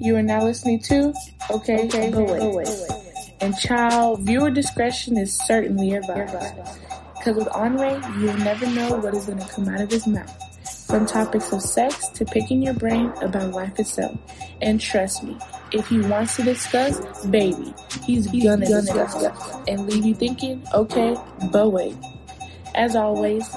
You 0.00 0.16
are 0.16 0.22
now 0.22 0.44
listening 0.44 0.80
to 0.80 1.12
Okay, 1.50 1.86
okay, 1.86 2.10
but 2.10 2.54
wait. 2.54 2.68
And 3.40 3.56
child, 3.58 4.20
viewer 4.20 4.50
discretion 4.50 5.16
is 5.16 5.36
certainly 5.36 5.94
advised. 5.94 6.78
Because 7.16 7.36
with 7.36 7.48
Andre, 7.48 8.00
you'll 8.18 8.38
never 8.38 8.66
know 8.66 8.96
what 8.96 9.14
is 9.14 9.26
going 9.26 9.38
to 9.38 9.48
come 9.48 9.68
out 9.68 9.80
of 9.80 9.90
his 9.90 10.06
mouth. 10.06 10.32
From 10.86 11.04
topics 11.04 11.52
of 11.52 11.62
sex 11.62 12.08
to 12.10 12.24
picking 12.24 12.62
your 12.62 12.74
brain 12.74 13.12
about 13.22 13.52
life 13.52 13.78
itself. 13.78 14.16
And 14.62 14.80
trust 14.80 15.24
me, 15.24 15.36
if 15.72 15.86
he 15.88 16.00
wants 16.00 16.36
to 16.36 16.42
discuss, 16.42 17.26
baby, 17.26 17.74
he's, 18.04 18.26
gonna, 18.26 18.66
discuss 18.66 19.56
and 19.66 19.86
leave 19.86 20.04
you 20.04 20.14
thinking, 20.14 20.62
okay, 20.72 21.16
but 21.52 21.70
wait. 21.70 21.94
As 22.74 22.94
always, 22.96 23.48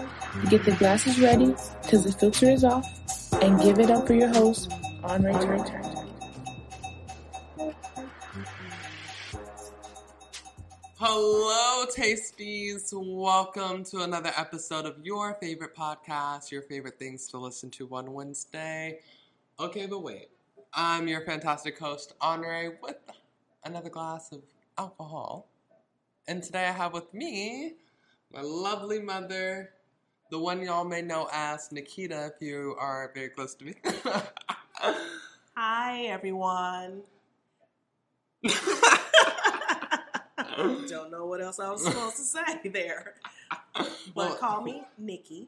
get 0.50 0.66
the 0.66 0.72
glasses 0.72 1.20
ready 1.20 1.54
because 1.84 2.04
the 2.04 2.12
filter 2.12 2.50
is 2.50 2.64
off 2.64 2.86
and 3.42 3.62
give 3.62 3.80
it 3.80 3.90
up 3.92 4.08
for 4.08 4.14
your 4.14 4.30
host, 4.30 4.72
Andre 5.04 5.34
Turner. 5.34 5.81
Hello, 11.24 11.86
tasties. 11.86 12.92
Welcome 12.92 13.84
to 13.86 14.00
another 14.02 14.32
episode 14.36 14.88
of 14.88 14.96
your 15.04 15.36
favorite 15.36 15.76
podcast, 15.76 16.50
your 16.50 16.64
favorite 16.64 16.98
things 16.98 17.28
to 17.28 17.38
listen 17.38 17.70
to 17.72 17.86
one 17.86 18.12
Wednesday. 18.12 19.02
Okay, 19.60 19.86
but 19.86 20.02
wait. 20.02 20.30
I'm 20.74 21.08
your 21.08 21.22
fantastic 21.22 21.78
host, 21.78 22.14
Andre, 22.22 22.72
with 22.82 22.98
another 23.64 23.92
glass 23.92 24.32
of 24.32 24.42
alcohol. 24.80 25.48
And 26.28 26.42
today 26.42 26.66
I 26.66 26.72
have 26.72 26.92
with 26.92 27.14
me 27.14 27.76
my 28.34 28.42
lovely 28.42 29.00
mother, 29.00 29.74
the 30.32 30.40
one 30.40 30.64
y'all 30.64 30.86
may 30.86 31.04
know 31.04 31.30
as 31.32 31.72
Nikita 31.72 32.32
if 32.34 32.42
you 32.42 32.76
are 32.80 33.12
very 33.14 33.30
close 33.30 33.54
to 33.54 33.66
me. 33.66 33.76
Hi, 35.56 36.02
everyone. 36.06 37.04
Don't 40.88 41.12
know 41.12 41.26
what 41.26 41.42
else 41.42 41.60
I 41.60 41.70
was 41.72 41.84
supposed 41.84 42.18
to 42.18 42.24
say 42.24 42.70
there. 42.74 43.16
But 43.76 44.16
Well- 44.16 44.36
call 44.36 44.62
me 44.62 44.84
Nikki. 44.98 45.48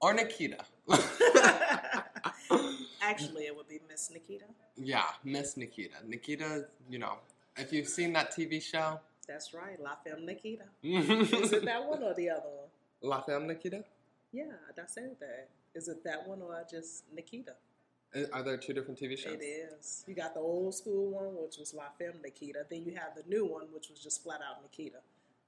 or 0.00 0.14
Nikita. 0.14 0.58
Actually, 3.02 3.44
it 3.46 3.56
would 3.56 3.68
be 3.68 3.80
Miss 3.88 4.10
Nikita. 4.10 4.44
yeah, 4.76 5.04
Miss 5.24 5.56
Nikita. 5.56 5.96
Nikita, 6.06 6.66
you 6.88 6.98
know, 6.98 7.18
if 7.56 7.72
you've 7.72 7.88
seen 7.88 8.12
that 8.14 8.30
TV 8.32 8.62
show, 8.62 9.00
That's 9.28 9.52
right, 9.54 9.78
La 9.80 9.96
Femme 10.04 10.24
Nikita. 10.24 10.64
Is 10.82 11.52
it 11.52 11.64
that 11.64 11.84
one 11.84 12.02
or 12.02 12.14
the 12.14 12.30
other 12.30 12.48
one? 12.48 12.68
La 13.02 13.20
Femme 13.22 13.46
Nikita? 13.46 13.84
Yeah, 14.32 14.44
I 14.70 14.82
said 14.86 15.16
that. 15.20 15.48
Is 15.74 15.88
it 15.88 16.02
that 16.04 16.26
one 16.26 16.40
or 16.42 16.64
just 16.70 17.04
Nikita? 17.14 17.54
Are 18.32 18.42
there 18.42 18.56
two 18.58 18.72
different 18.74 19.00
TV 19.00 19.16
shows? 19.18 19.34
It 19.40 19.44
is. 19.44 20.04
You 20.06 20.14
got 20.14 20.34
the 20.34 20.40
old 20.40 20.74
school 20.74 21.10
one, 21.10 21.42
which 21.42 21.56
was 21.58 21.72
La 21.74 21.84
Femme 21.98 22.20
Nikita. 22.22 22.66
Then 22.70 22.84
you 22.84 22.94
have 22.94 23.14
the 23.16 23.22
new 23.28 23.46
one, 23.46 23.66
which 23.72 23.88
was 23.88 24.00
just 24.00 24.22
flat 24.22 24.40
out 24.46 24.62
Nikita. 24.62 24.98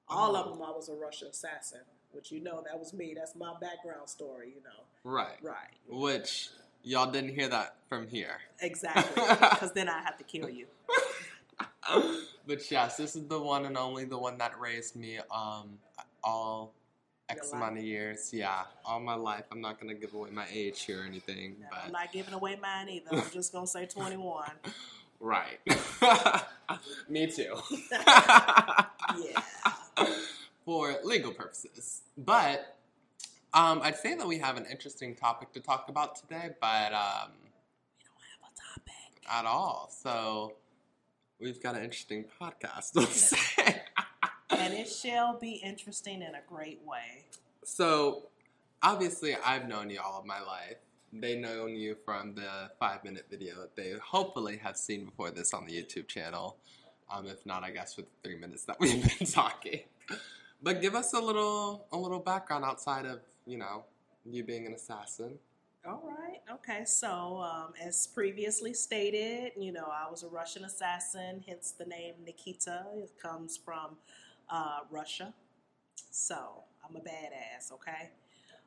All 0.08 0.34
of 0.36 0.46
Oh. 0.46 0.50
them, 0.50 0.62
I 0.62 0.70
was 0.70 0.88
a 0.88 0.94
Russian 0.94 1.28
assassin, 1.28 1.80
which 2.12 2.32
you 2.32 2.40
know 2.40 2.62
that 2.66 2.78
was 2.78 2.92
me. 2.94 3.14
That's 3.14 3.34
my 3.36 3.52
background 3.60 4.08
story, 4.08 4.48
you 4.54 4.62
know. 4.62 4.84
Right. 5.02 5.36
Right. 5.42 5.74
Which 5.88 6.48
y'all 6.82 7.10
didn't 7.10 7.34
hear 7.34 7.48
that 7.48 7.76
from 7.88 8.06
here. 8.08 8.38
Exactly. 8.60 9.22
Because 9.40 9.72
then 9.72 9.88
I 9.88 10.00
have 10.02 10.16
to 10.18 10.24
kill 10.24 10.48
you. 10.48 10.66
but 12.46 12.70
yes, 12.70 12.96
this 12.96 13.14
is 13.16 13.26
the 13.28 13.40
one 13.40 13.66
and 13.66 13.76
only 13.76 14.04
the 14.04 14.18
one 14.18 14.38
that 14.38 14.58
raised 14.58 14.96
me 14.96 15.18
um 15.30 15.78
all 16.22 16.72
X 17.28 17.52
amount 17.52 17.78
of 17.78 17.84
years. 17.84 18.30
Yeah, 18.32 18.64
all 18.84 19.00
my 19.00 19.14
life. 19.14 19.44
I'm 19.50 19.60
not 19.60 19.80
gonna 19.80 19.94
give 19.94 20.12
away 20.14 20.30
my 20.30 20.46
age 20.52 20.82
here 20.82 21.00
or 21.00 21.04
anything, 21.04 21.56
No, 21.60 21.66
but 21.70 21.80
I'm 21.86 21.92
not 21.92 22.12
giving 22.12 22.34
away 22.34 22.56
mine 22.60 22.88
either. 22.90 23.06
I'm 23.12 23.30
just 23.32 23.52
gonna 23.52 23.66
say 23.66 23.86
21. 23.86 24.50
right. 25.20 25.58
me 27.08 27.26
too. 27.30 27.54
Yeah. 29.16 29.40
For 30.64 30.96
legal 31.04 31.30
purposes, 31.32 32.02
but 32.16 32.76
um, 33.52 33.80
I'd 33.82 33.96
say 33.96 34.14
that 34.14 34.26
we 34.26 34.38
have 34.38 34.56
an 34.56 34.64
interesting 34.70 35.14
topic 35.14 35.52
to 35.52 35.60
talk 35.60 35.88
about 35.90 36.16
today, 36.16 36.50
but 36.60 36.92
um, 36.94 37.30
We 37.98 38.02
don't 38.02 38.22
have 38.32 38.50
a 38.50 38.80
topic. 38.80 39.24
at 39.30 39.44
all. 39.44 39.90
So 40.02 40.54
we've 41.38 41.62
got 41.62 41.76
an 41.76 41.84
interesting 41.84 42.24
podcast. 42.40 42.92
Let's 42.94 43.36
say. 43.36 43.82
And 44.50 44.74
it 44.74 44.88
shall 44.88 45.38
be 45.38 45.54
interesting 45.64 46.22
in 46.22 46.34
a 46.34 46.42
great 46.46 46.80
way. 46.84 47.24
So, 47.64 48.28
obviously, 48.82 49.36
I've 49.44 49.68
known 49.68 49.90
you 49.90 50.00
all 50.04 50.20
of 50.20 50.26
my 50.26 50.40
life. 50.40 50.76
They 51.12 51.36
known 51.36 51.76
you 51.76 51.96
from 52.04 52.34
the 52.34 52.70
five 52.78 53.04
minute 53.04 53.26
video 53.30 53.54
that 53.60 53.76
they 53.76 53.94
hopefully 54.02 54.58
have 54.58 54.76
seen 54.76 55.04
before 55.04 55.30
this 55.30 55.54
on 55.54 55.64
the 55.64 55.72
YouTube 55.72 56.08
channel. 56.08 56.56
Um, 57.10 57.26
if 57.26 57.44
not, 57.46 57.62
I 57.62 57.70
guess 57.70 57.96
with 57.96 58.06
the 58.06 58.28
three 58.28 58.38
minutes 58.38 58.64
that 58.64 58.76
we've 58.80 59.18
been 59.18 59.26
talking. 59.26 59.80
But 60.62 60.80
give 60.80 60.94
us 60.94 61.12
a 61.12 61.20
little 61.20 61.86
a 61.92 61.96
little 61.96 62.18
background 62.18 62.64
outside 62.64 63.06
of 63.06 63.20
you 63.46 63.58
know 63.58 63.84
you 64.24 64.42
being 64.42 64.66
an 64.66 64.74
assassin. 64.74 65.38
All 65.86 66.02
right. 66.02 66.40
Okay. 66.50 66.84
So, 66.86 67.42
um, 67.42 67.74
as 67.80 68.06
previously 68.06 68.72
stated, 68.72 69.52
you 69.58 69.70
know, 69.70 69.84
I 69.84 70.10
was 70.10 70.22
a 70.22 70.28
Russian 70.28 70.64
assassin, 70.64 71.44
hence 71.46 71.74
the 71.78 71.84
name 71.84 72.14
Nikita. 72.24 72.86
It 72.96 73.12
comes 73.20 73.58
from 73.58 73.96
uh, 74.50 74.80
Russia. 74.90 75.32
So, 76.10 76.64
I'm 76.88 76.96
a 76.96 77.00
badass, 77.00 77.72
okay? 77.72 78.10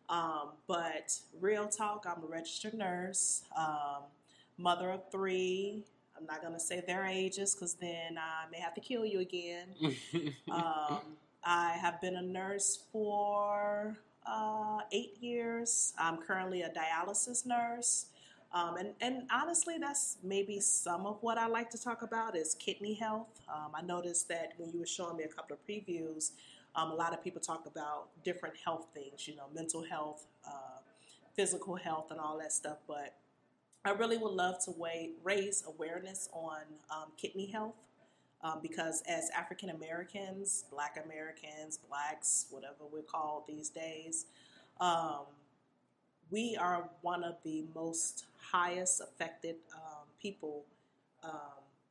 Um, 0.10 0.52
but 0.68 1.20
real 1.40 1.68
talk, 1.68 2.06
I'm 2.08 2.24
a 2.24 2.28
registered 2.28 2.74
nurse, 2.74 3.44
um, 3.58 4.04
mother 4.58 4.90
of 4.92 5.12
three. 5.12 5.84
I'm 6.18 6.26
not 6.26 6.42
going 6.42 6.54
to 6.54 6.60
say 6.60 6.82
their 6.86 7.06
ages 7.06 7.54
because 7.54 7.76
then 7.76 8.18
I 8.18 8.50
may 8.52 8.60
have 8.60 8.74
to 8.76 8.82
kill 8.82 9.06
you 9.06 9.20
again. 9.20 9.68
Um, 10.52 11.00
I 11.44 11.74
have 11.74 12.02
been 12.02 12.16
a 12.16 12.22
nurse 12.22 12.80
for 12.92 13.98
uh, 14.26 14.80
eight 14.92 15.18
years. 15.22 15.94
I'm 15.98 16.18
currently 16.18 16.64
a 16.64 16.70
dialysis 16.70 17.46
nurse. 17.46 18.08
Um, 18.54 18.78
and, 18.78 18.90
and 19.02 19.24
honestly, 19.32 19.76
that's 19.80 20.18
maybe 20.24 20.60
some 20.60 21.06
of 21.06 21.18
what 21.22 21.38
I 21.38 21.48
like 21.48 21.70
to 21.72 21.82
talk 21.82 22.02
about 22.02 22.36
is 22.36 22.56
kidney 22.56 22.94
health. 22.94 23.28
Um, 23.54 23.72
I 23.76 23.82
noticed 23.82 24.30
that 24.30 24.54
when 24.58 24.72
you 24.72 24.80
were 24.80 24.86
showing 24.86 25.18
me 25.18 25.24
a 25.24 25.28
couple 25.28 25.56
of 25.56 25.68
previews, 25.68 26.32
um, 26.76 26.92
a 26.92 26.96
lot 26.96 27.14
of 27.14 27.24
people 27.24 27.42
talk 27.42 27.66
about 27.66 28.08
different 28.24 28.56
health 28.64 28.88
things, 28.94 29.28
you 29.28 29.36
know, 29.36 29.46
mental 29.54 29.84
health, 29.84 30.26
uh, 30.48 30.80
physical 31.36 31.76
health, 31.76 32.12
and 32.12 32.20
all 32.20 32.38
that 32.38 32.54
stuff. 32.54 32.78
But 32.88 33.16
I 33.84 33.92
really 33.92 34.18
would 34.18 34.34
love 34.34 34.64
to 34.66 34.72
wa- 34.72 34.90
raise 35.24 35.64
awareness 35.68 36.30
on 36.34 36.62
um, 36.90 37.12
kidney 37.18 37.48
health 37.48 37.76
um, 38.44 38.60
because 38.62 39.04
as 39.08 39.30
African 39.32 39.70
Americans, 39.72 40.66
Black 40.72 40.98
Americans, 41.04 41.80
Blacks, 41.90 42.48
whatever 42.50 42.86
we're 42.92 43.02
called 43.02 43.44
these 43.48 43.70
days, 43.70 44.26
um, 44.80 45.26
we 46.30 46.58
are 46.60 46.90
one 47.02 47.24
of 47.24 47.36
the 47.44 47.66
most 47.76 48.26
highest 48.40 49.02
affected 49.02 49.56
um, 49.76 50.06
people 50.22 50.64
um, 51.24 51.32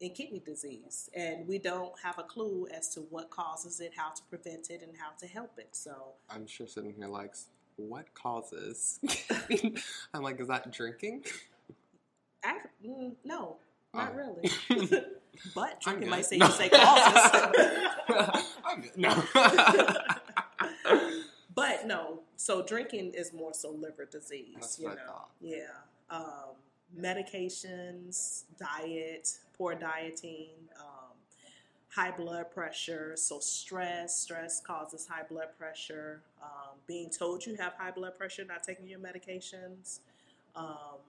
in 0.01 0.11
kidney 0.11 0.43
disease, 0.45 1.09
and 1.15 1.47
we 1.49 1.59
don't 1.59 1.93
have 2.03 2.19
a 2.19 2.23
clue 2.23 2.67
as 2.77 2.89
to 2.95 3.01
what 3.11 3.31
causes 3.31 3.81
it, 3.81 3.93
how 3.97 4.11
to 4.11 4.23
prevent 4.29 4.71
it, 4.71 4.83
and 4.83 4.93
how 4.99 5.11
to 5.19 5.27
help 5.27 5.53
it. 5.59 5.69
So, 5.73 5.95
I'm 6.31 6.47
sure 6.47 6.67
sitting 6.67 6.93
here 6.97 7.09
like, 7.09 7.35
what 7.77 8.13
causes? 8.15 9.01
I'm 10.15 10.23
like, 10.23 10.41
is 10.41 10.49
that 10.49 10.71
drinking? 10.73 11.25
I, 12.45 12.59
mm, 12.87 13.13
no, 13.25 13.57
not 13.95 14.13
Oh. 14.15 14.17
really. 14.71 15.01
but 15.55 15.81
drinking 15.81 16.11
might 16.11 16.27
say 16.27 16.37
you 16.37 16.49
say 16.51 16.69
causes. 16.69 18.43
No. 18.97 19.23
But 21.55 21.87
no, 21.87 22.21
so 22.37 22.63
drinking 22.63 23.13
is 23.15 23.33
more 23.33 23.55
so 23.55 23.71
liver 23.71 24.05
disease, 24.05 24.55
That's 24.55 24.79
you 24.79 24.85
what 24.87 24.99
I 24.99 25.03
know. 25.03 25.07
thought. 25.07 25.31
Yeah. 25.41 25.65
Um, 26.11 26.55
medications, 26.99 28.45
diet, 28.59 29.39
poor 29.57 29.75
dieting, 29.75 30.51
um, 30.79 31.17
high 31.89 32.11
blood 32.11 32.51
pressure. 32.51 33.15
So 33.17 33.41
stress, 33.41 34.21
stress 34.21 34.61
causes 34.61 35.07
high 35.11 35.25
blood 35.29 35.49
pressure. 35.59 36.21
Um, 36.43 36.77
being 36.87 37.11
told 37.11 37.45
you 37.47 37.57
have 37.57 37.73
high 37.79 37.91
blood 37.91 38.17
pressure, 38.17 38.45
not 38.45 38.63
taking 38.63 38.87
your 38.87 39.01
medications. 39.01 40.01
Um, 40.55 41.01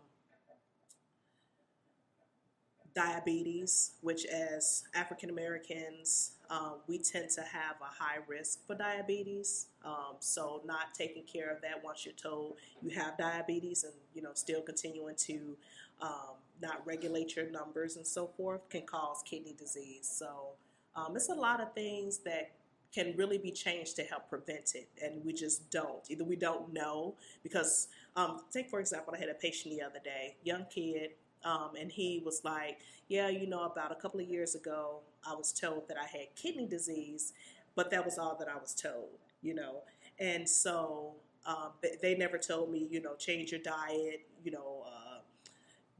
diabetes, 2.95 3.91
which 4.01 4.25
as 4.25 4.83
African 4.95 5.29
Americans, 5.29 6.31
um, 6.49 6.75
we 6.87 6.97
tend 6.97 7.29
to 7.31 7.41
have 7.41 7.75
a 7.81 8.03
high 8.03 8.19
risk 8.27 8.65
for 8.65 8.75
diabetes. 8.75 9.67
Um, 9.83 10.15
so 10.19 10.61
not 10.65 10.93
taking 10.93 11.23
care 11.23 11.49
of 11.49 11.61
that 11.61 11.83
once 11.83 12.05
you're 12.05 12.13
told 12.15 12.57
you 12.81 12.89
have 12.91 13.17
diabetes 13.17 13.83
and 13.83 13.93
you 14.13 14.21
know 14.21 14.31
still 14.33 14.61
continuing 14.61 15.15
to 15.15 15.57
um, 16.01 16.35
not 16.61 16.85
regulate 16.85 17.35
your 17.35 17.49
numbers 17.49 17.97
and 17.97 18.05
so 18.05 18.27
forth 18.27 18.67
can 18.69 18.81
cause 18.83 19.23
kidney 19.25 19.55
disease. 19.57 20.09
So 20.11 20.53
um, 20.95 21.15
it's 21.15 21.29
a 21.29 21.35
lot 21.35 21.61
of 21.61 21.73
things 21.73 22.19
that 22.19 22.51
can 22.93 23.13
really 23.17 23.37
be 23.37 23.51
changed 23.51 23.95
to 23.97 24.03
help 24.03 24.29
prevent 24.29 24.73
it, 24.75 24.87
and 25.03 25.23
we 25.23 25.33
just 25.33 25.69
don't. 25.69 26.09
Either 26.09 26.23
we 26.23 26.35
don't 26.35 26.73
know 26.73 27.15
because, 27.43 27.89
um, 28.15 28.41
take 28.51 28.69
for 28.69 28.79
example, 28.79 29.13
I 29.15 29.19
had 29.19 29.29
a 29.29 29.33
patient 29.33 29.75
the 29.75 29.83
other 29.83 29.99
day, 30.03 30.37
young 30.43 30.65
kid, 30.73 31.11
Um, 31.43 31.71
and 31.79 31.91
he 31.91 32.21
was 32.25 32.43
like, 32.43 32.79
Yeah, 33.07 33.29
you 33.29 33.47
know, 33.47 33.63
about 33.63 33.91
a 33.91 33.95
couple 33.95 34.19
of 34.19 34.27
years 34.27 34.55
ago, 34.55 34.99
I 35.25 35.33
was 35.35 35.51
told 35.51 35.87
that 35.87 35.97
I 35.97 36.05
had 36.05 36.27
kidney 36.35 36.65
disease, 36.65 37.33
but 37.75 37.91
that 37.91 38.03
was 38.03 38.17
all 38.17 38.35
that 38.39 38.47
I 38.47 38.57
was 38.57 38.73
told, 38.73 39.09
you 39.41 39.53
know. 39.53 39.83
And 40.19 40.47
so 40.47 41.13
um, 41.45 41.71
they 42.01 42.15
never 42.15 42.37
told 42.37 42.71
me, 42.71 42.87
you 42.89 43.01
know, 43.01 43.15
change 43.15 43.51
your 43.51 43.61
diet, 43.61 44.21
you 44.43 44.51
know, 44.51 44.83
uh, 44.85 45.19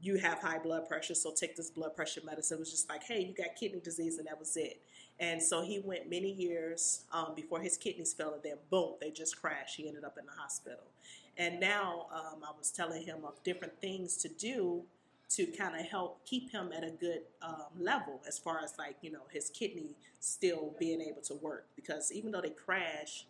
you 0.00 0.16
have 0.16 0.38
high 0.40 0.58
blood 0.58 0.88
pressure, 0.88 1.14
so 1.14 1.32
take 1.32 1.56
this 1.56 1.70
blood 1.70 1.96
pressure 1.96 2.20
medicine. 2.24 2.56
It 2.56 2.60
was 2.60 2.70
just 2.70 2.88
like, 2.88 3.02
hey, 3.02 3.20
you 3.20 3.34
got 3.34 3.56
kidney 3.56 3.80
disease, 3.80 4.18
and 4.18 4.26
that 4.28 4.38
was 4.38 4.56
it. 4.56 4.80
And 5.20 5.42
so 5.42 5.62
he 5.62 5.80
went 5.80 6.08
many 6.08 6.30
years 6.30 7.02
um, 7.12 7.32
before 7.34 7.60
his 7.60 7.76
kidneys 7.76 8.12
failed, 8.12 8.34
and 8.34 8.42
then 8.42 8.56
boom, 8.70 8.94
they 9.00 9.10
just 9.10 9.40
crashed. 9.40 9.76
He 9.76 9.88
ended 9.88 10.04
up 10.04 10.16
in 10.18 10.26
the 10.26 10.32
hospital. 10.32 10.84
And 11.36 11.58
now 11.58 12.06
um, 12.12 12.42
I 12.44 12.50
was 12.56 12.70
telling 12.70 13.02
him 13.02 13.18
of 13.24 13.42
different 13.42 13.80
things 13.80 14.16
to 14.18 14.28
do 14.28 14.82
to 15.30 15.46
kind 15.46 15.78
of 15.78 15.86
help 15.86 16.24
keep 16.24 16.50
him 16.50 16.70
at 16.74 16.82
a 16.84 16.90
good 16.90 17.20
um, 17.42 17.66
level 17.78 18.20
as 18.26 18.38
far 18.38 18.60
as 18.64 18.74
like, 18.78 18.96
you 19.02 19.10
know, 19.10 19.22
his 19.30 19.50
kidney 19.50 19.94
still 20.20 20.74
being 20.78 21.00
able 21.00 21.20
to 21.22 21.34
work. 21.34 21.66
Because 21.76 22.10
even 22.12 22.30
though 22.30 22.40
they 22.40 22.50
crash, 22.50 23.26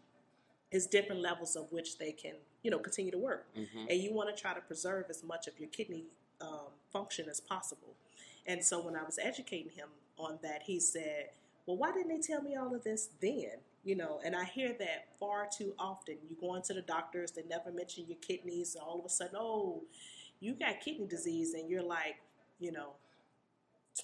it's 0.71 0.87
different 0.87 1.23
levels 1.23 1.56
of 1.56 1.73
which 1.73 1.99
they 1.99 2.12
can, 2.12 2.35
you 2.62 2.71
know, 2.71 2.79
continue 2.79 3.11
to 3.11 3.19
work. 3.19 3.47
Mm-hmm. 3.56 3.87
And 3.91 4.00
you 4.00 4.12
want 4.15 4.35
to 4.35 4.41
try 4.41 4.55
to 4.55 4.61
preserve 4.61 5.06
as 5.11 5.25
much 5.25 5.49
of 5.49 5.59
your 5.59 5.69
kidney 5.71 6.05
um, 6.41 6.69
function 6.93 7.29
as 7.29 7.41
possible. 7.41 7.95
And 8.47 8.62
so 8.62 8.81
when 8.81 8.95
I 8.95 9.03
was 9.03 9.19
educating 9.21 9.73
him 9.73 9.89
on 10.19 10.39
that, 10.43 10.62
he 10.62 10.79
said, 10.79 11.31
well, 11.67 11.77
why 11.77 11.93
didn't 11.93 12.09
they 12.09 12.21
tell 12.21 12.43
me 12.43 12.56
all 12.56 12.75
of 12.75 12.85
this 12.85 13.09
then? 13.21 13.59
You 13.85 13.97
know, 13.97 14.21
and 14.25 14.37
I 14.37 14.45
hear 14.45 14.75
that 14.79 15.09
far 15.19 15.49
too 15.56 15.75
often. 15.79 16.17
You 16.29 16.37
go 16.41 16.55
into 16.55 16.75
the 16.75 16.83
doctors, 16.83 17.31
they 17.33 17.43
never 17.49 17.71
mention 17.71 18.05
your 18.06 18.19
kidneys, 18.19 18.75
and 18.75 18.83
all 18.83 18.99
of 18.99 19.05
a 19.05 19.09
sudden, 19.09 19.37
oh, 19.39 19.83
you 20.40 20.55
got 20.55 20.81
kidney 20.81 21.06
disease, 21.06 21.55
and 21.55 21.69
you're 21.69 21.82
like, 21.82 22.17
you 22.58 22.73
know, 22.73 22.93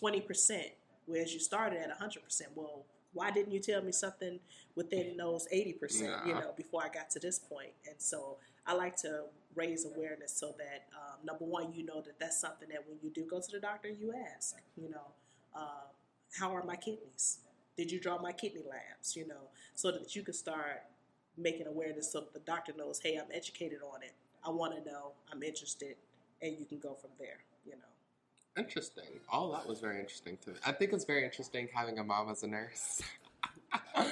20%, 0.02 0.60
whereas 1.06 1.32
you 1.32 1.40
started 1.40 1.78
at 1.78 1.98
100%. 1.98 2.42
Well, 2.54 2.84
why 3.12 3.30
didn't 3.30 3.52
you 3.52 3.60
tell 3.60 3.82
me 3.82 3.92
something 3.92 4.40
within 4.74 5.16
those 5.16 5.46
80%, 5.54 6.26
you 6.26 6.34
know, 6.34 6.52
before 6.56 6.82
I 6.82 6.88
got 6.88 7.10
to 7.10 7.20
this 7.20 7.38
point? 7.38 7.70
And 7.86 7.94
so 7.98 8.36
I 8.66 8.74
like 8.74 8.96
to 8.96 9.24
raise 9.54 9.86
awareness 9.86 10.32
so 10.32 10.54
that, 10.58 10.86
um, 10.96 11.24
number 11.24 11.44
one, 11.44 11.72
you 11.72 11.84
know 11.84 12.00
that 12.00 12.18
that's 12.18 12.40
something 12.40 12.68
that 12.70 12.84
when 12.88 12.98
you 13.02 13.10
do 13.10 13.24
go 13.24 13.40
to 13.40 13.52
the 13.52 13.60
doctor, 13.60 13.88
you 13.88 14.12
ask, 14.34 14.56
you 14.76 14.90
know, 14.90 15.06
uh, 15.54 15.86
how 16.38 16.54
are 16.54 16.64
my 16.64 16.74
kidneys? 16.74 17.38
Did 17.76 17.92
you 17.92 18.00
draw 18.00 18.20
my 18.20 18.32
kidney 18.32 18.62
labs? 18.68 19.14
You 19.14 19.28
know, 19.28 19.50
so 19.74 19.92
that 19.92 20.16
you 20.16 20.22
can 20.22 20.34
start 20.34 20.82
making 21.36 21.66
awareness 21.66 22.12
so 22.12 22.20
that 22.20 22.32
the 22.32 22.40
doctor 22.40 22.72
knows, 22.76 23.00
hey, 23.02 23.16
I'm 23.16 23.30
educated 23.32 23.78
on 23.82 24.02
it. 24.02 24.12
I 24.44 24.50
want 24.50 24.74
to 24.76 24.90
know. 24.90 25.12
I'm 25.32 25.42
interested, 25.42 25.96
and 26.44 26.56
you 26.58 26.66
can 26.66 26.78
go 26.78 26.94
from 26.94 27.10
there. 27.18 27.38
You 27.66 27.72
know. 27.72 28.62
Interesting. 28.62 29.04
All 29.28 29.50
that 29.52 29.66
was 29.66 29.80
very 29.80 29.98
interesting 29.98 30.38
to 30.44 30.50
me. 30.50 30.56
I 30.64 30.70
think 30.72 30.92
it's 30.92 31.04
very 31.04 31.24
interesting 31.24 31.68
having 31.74 31.98
a 31.98 32.04
mom 32.04 32.30
as 32.30 32.42
a 32.44 32.46
nurse. 32.46 33.02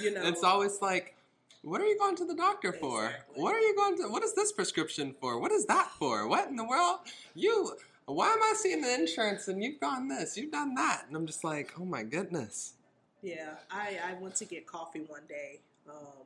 You 0.00 0.12
know- 0.12 0.26
it's 0.26 0.44
always 0.44 0.80
like, 0.80 1.16
what 1.62 1.80
are 1.80 1.86
you 1.86 1.98
going 1.98 2.14
to 2.16 2.24
the 2.24 2.34
doctor 2.34 2.72
for? 2.72 3.06
Exactly. 3.06 3.42
What 3.42 3.54
are 3.56 3.60
you 3.60 3.74
going 3.74 3.96
to? 3.96 4.02
What 4.08 4.22
is 4.22 4.34
this 4.34 4.52
prescription 4.52 5.14
for? 5.20 5.40
What 5.40 5.50
is 5.50 5.66
that 5.66 5.90
for? 5.98 6.28
What 6.28 6.48
in 6.48 6.54
the 6.56 6.64
world? 6.64 6.98
You? 7.34 7.72
Why 8.04 8.28
am 8.32 8.42
I 8.42 8.54
seeing 8.56 8.82
the 8.82 8.94
insurance 8.94 9.48
and 9.48 9.64
you've 9.64 9.80
done 9.80 10.06
this, 10.08 10.36
you've 10.36 10.52
done 10.52 10.74
that, 10.76 11.06
and 11.08 11.16
I'm 11.16 11.26
just 11.26 11.42
like, 11.42 11.72
oh 11.80 11.84
my 11.84 12.04
goodness. 12.04 12.74
Yeah, 13.22 13.54
I, 13.68 13.98
I 14.10 14.14
went 14.22 14.36
to 14.36 14.44
get 14.44 14.64
coffee 14.66 15.00
one 15.08 15.22
day, 15.28 15.58
um, 15.88 16.22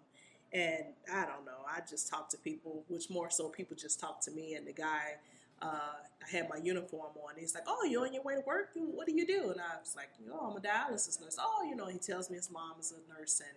and 0.53 0.85
I 1.13 1.27
don't 1.27 1.45
know. 1.45 1.65
I 1.69 1.81
just 1.89 2.09
talked 2.09 2.33
to 2.33 2.37
people, 2.39 2.85
which 2.89 3.11
more 3.11 3.31
so 3.31 3.49
people 3.49 3.77
just 3.77 4.01
talked 4.01 4.25
to 4.25 4.31
me. 4.31 4.55
And 4.55 4.67
the 4.67 4.73
guy, 4.73 5.17
uh, 5.63 5.67
I 6.27 6.37
had 6.37 6.49
my 6.49 6.57
uniform 6.57 7.13
on. 7.17 7.35
He's 7.39 7.55
like, 7.55 7.65
"Oh, 7.67 7.85
you're 7.85 8.07
on 8.07 8.13
your 8.13 8.23
way 8.23 8.35
to 8.35 8.43
work? 8.47 8.71
What 8.75 9.07
do 9.07 9.13
you 9.13 9.27
do?" 9.27 9.51
And 9.51 9.61
I 9.61 9.79
was 9.79 9.95
like, 9.97 10.11
"Oh, 10.33 10.51
I'm 10.51 10.57
a 10.57 10.61
dialysis 10.61 11.21
nurse." 11.21 11.37
Oh, 11.39 11.65
you 11.69 11.77
know, 11.77 11.87
he 11.87 11.99
tells 11.99 12.31
me 12.31 12.37
his 12.37 12.51
mom 12.51 12.75
is 12.81 12.93
a 12.93 13.19
nurse, 13.19 13.41
and 13.41 13.57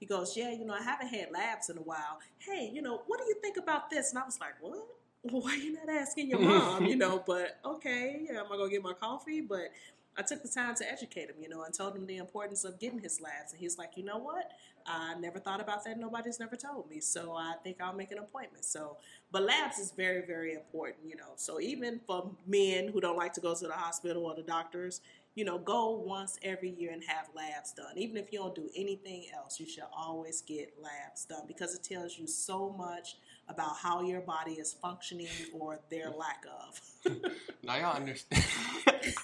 he 0.00 0.06
goes, 0.06 0.36
"Yeah, 0.36 0.50
you 0.50 0.64
know, 0.64 0.74
I 0.74 0.82
haven't 0.82 1.08
had 1.08 1.30
labs 1.30 1.70
in 1.70 1.78
a 1.78 1.82
while. 1.82 2.18
Hey, 2.38 2.70
you 2.72 2.82
know, 2.82 3.02
what 3.06 3.18
do 3.20 3.24
you 3.26 3.36
think 3.40 3.56
about 3.56 3.90
this?" 3.90 4.10
And 4.10 4.18
I 4.18 4.24
was 4.24 4.40
like, 4.40 4.54
"What?" 4.60 4.86
Why 5.22 5.52
are 5.52 5.56
you 5.56 5.72
not 5.74 5.88
asking 5.88 6.30
your 6.30 6.40
mom? 6.40 6.86
You 6.92 6.96
know, 6.96 7.22
but 7.24 7.58
okay, 7.64 8.26
yeah, 8.28 8.40
am 8.40 8.46
I 8.52 8.56
gonna 8.56 8.70
get 8.70 8.82
my 8.82 8.92
coffee? 8.92 9.40
But 9.40 9.70
I 10.16 10.22
took 10.22 10.42
the 10.42 10.48
time 10.48 10.74
to 10.76 10.90
educate 10.90 11.30
him, 11.30 11.36
you 11.40 11.48
know, 11.48 11.62
and 11.62 11.72
told 11.72 11.96
him 11.96 12.06
the 12.06 12.18
importance 12.18 12.64
of 12.64 12.78
getting 12.78 13.00
his 13.00 13.20
labs. 13.20 13.52
And 13.52 13.60
he's 13.60 13.78
like, 13.78 13.96
you 13.96 14.04
know 14.04 14.18
what? 14.18 14.50
I 14.86 15.14
never 15.18 15.38
thought 15.38 15.60
about 15.60 15.84
that. 15.84 15.98
Nobody's 15.98 16.40
never 16.40 16.56
told 16.56 16.90
me. 16.90 17.00
So 17.00 17.32
I 17.32 17.54
think 17.62 17.78
I'll 17.80 17.94
make 17.94 18.10
an 18.12 18.18
appointment. 18.18 18.64
So, 18.64 18.96
but 19.30 19.42
labs 19.42 19.78
is 19.78 19.92
very, 19.92 20.26
very 20.26 20.54
important, 20.54 21.08
you 21.08 21.16
know. 21.16 21.32
So 21.36 21.60
even 21.60 22.00
for 22.06 22.30
men 22.46 22.88
who 22.88 23.00
don't 23.00 23.16
like 23.16 23.32
to 23.34 23.40
go 23.40 23.54
to 23.54 23.66
the 23.66 23.72
hospital 23.72 24.26
or 24.26 24.34
the 24.34 24.42
doctors, 24.42 25.00
you 25.34 25.44
know, 25.44 25.56
go 25.56 25.90
once 25.92 26.38
every 26.42 26.70
year 26.70 26.92
and 26.92 27.02
have 27.04 27.28
labs 27.34 27.72
done. 27.72 27.96
Even 27.96 28.16
if 28.18 28.32
you 28.32 28.38
don't 28.38 28.54
do 28.54 28.68
anything 28.76 29.26
else, 29.34 29.58
you 29.58 29.66
should 29.66 29.84
always 29.96 30.42
get 30.42 30.74
labs 30.82 31.24
done 31.24 31.44
because 31.48 31.74
it 31.74 31.82
tells 31.82 32.18
you 32.18 32.26
so 32.26 32.74
much 32.76 33.16
about 33.48 33.76
how 33.76 34.02
your 34.02 34.20
body 34.20 34.52
is 34.52 34.74
functioning 34.74 35.28
or 35.58 35.80
their 35.90 36.10
lack 36.10 36.44
of. 36.66 36.80
Now 37.64 37.76
y'all 37.76 37.94
understand. 37.94 38.44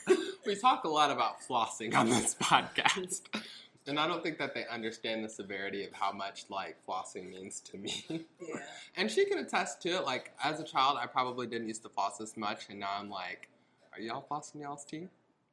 we 0.48 0.56
talk 0.56 0.84
a 0.84 0.88
lot 0.88 1.10
about 1.10 1.40
flossing 1.42 1.94
on 1.94 2.08
this 2.08 2.34
podcast. 2.40 3.20
And 3.86 3.98
I 4.00 4.06
don't 4.08 4.22
think 4.22 4.38
that 4.38 4.54
they 4.54 4.66
understand 4.66 5.22
the 5.24 5.28
severity 5.28 5.84
of 5.84 5.92
how 5.92 6.10
much 6.10 6.44
like 6.48 6.76
flossing 6.86 7.28
means 7.30 7.60
to 7.60 7.76
me. 7.76 8.04
yeah. 8.08 8.56
and 8.96 9.10
she 9.10 9.24
can 9.26 9.38
attest 9.38 9.82
to 9.82 9.90
it. 9.90 10.04
Like 10.04 10.32
as 10.42 10.58
a 10.58 10.64
child, 10.64 10.98
I 11.00 11.06
probably 11.06 11.46
didn't 11.46 11.68
used 11.68 11.82
to 11.82 11.88
floss 11.90 12.20
as 12.20 12.36
much, 12.36 12.66
and 12.70 12.80
now 12.80 12.90
I'm 12.98 13.10
like, 13.10 13.48
are 13.94 14.00
y'all 14.00 14.24
flossing 14.30 14.62
y'all's 14.62 14.84
teeth? 14.84 15.08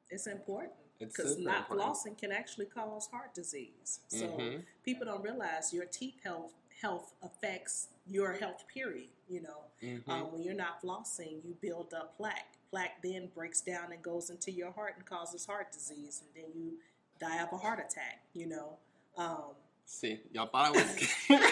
It's 0.10 0.28
important. 0.28 0.72
Because 0.98 1.38
not 1.38 1.70
important. 1.70 1.82
flossing 1.90 2.18
can 2.18 2.32
actually 2.32 2.68
cause 2.68 3.08
heart 3.08 3.34
disease. 3.34 4.00
So 4.08 4.28
Mhm. 4.28 4.64
people 4.86 5.06
don't 5.06 5.22
realize 5.22 5.74
your 5.74 5.86
teeth 5.86 6.16
health 6.24 6.54
health 6.82 7.14
affects 7.24 7.88
your 8.08 8.34
health. 8.34 8.66
Period. 8.74 9.10
You 9.30 9.42
know, 9.42 9.64
Mhm. 9.82 10.08
um, 10.10 10.32
when 10.32 10.42
you're 10.44 10.54
not 10.54 10.82
flossing, 10.82 11.44
you 11.44 11.56
build 11.62 11.94
up 11.94 12.16
plaque. 12.18 12.55
Plaque 12.70 13.02
then 13.04 13.30
breaks 13.34 13.62
down 13.62 13.92
and 13.92 14.02
goes 14.02 14.30
into 14.30 14.52
your 14.52 14.72
heart 14.72 14.94
and 14.98 15.06
causes 15.06 15.46
heart 15.46 15.72
disease, 15.72 16.22
and 16.24 16.44
then 16.46 16.52
you 16.62 16.74
die 17.20 17.42
of 17.42 17.50
a 17.54 17.58
heart 17.58 17.80
attack. 17.80 18.22
You 18.34 18.48
know. 18.48 18.78
Um, 19.18 19.54
See, 19.88 20.20
y'all 20.34 20.48
thought 20.48 20.66
I 20.66 20.72
was 20.72 20.96
kidding. 21.28 21.48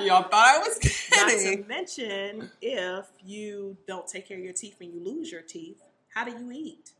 y'all 0.06 0.24
thought 0.24 0.32
I 0.34 0.58
was 0.58 0.78
kidding. 0.78 1.56
not 1.56 1.62
to 1.62 1.68
mention, 1.68 2.50
if 2.60 3.06
you 3.24 3.76
don't 3.86 4.06
take 4.06 4.26
care 4.26 4.36
of 4.36 4.42
your 4.42 4.52
teeth 4.52 4.76
and 4.80 4.92
you 4.92 5.00
lose 5.02 5.30
your 5.30 5.42
teeth, 5.42 5.80
how 6.12 6.24
do 6.24 6.32
you 6.32 6.50
eat? 6.52 6.90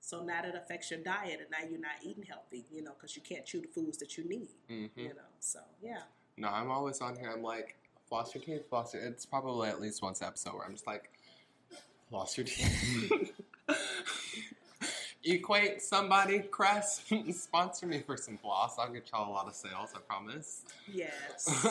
So 0.00 0.22
now 0.24 0.40
that 0.42 0.56
affects 0.56 0.90
your 0.90 1.00
diet, 1.00 1.40
and 1.40 1.50
now 1.50 1.58
you're 1.70 1.78
not 1.78 1.92
eating 2.02 2.24
healthy, 2.24 2.64
you 2.72 2.82
know, 2.82 2.92
because 2.98 3.14
you 3.14 3.22
can't 3.22 3.44
chew 3.44 3.60
the 3.60 3.68
foods 3.68 3.98
that 3.98 4.16
you 4.16 4.26
need, 4.28 4.48
hmm 4.68 4.86
you 4.96 5.08
know. 5.08 5.30
So 5.38 5.60
yeah, 5.82 6.00
No, 6.38 6.48
I'm 6.48 6.70
always 6.70 7.00
on 7.02 7.14
here. 7.16 7.30
I'm 7.30 7.42
like, 7.42 7.76
floss 8.08 8.34
your 8.34 8.42
teeth, 8.42 8.68
floss 8.70 8.94
your. 8.94 9.04
It's 9.04 9.26
probably 9.26 9.68
at 9.68 9.80
least 9.82 10.02
once 10.02 10.22
episode 10.22 10.54
where 10.54 10.64
I'm 10.64 10.72
just 10.72 10.86
like, 10.86 11.10
floss 12.12 12.36
your 12.36 12.44
teeth. 12.44 13.32
Equate 15.24 15.80
somebody, 15.80 16.40
Crest, 16.40 17.10
sponsor 17.32 17.86
me 17.86 18.02
for 18.04 18.18
some 18.18 18.36
floss. 18.36 18.78
I'll 18.78 18.92
get 18.92 19.08
y'all 19.10 19.30
a 19.30 19.32
lot 19.32 19.46
of 19.46 19.54
sales, 19.54 19.94
I 19.96 20.00
promise. 20.00 20.62
yes, 20.92 21.66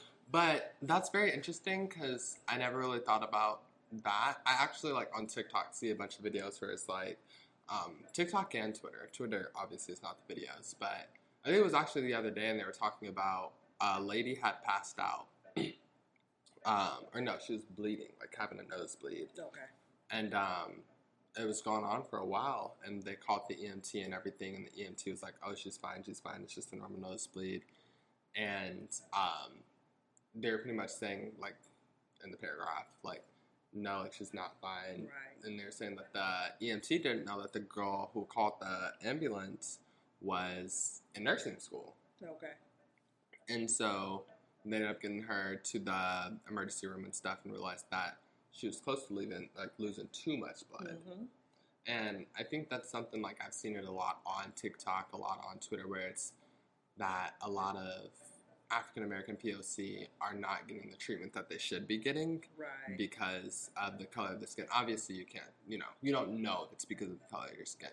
but 0.32 0.74
that's 0.80 1.10
very 1.10 1.30
interesting 1.30 1.88
because 1.88 2.38
I 2.48 2.56
never 2.56 2.78
really 2.78 3.00
thought 3.00 3.22
about 3.22 3.60
that. 4.02 4.36
I 4.46 4.54
actually 4.58 4.92
like 4.92 5.10
on 5.14 5.26
TikTok 5.26 5.74
see 5.74 5.90
a 5.90 5.94
bunch 5.94 6.18
of 6.18 6.24
videos 6.24 6.60
where 6.62 6.70
it's 6.70 6.88
like 6.88 7.18
um, 7.68 7.96
TikTok 8.14 8.54
and 8.54 8.74
Twitter. 8.74 9.10
Twitter 9.12 9.50
obviously 9.54 9.92
is 9.92 10.02
not 10.02 10.16
the 10.26 10.34
videos, 10.34 10.74
but 10.80 11.08
I 11.44 11.48
think 11.48 11.58
it 11.58 11.64
was 11.64 11.74
actually 11.74 12.02
the 12.02 12.14
other 12.14 12.30
day 12.30 12.48
and 12.48 12.58
they 12.58 12.64
were 12.64 12.72
talking 12.72 13.08
about 13.08 13.52
a 13.80 14.00
lady 14.00 14.36
had 14.36 14.62
passed 14.64 14.98
out. 14.98 15.26
um, 16.66 17.04
or 17.14 17.20
no, 17.20 17.36
she 17.44 17.52
was 17.54 17.62
bleeding, 17.64 18.08
like 18.20 18.34
having 18.36 18.58
a 18.58 18.64
nosebleed 18.64 19.28
okay, 19.38 19.66
and 20.10 20.34
um, 20.34 20.82
it 21.38 21.46
was 21.46 21.60
going 21.60 21.84
on 21.84 22.02
for 22.02 22.18
a 22.18 22.24
while. 22.26 22.76
And 22.84 23.02
they 23.02 23.14
called 23.14 23.42
the 23.48 23.54
EMT 23.54 24.04
and 24.04 24.12
everything, 24.12 24.56
and 24.56 24.66
the 24.66 24.82
EMT 24.82 25.10
was 25.10 25.22
like, 25.22 25.34
"Oh, 25.46 25.54
she's 25.54 25.76
fine, 25.76 26.02
she's 26.04 26.20
fine. 26.20 26.40
It's 26.42 26.54
just 26.54 26.72
a 26.72 26.76
normal 26.76 27.00
nosebleed." 27.00 27.62
And 28.34 28.88
um, 29.14 29.52
they 30.34 30.50
were 30.50 30.58
pretty 30.58 30.76
much 30.76 30.90
saying, 30.90 31.32
like, 31.40 31.56
in 32.24 32.30
the 32.30 32.36
paragraph, 32.36 32.86
like, 33.02 33.22
"No, 33.72 34.00
like 34.02 34.12
she's 34.12 34.34
not 34.34 34.54
fine." 34.60 35.04
right, 35.06 35.44
And 35.44 35.58
they're 35.58 35.70
saying 35.70 35.96
that 35.96 36.12
the 36.12 36.66
EMT 36.66 36.88
didn't 37.02 37.24
know 37.26 37.40
that 37.42 37.52
the 37.52 37.60
girl 37.60 38.10
who 38.12 38.24
called 38.26 38.54
the 38.60 38.92
ambulance 39.08 39.78
was 40.20 41.02
in 41.14 41.24
nursing 41.24 41.58
school. 41.58 41.94
okay, 42.22 42.52
And 43.48 43.70
so 43.70 44.24
they 44.72 44.76
ended 44.76 44.90
up 44.90 45.00
getting 45.00 45.22
her 45.22 45.56
to 45.64 45.78
the 45.78 46.36
emergency 46.48 46.86
room 46.86 47.04
and 47.04 47.14
stuff 47.14 47.38
and 47.44 47.52
realized 47.52 47.86
that 47.90 48.18
she 48.52 48.66
was 48.66 48.78
close 48.78 49.04
to 49.06 49.12
leaving, 49.14 49.48
like 49.58 49.70
losing 49.78 50.08
too 50.12 50.36
much 50.36 50.62
blood. 50.70 50.96
hmm 51.06 51.24
And 51.86 52.26
I 52.38 52.42
think 52.42 52.68
that's 52.68 52.90
something 52.90 53.20
like 53.22 53.38
I've 53.44 53.54
seen 53.54 53.76
it 53.76 53.84
a 53.84 53.90
lot 53.90 54.20
on 54.26 54.52
TikTok, 54.56 55.12
a 55.12 55.16
lot 55.16 55.40
on 55.48 55.58
Twitter, 55.58 55.86
where 55.86 56.00
it's 56.08 56.32
that 56.98 57.32
a 57.42 57.50
lot 57.50 57.76
of 57.76 58.10
African 58.70 59.04
American 59.04 59.36
POC 59.36 60.08
are 60.20 60.34
not 60.34 60.66
getting 60.66 60.90
the 60.90 60.96
treatment 60.96 61.32
that 61.34 61.48
they 61.48 61.58
should 61.58 61.86
be 61.86 61.98
getting 61.98 62.42
Right. 62.56 62.96
because 62.98 63.70
of 63.76 63.98
the 63.98 64.06
color 64.06 64.30
of 64.30 64.40
the 64.40 64.46
skin. 64.46 64.66
Obviously, 64.74 65.14
you 65.14 65.24
can't, 65.24 65.44
you 65.68 65.78
know, 65.78 65.84
you 66.02 66.12
don't 66.12 66.40
know 66.42 66.64
if 66.66 66.72
it's 66.72 66.84
because 66.84 67.08
of 67.10 67.18
the 67.20 67.24
color 67.30 67.48
of 67.50 67.56
your 67.56 67.66
skin. 67.66 67.90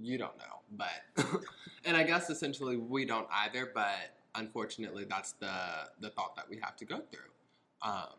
You 0.00 0.16
don't 0.18 0.36
know, 0.38 0.60
but, 0.76 1.24
and 1.84 1.96
I 1.96 2.02
guess 2.04 2.30
essentially 2.30 2.76
we 2.76 3.04
don't 3.04 3.28
either. 3.32 3.70
But 3.74 4.17
unfortunately, 4.34 5.04
that's 5.08 5.32
the 5.32 5.52
the 6.00 6.10
thought 6.10 6.36
that 6.36 6.48
we 6.48 6.58
have 6.62 6.76
to 6.76 6.84
go 6.84 7.00
through. 7.10 7.30
Um, 7.82 8.14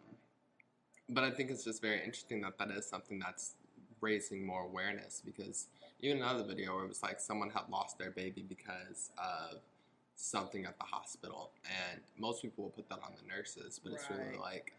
but 1.09 1.23
I 1.23 1.31
think 1.31 1.49
it's 1.49 1.63
just 1.63 1.81
very 1.81 1.99
interesting 1.99 2.41
that 2.41 2.57
that 2.59 2.69
is 2.71 2.85
something 2.85 3.19
that's 3.19 3.55
raising 4.01 4.45
more 4.45 4.63
awareness 4.63 5.21
because 5.25 5.67
even 6.01 6.17
another 6.17 6.43
video 6.43 6.75
where 6.75 6.85
it 6.85 6.87
was 6.87 7.03
like 7.03 7.19
someone 7.19 7.49
had 7.49 7.63
lost 7.69 7.97
their 7.97 8.11
baby 8.11 8.45
because 8.47 9.09
of 9.17 9.59
something 10.15 10.65
at 10.65 10.77
the 10.77 10.83
hospital, 10.83 11.51
and 11.65 12.01
most 12.17 12.41
people 12.41 12.65
will 12.65 12.71
put 12.71 12.87
that 12.89 12.99
on 13.03 13.11
the 13.21 13.27
nurses, 13.35 13.79
but 13.83 13.93
it's 13.93 14.09
really 14.09 14.37
like, 14.37 14.73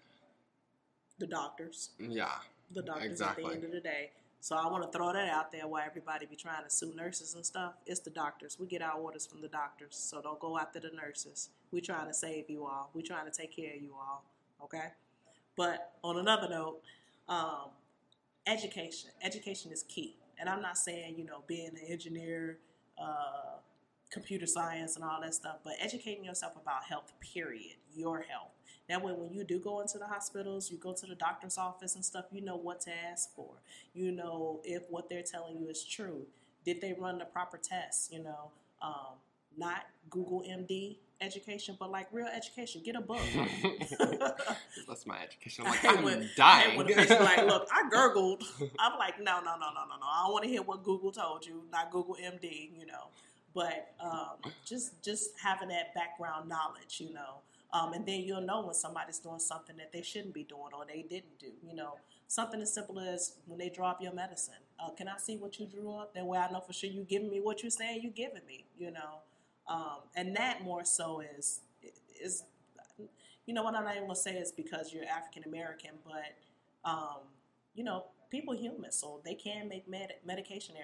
the 1.18 1.26
doctors. 1.26 1.90
yeah, 1.99 2.28
The 2.72 2.82
doctors 2.82 3.10
Exactly. 3.10 3.44
at 3.44 3.50
the 3.50 3.56
end 3.56 3.64
of 3.64 3.72
the 3.72 3.80
day. 3.80 4.10
So 4.40 4.56
I 4.56 4.66
want 4.68 4.90
to 4.90 4.97
throw 4.97 5.12
that 5.12 5.28
out 5.28 5.52
there 5.52 5.68
while 5.68 5.82
everybody 5.85 6.25
be 6.25 6.35
trying 6.35 6.64
to 6.64 6.70
sue 6.70 6.94
nurses 6.97 7.35
and 7.35 7.44
stuff. 7.44 7.75
It's 7.87 8.00
the 8.00 8.11
doctors. 8.11 8.56
We 8.59 8.66
get 8.66 8.80
our 8.80 8.99
orders 8.99 9.26
from 9.26 9.42
the 9.42 9.49
doctors. 9.49 9.97
So 9.97 10.23
don't 10.23 10.40
go 10.40 10.59
after 10.59 10.80
the 10.80 10.90
nurses. 10.90 11.50
We're 11.70 11.82
trying 11.82 12.06
to 12.06 12.14
save 12.14 12.49
you 12.49 12.64
all. 12.64 12.90
We're 12.94 13.06
trying 13.06 13.30
to 13.30 13.37
take 13.37 13.54
care 13.54 13.75
of 13.75 13.82
you 13.82 13.94
all. 13.94 14.25
Okay? 14.64 14.88
But 15.56 15.92
on 16.02 16.16
another 16.16 16.49
note, 16.49 16.80
um, 17.28 17.68
education. 18.47 19.11
Education 19.23 19.73
is 19.73 19.82
key. 19.82 20.16
And 20.38 20.49
I'm 20.49 20.62
not 20.62 20.78
saying, 20.78 21.16
you 21.18 21.25
know, 21.25 21.42
being 21.47 21.68
an 21.68 21.87
engineer, 21.87 22.59
uh, 23.00 23.59
computer 24.11 24.47
science 24.47 24.97
and 24.97 25.04
all 25.04 25.20
that 25.20 25.35
stuff, 25.35 25.59
but 25.62 25.75
educating 25.80 26.25
yourself 26.25 26.54
about 26.61 26.85
health, 26.85 27.12
period, 27.20 27.76
your 27.94 28.20
health. 28.23 28.52
That 28.90 29.04
way, 29.04 29.12
when 29.12 29.32
you 29.32 29.44
do 29.44 29.61
go 29.61 29.80
into 29.80 29.99
the 29.99 30.06
hospitals, 30.09 30.68
you 30.68 30.76
go 30.76 30.92
to 30.92 31.06
the 31.06 31.14
doctor's 31.14 31.56
office 31.56 31.94
and 31.94 32.04
stuff, 32.04 32.25
you 32.32 32.40
know 32.40 32.56
what 32.56 32.80
to 32.82 32.90
ask 32.90 33.32
for. 33.37 33.62
You 33.94 34.11
know 34.11 34.61
if 34.64 34.82
what 34.90 35.09
they're 35.09 35.23
telling 35.23 35.59
you 35.59 35.68
is 35.68 35.85
true. 35.85 36.26
Did 36.64 36.80
they 36.80 36.92
run 36.99 37.18
the 37.18 37.25
proper 37.25 37.56
tests? 37.56 38.11
You 38.12 38.25
know, 38.25 38.50
um, 38.82 39.14
not 39.56 39.87
Google 40.11 40.42
MD 40.42 40.97
education, 41.20 41.76
but 41.78 41.92
like 41.92 42.09
real 42.11 42.26
education. 42.26 42.82
Get 42.85 42.97
a 42.97 43.00
book. 43.00 43.20
that's 44.88 45.06
my 45.06 45.23
education. 45.23 45.64
I'm 45.68 45.70
like, 45.70 45.85
I'm 45.85 46.02
when- 46.02 46.28
dying. 46.37 46.76
when 46.76 46.88
like, 46.88 47.47
look, 47.47 47.68
I 47.73 47.88
googled. 47.88 48.42
I'm 48.80 48.99
like, 48.99 49.20
no, 49.20 49.38
no, 49.38 49.52
no, 49.54 49.68
no, 49.73 49.85
no, 49.88 49.97
no. 50.00 50.06
I 50.06 50.25
don't 50.25 50.32
want 50.32 50.42
to 50.42 50.50
hear 50.50 50.62
what 50.62 50.82
Google 50.82 51.12
told 51.12 51.47
you, 51.47 51.62
not 51.70 51.92
Google 51.92 52.16
MD, 52.20 52.70
you 52.76 52.87
know. 52.87 53.04
But 53.54 53.92
um, 54.00 54.52
just 54.64 55.00
just 55.00 55.30
having 55.40 55.68
that 55.68 55.94
background 55.94 56.49
knowledge, 56.49 57.00
you 57.00 57.12
know, 57.12 57.37
um, 57.72 57.92
and 57.92 58.06
then 58.06 58.20
you'll 58.20 58.40
know 58.40 58.64
when 58.64 58.74
somebody's 58.74 59.18
doing 59.18 59.38
something 59.38 59.76
that 59.76 59.92
they 59.92 60.02
shouldn't 60.02 60.34
be 60.34 60.44
doing 60.44 60.72
or 60.76 60.84
they 60.86 61.02
didn't 61.02 61.38
do. 61.38 61.52
You 61.66 61.74
know, 61.74 61.94
something 62.26 62.60
as 62.60 62.72
simple 62.72 62.98
as 62.98 63.36
when 63.46 63.58
they 63.58 63.68
draw 63.68 63.90
up 63.90 64.02
your 64.02 64.12
medicine. 64.12 64.54
Uh, 64.78 64.90
can 64.90 65.08
I 65.08 65.18
see 65.18 65.36
what 65.36 65.58
you 65.58 65.66
drew 65.66 65.92
up? 65.92 66.14
That 66.14 66.24
way, 66.26 66.38
I 66.38 66.50
know 66.50 66.60
for 66.60 66.72
sure 66.72 66.90
you're 66.90 67.04
giving 67.04 67.30
me 67.30 67.40
what 67.40 67.62
you're 67.62 67.70
saying 67.70 68.00
you're 68.02 68.12
giving 68.12 68.46
me. 68.46 68.66
You 68.78 68.92
know, 68.92 69.20
um, 69.68 69.98
and 70.16 70.34
that 70.36 70.62
more 70.62 70.84
so 70.84 71.22
is 71.38 71.60
is 72.22 72.44
you 73.46 73.54
know 73.54 73.62
what 73.62 73.74
I'm 73.74 73.84
not 73.84 73.94
even 73.96 74.06
gonna 74.06 74.16
say 74.16 74.36
is 74.36 74.52
because 74.52 74.92
you're 74.92 75.04
African 75.04 75.44
American, 75.44 75.90
but 76.04 76.90
um, 76.90 77.18
you 77.74 77.84
know 77.84 78.04
people 78.30 78.54
human, 78.54 78.92
so 78.92 79.20
they 79.24 79.34
can 79.34 79.68
make 79.68 79.88
med- 79.88 80.14
medication 80.24 80.76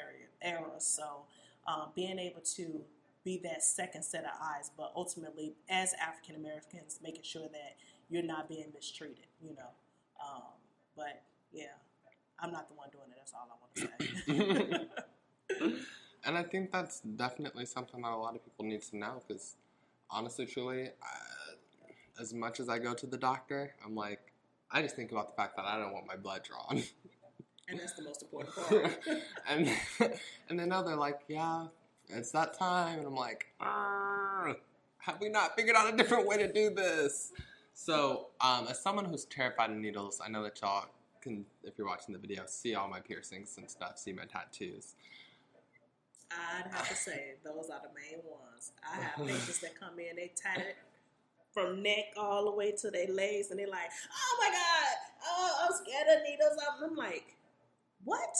errors. 0.42 0.84
So 0.84 1.22
um, 1.66 1.90
being 1.94 2.18
able 2.18 2.40
to 2.56 2.82
be 3.26 3.40
that 3.42 3.62
second 3.64 4.04
set 4.04 4.24
of 4.24 4.30
eyes, 4.40 4.70
but 4.76 4.92
ultimately 4.94 5.56
as 5.68 5.92
African 6.00 6.36
Americans, 6.36 7.00
making 7.02 7.24
sure 7.24 7.48
that 7.52 7.76
you're 8.08 8.22
not 8.22 8.48
being 8.48 8.66
mistreated. 8.72 9.26
You 9.42 9.54
know, 9.56 9.70
um, 10.24 10.42
but 10.96 11.22
yeah, 11.52 11.74
I'm 12.38 12.52
not 12.52 12.68
the 12.68 12.74
one 12.76 12.88
doing 12.90 13.10
it. 13.10 13.16
That's 13.18 13.32
all 13.34 13.48
I 13.50 13.56
want 13.60 13.74
to 14.30 14.88
say. 15.58 15.76
and 16.24 16.38
I 16.38 16.44
think 16.44 16.70
that's 16.70 17.00
definitely 17.00 17.66
something 17.66 18.00
that 18.00 18.12
a 18.12 18.16
lot 18.16 18.36
of 18.36 18.44
people 18.44 18.64
need 18.64 18.82
to 18.82 18.96
know 18.96 19.20
because 19.26 19.56
honestly, 20.08 20.46
truly, 20.46 20.86
uh, 20.86 22.20
as 22.20 22.32
much 22.32 22.60
as 22.60 22.68
I 22.68 22.78
go 22.78 22.94
to 22.94 23.06
the 23.08 23.18
doctor, 23.18 23.74
I'm 23.84 23.96
like, 23.96 24.20
I 24.70 24.82
just 24.82 24.94
think 24.94 25.10
about 25.10 25.26
the 25.26 25.34
fact 25.34 25.56
that 25.56 25.64
I 25.64 25.80
don't 25.80 25.92
want 25.92 26.06
my 26.06 26.16
blood 26.16 26.42
drawn. 26.44 26.80
and 27.68 27.80
that's 27.80 27.94
the 27.94 28.04
most 28.04 28.22
important 28.32 28.54
part. 28.54 29.00
and 29.48 29.68
and 30.48 30.60
then 30.60 30.68
now 30.68 30.82
they're 30.82 30.94
like, 30.94 31.22
yeah, 31.26 31.66
it's 32.08 32.30
that 32.32 32.54
time, 32.54 32.98
and 32.98 33.06
I'm 33.06 33.14
like, 33.14 33.46
have 33.60 35.20
we 35.20 35.28
not 35.28 35.56
figured 35.56 35.76
out 35.76 35.92
a 35.92 35.96
different 35.96 36.26
way 36.26 36.36
to 36.38 36.52
do 36.52 36.70
this? 36.70 37.32
So, 37.74 38.28
um, 38.40 38.66
as 38.68 38.80
someone 38.80 39.04
who's 39.04 39.24
terrified 39.24 39.70
of 39.70 39.76
needles, 39.76 40.20
I 40.24 40.28
know 40.28 40.42
that 40.42 40.60
y'all 40.60 40.86
can, 41.20 41.44
if 41.62 41.74
you're 41.76 41.86
watching 41.86 42.12
the 42.12 42.18
video, 42.18 42.44
see 42.46 42.74
all 42.74 42.88
my 42.88 43.00
piercings 43.00 43.56
and 43.58 43.70
stuff, 43.70 43.98
see 43.98 44.12
my 44.12 44.24
tattoos. 44.24 44.94
I'd 46.30 46.70
have 46.72 46.88
to 46.88 46.96
say 46.96 47.34
those 47.44 47.70
are 47.70 47.80
the 47.80 47.92
main 47.94 48.22
ones. 48.24 48.72
I 48.82 48.96
have 49.02 49.26
patients 49.26 49.60
that 49.60 49.78
come 49.78 49.98
in, 49.98 50.16
they 50.16 50.32
tie 50.42 50.60
it 50.60 50.76
from 51.52 51.82
neck 51.82 52.12
all 52.16 52.44
the 52.44 52.52
way 52.52 52.72
to 52.72 52.90
their 52.90 53.08
legs, 53.08 53.50
and 53.50 53.58
they're 53.58 53.68
like, 53.68 53.90
"Oh 54.10 54.36
my 54.40 54.50
god, 54.50 54.96
oh, 55.24 55.64
I'm 55.64 55.72
scared 55.72 56.18
of 56.18 56.22
needles." 56.22 56.58
I'm 56.82 56.96
like, 56.96 57.36
"What? 58.04 58.36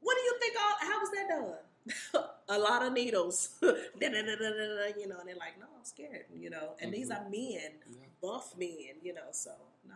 What 0.00 0.16
do 0.16 0.22
you 0.22 0.34
think? 0.40 0.56
All 0.60 0.88
how 0.88 1.00
was 1.00 1.10
that 1.10 1.28
done? 1.28 2.24
a 2.52 2.58
lot 2.58 2.82
of 2.82 2.92
needles, 2.92 3.50
you 3.62 3.72
know." 4.10 4.18
And 4.18 5.28
they're 5.28 5.36
like, 5.36 5.58
"No, 5.58 5.66
I'm 5.76 5.84
scared," 5.84 6.26
you 6.34 6.50
know. 6.50 6.74
And 6.80 6.92
these 6.92 7.10
mm-hmm. 7.10 7.26
are 7.26 7.30
men, 7.30 7.72
Yeah. 7.88 8.06
buff 8.20 8.54
men, 8.58 8.96
you 9.02 9.14
know. 9.14 9.30
So 9.32 9.52
no, 9.88 9.94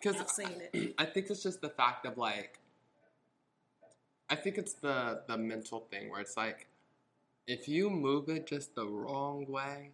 Because 0.00 0.20
I've 0.20 0.30
seen 0.30 0.60
it. 0.72 0.94
I 0.98 1.04
think 1.04 1.30
it's 1.30 1.42
just 1.42 1.60
the 1.60 1.70
fact 1.70 2.06
of 2.06 2.18
like, 2.18 2.58
I 4.28 4.36
think 4.36 4.58
it's 4.58 4.74
the 4.74 5.22
the 5.26 5.36
mental 5.36 5.86
thing 5.90 6.10
where 6.10 6.20
it's 6.20 6.36
like, 6.36 6.66
if 7.46 7.68
you 7.68 7.90
move 7.90 8.28
it 8.28 8.46
just 8.46 8.74
the 8.74 8.86
wrong 8.86 9.46
way, 9.46 9.92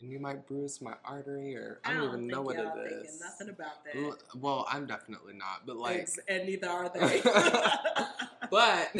and 0.00 0.10
you 0.10 0.18
might 0.18 0.46
bruise 0.46 0.82
my 0.82 0.94
artery, 1.04 1.56
or 1.56 1.80
I 1.84 1.94
don't, 1.94 2.04
even 2.04 2.26
know 2.26 2.42
what 2.42 2.56
it 2.56 2.64
nothing 3.20 3.48
about 3.48 3.84
that. 3.84 4.18
Well, 4.38 4.66
I'm 4.70 4.86
definitely 4.86 5.34
not, 5.34 5.66
but 5.66 5.76
like, 5.76 6.08
and 6.28 6.46
neither 6.46 6.68
are 6.68 6.88
they. 6.94 7.22
but 8.50 8.90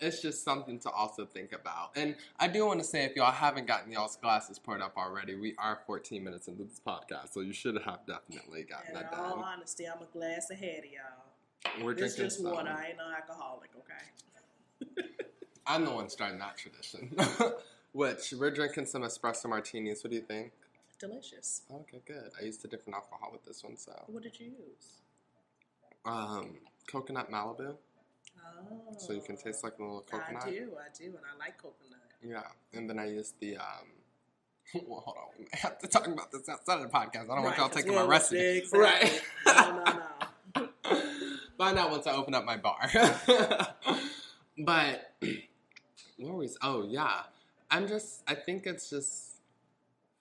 it's 0.00 0.20
just 0.22 0.44
something 0.44 0.78
to 0.80 0.90
also 0.90 1.24
think 1.26 1.52
about. 1.52 1.90
And 1.96 2.16
I 2.38 2.48
do 2.48 2.66
want 2.66 2.80
to 2.80 2.84
say, 2.86 3.04
if 3.04 3.16
y'all 3.16 3.32
haven't 3.32 3.66
gotten 3.66 3.92
y'all's 3.92 4.16
glasses 4.16 4.58
poured 4.58 4.80
up 4.82 4.96
already, 4.96 5.34
we 5.34 5.54
are 5.58 5.80
14 5.86 6.22
minutes 6.22 6.48
into 6.48 6.64
this 6.64 6.80
podcast, 6.86 7.32
so 7.32 7.40
you 7.40 7.52
should 7.52 7.74
have 7.84 8.00
definitely 8.06 8.64
gotten 8.64 8.94
that. 8.94 9.12
In 9.12 9.18
all 9.18 9.38
honesty, 9.42 9.84
I'm 9.86 10.02
a 10.02 10.06
glass 10.12 10.50
ahead 10.50 10.80
of 10.80 10.84
y'all. 10.86 11.84
We're 11.84 11.92
It's 11.92 12.14
just 12.16 12.38
some. 12.42 12.50
water. 12.52 12.70
I 12.70 12.88
ain't 12.88 12.98
no 12.98 13.04
alcoholic, 13.12 13.70
okay? 13.78 15.08
I'm 15.66 15.84
the 15.84 15.90
one 15.90 16.08
starting 16.08 16.38
that 16.38 16.56
tradition. 16.56 17.16
Which 17.92 18.32
we're 18.38 18.50
drinking 18.50 18.86
some 18.86 19.02
espresso 19.02 19.48
martinis. 19.48 20.04
What 20.04 20.10
do 20.10 20.16
you 20.16 20.22
think? 20.22 20.52
Delicious. 20.98 21.62
Okay, 21.72 22.00
good. 22.06 22.30
I 22.40 22.44
used 22.44 22.64
a 22.64 22.68
different 22.68 22.94
alcohol 22.94 23.30
with 23.32 23.44
this 23.44 23.64
one, 23.64 23.76
so 23.76 23.92
What 24.06 24.22
did 24.22 24.38
you 24.38 24.46
use? 24.46 25.00
um, 26.04 26.58
coconut 26.86 27.30
Malibu, 27.30 27.74
Oh. 28.46 28.94
so 28.98 29.12
you 29.12 29.20
can 29.20 29.36
taste 29.36 29.64
like 29.64 29.78
a 29.78 29.82
little 29.82 30.04
coconut. 30.08 30.44
I 30.46 30.50
do, 30.50 30.70
I 30.78 30.96
do, 30.96 31.04
and 31.06 31.16
I 31.16 31.38
like 31.38 31.58
coconut. 31.58 32.00
Yeah, 32.22 32.42
and 32.72 32.88
then 32.88 32.98
I 32.98 33.06
used 33.08 33.38
the 33.40 33.56
um. 33.56 33.64
Well, 34.86 35.00
hold 35.00 35.16
on. 35.16 35.28
We 35.38 35.46
have 35.52 35.78
to 35.78 35.86
talk 35.86 36.08
about 36.08 36.32
this 36.32 36.48
outside 36.48 36.80
of 36.80 36.90
the 36.90 36.98
podcast. 36.98 37.30
I 37.30 37.36
don't 37.36 37.44
want 37.44 37.56
y'all 37.56 37.68
taking 37.68 37.94
my 37.94 38.04
recipe. 38.04 38.58
Exactly. 38.58 38.80
Right. 38.80 39.22
no, 39.46 39.84
no, 39.84 39.84
no. 39.84 40.68
Find 41.56 41.78
out 41.78 41.90
once 41.90 42.06
I 42.06 42.12
open 42.12 42.34
up 42.34 42.44
my 42.44 42.56
bar. 42.56 42.90
but 44.58 45.14
where 46.18 46.32
was? 46.32 46.58
Oh 46.62 46.84
yeah, 46.86 47.22
I'm 47.70 47.86
just. 47.88 48.22
I 48.26 48.34
think 48.34 48.66
it's 48.66 48.90
just 48.90 49.36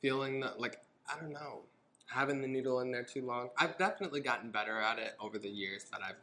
feeling 0.01 0.41
that 0.41 0.59
like 0.59 0.77
I 1.11 1.19
don't 1.19 1.33
know, 1.33 1.61
having 2.07 2.41
the 2.41 2.47
needle 2.47 2.79
in 2.81 2.91
there 2.91 3.03
too 3.03 3.25
long. 3.25 3.49
I've 3.57 3.77
definitely 3.77 4.21
gotten 4.21 4.51
better 4.51 4.79
at 4.79 4.99
it 4.99 5.15
over 5.19 5.37
the 5.37 5.49
years 5.49 5.85
that 5.91 6.01
I've 6.07 6.15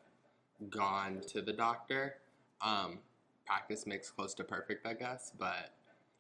gone 0.70 1.20
to 1.28 1.42
the 1.42 1.52
doctor. 1.52 2.16
Um, 2.60 2.98
practice 3.46 3.86
makes 3.86 4.10
close 4.10 4.34
to 4.34 4.44
perfect, 4.44 4.86
I 4.86 4.94
guess. 4.94 5.32
But 5.38 5.70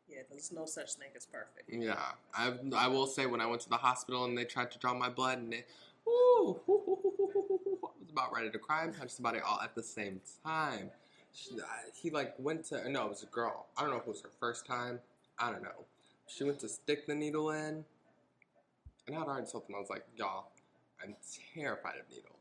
Yeah, 0.08 0.20
there's 0.30 0.52
no 0.52 0.66
such 0.66 0.94
thing 0.94 1.08
as 1.16 1.26
perfect. 1.26 1.68
yeah, 1.70 2.12
I 2.34 2.52
I 2.76 2.88
will 2.88 3.06
say 3.06 3.26
when 3.26 3.40
I 3.40 3.46
went 3.46 3.60
to 3.62 3.68
the 3.68 3.76
hospital 3.76 4.24
and 4.24 4.36
they 4.36 4.44
tried 4.44 4.70
to 4.72 4.78
draw 4.78 4.94
my 4.94 5.08
blood 5.08 5.38
and 5.38 5.54
it, 5.54 5.68
ooh, 6.06 6.60
I 6.68 7.86
was 8.00 8.10
about 8.10 8.34
ready 8.34 8.50
to 8.50 8.58
cry 8.58 8.84
and 8.84 8.96
punch 8.96 9.10
somebody 9.10 9.38
all 9.40 9.60
at 9.60 9.74
the 9.74 9.82
same 9.82 10.20
time. 10.44 10.90
She, 11.32 11.54
I- 11.60 11.90
he 11.94 12.10
like 12.10 12.34
went 12.38 12.64
to 12.66 12.88
no, 12.90 13.04
it 13.06 13.10
was 13.10 13.22
a 13.22 13.26
girl. 13.26 13.66
I 13.76 13.82
don't 13.82 13.90
know 13.90 13.96
if 13.96 14.02
it 14.02 14.08
was 14.08 14.22
her 14.22 14.30
first 14.40 14.66
time. 14.66 15.00
I 15.38 15.50
don't 15.50 15.62
know. 15.62 15.86
She 16.26 16.44
went 16.44 16.58
to 16.60 16.68
stick 16.68 17.06
the 17.06 17.14
needle 17.14 17.50
in, 17.50 17.84
and 19.06 19.16
I 19.16 19.18
had 19.18 19.28
already 19.28 19.46
told 19.46 19.66
them 19.66 19.76
I 19.76 19.80
was 19.80 19.90
like, 19.90 20.04
y'all, 20.16 20.46
I'm 21.02 21.14
terrified 21.54 21.94
of 22.00 22.08
needles. 22.10 22.36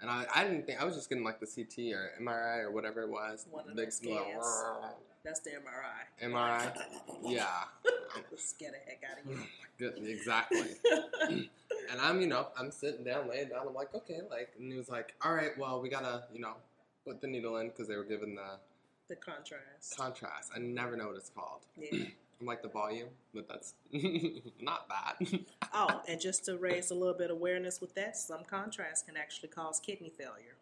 And 0.00 0.10
I, 0.10 0.24
I 0.34 0.44
didn't 0.44 0.66
think 0.66 0.80
I 0.80 0.84
was 0.84 0.94
just 0.94 1.08
getting 1.08 1.24
like 1.24 1.40
the 1.40 1.46
CT 1.46 1.92
or 1.94 2.10
MRI 2.22 2.64
or 2.64 2.70
whatever 2.70 3.02
it 3.02 3.10
was. 3.10 3.46
One 3.50 3.68
of 3.68 3.76
Big 3.76 3.86
those 3.86 4.02
little- 4.04 4.24
scans. 4.24 4.94
That's 5.22 5.40
the 5.40 5.50
MRI. 5.50 6.26
MRI? 6.30 6.72
Yeah. 7.22 7.46
Scare 8.36 8.70
the 8.70 8.78
heck 8.90 9.02
out 9.10 9.22
of 9.22 9.30
you. 9.30 9.38
Good, 9.78 10.08
exactly. 10.08 10.68
and 11.28 12.00
I'm, 12.00 12.22
you 12.22 12.26
know, 12.26 12.46
I'm 12.58 12.70
sitting 12.70 13.04
down, 13.04 13.28
laying 13.28 13.50
down. 13.50 13.66
I'm 13.68 13.74
like, 13.74 13.94
okay, 13.94 14.20
like, 14.30 14.48
and 14.58 14.72
he 14.72 14.78
was 14.78 14.88
like, 14.88 15.14
all 15.22 15.34
right, 15.34 15.50
well, 15.58 15.82
we 15.82 15.90
gotta, 15.90 16.24
you 16.32 16.40
know, 16.40 16.54
put 17.06 17.20
the 17.20 17.26
needle 17.26 17.58
in 17.58 17.68
because 17.68 17.86
they 17.88 17.96
were 17.96 18.04
given 18.04 18.34
the 18.34 18.56
The 19.10 19.16
contrast. 19.16 19.96
contrast. 19.98 20.50
I 20.56 20.58
never 20.60 20.96
know 20.96 21.08
what 21.08 21.16
it's 21.16 21.30
called. 21.30 21.60
Yeah. 21.78 22.04
Like 22.42 22.62
the 22.62 22.68
volume, 22.68 23.08
but 23.34 23.46
that's 23.48 23.74
not 24.60 24.88
bad. 24.88 25.40
Oh, 25.74 26.00
and 26.08 26.18
just 26.20 26.46
to 26.46 26.56
raise 26.56 26.90
a 26.90 26.94
little 26.94 27.14
bit 27.14 27.30
of 27.30 27.36
awareness 27.36 27.80
with 27.80 27.94
that, 27.96 28.16
some 28.16 28.44
contrast 28.44 29.06
can 29.06 29.16
actually 29.16 29.50
cause 29.50 29.78
kidney 29.78 30.10
failure. 30.16 30.56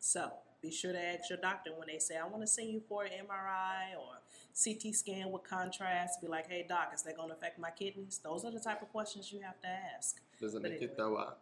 So 0.00 0.32
be 0.60 0.72
sure 0.72 0.92
to 0.92 1.00
ask 1.00 1.30
your 1.30 1.38
doctor 1.38 1.70
when 1.76 1.86
they 1.86 1.98
say, 2.00 2.16
I 2.16 2.26
want 2.26 2.42
to 2.42 2.46
send 2.48 2.68
you 2.70 2.80
for 2.88 3.04
an 3.04 3.10
MRI 3.12 3.96
or 3.96 4.18
CT 4.62 4.94
scan 4.94 5.30
with 5.30 5.44
contrast. 5.44 6.20
Be 6.20 6.26
like, 6.26 6.50
hey, 6.50 6.66
doc, 6.68 6.90
is 6.94 7.02
that 7.02 7.16
going 7.16 7.28
to 7.28 7.34
affect 7.36 7.58
my 7.60 7.70
kidneys? 7.70 8.18
Those 8.22 8.44
are 8.44 8.50
the 8.50 8.60
type 8.60 8.82
of 8.82 8.90
questions 8.90 9.32
you 9.32 9.40
have 9.40 9.60
to 9.60 9.68
ask. 9.68 10.20
Does 10.40 10.54
it 10.54 10.62
But 10.62 10.72
make 10.72 10.80
you 10.80 10.88
anyway. 10.88 10.96
throw 10.96 11.16
up? 11.16 11.40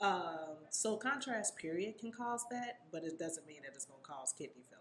Um, 0.00 0.56
so 0.70 0.96
contrast 0.96 1.56
period 1.56 1.98
can 1.98 2.10
cause 2.10 2.44
that, 2.50 2.80
but 2.90 3.04
it 3.04 3.18
doesn't 3.18 3.46
mean 3.46 3.62
that 3.64 3.72
it's 3.74 3.84
going 3.84 4.00
to 4.02 4.08
cause 4.08 4.32
kidney 4.36 4.64
failure. 4.70 4.71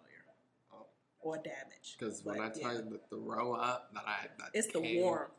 Or 1.21 1.37
damage. 1.37 1.97
Because 1.97 2.23
when 2.23 2.39
I 2.39 2.49
tell 2.49 2.73
yeah. 2.73 2.79
you 2.79 2.99
the 3.09 3.15
throw 3.15 3.53
up 3.53 3.91
that 3.93 4.03
I 4.05 4.27
that 4.39 4.49
It's 4.53 4.71
the 4.71 4.79
warmth. 4.99 5.31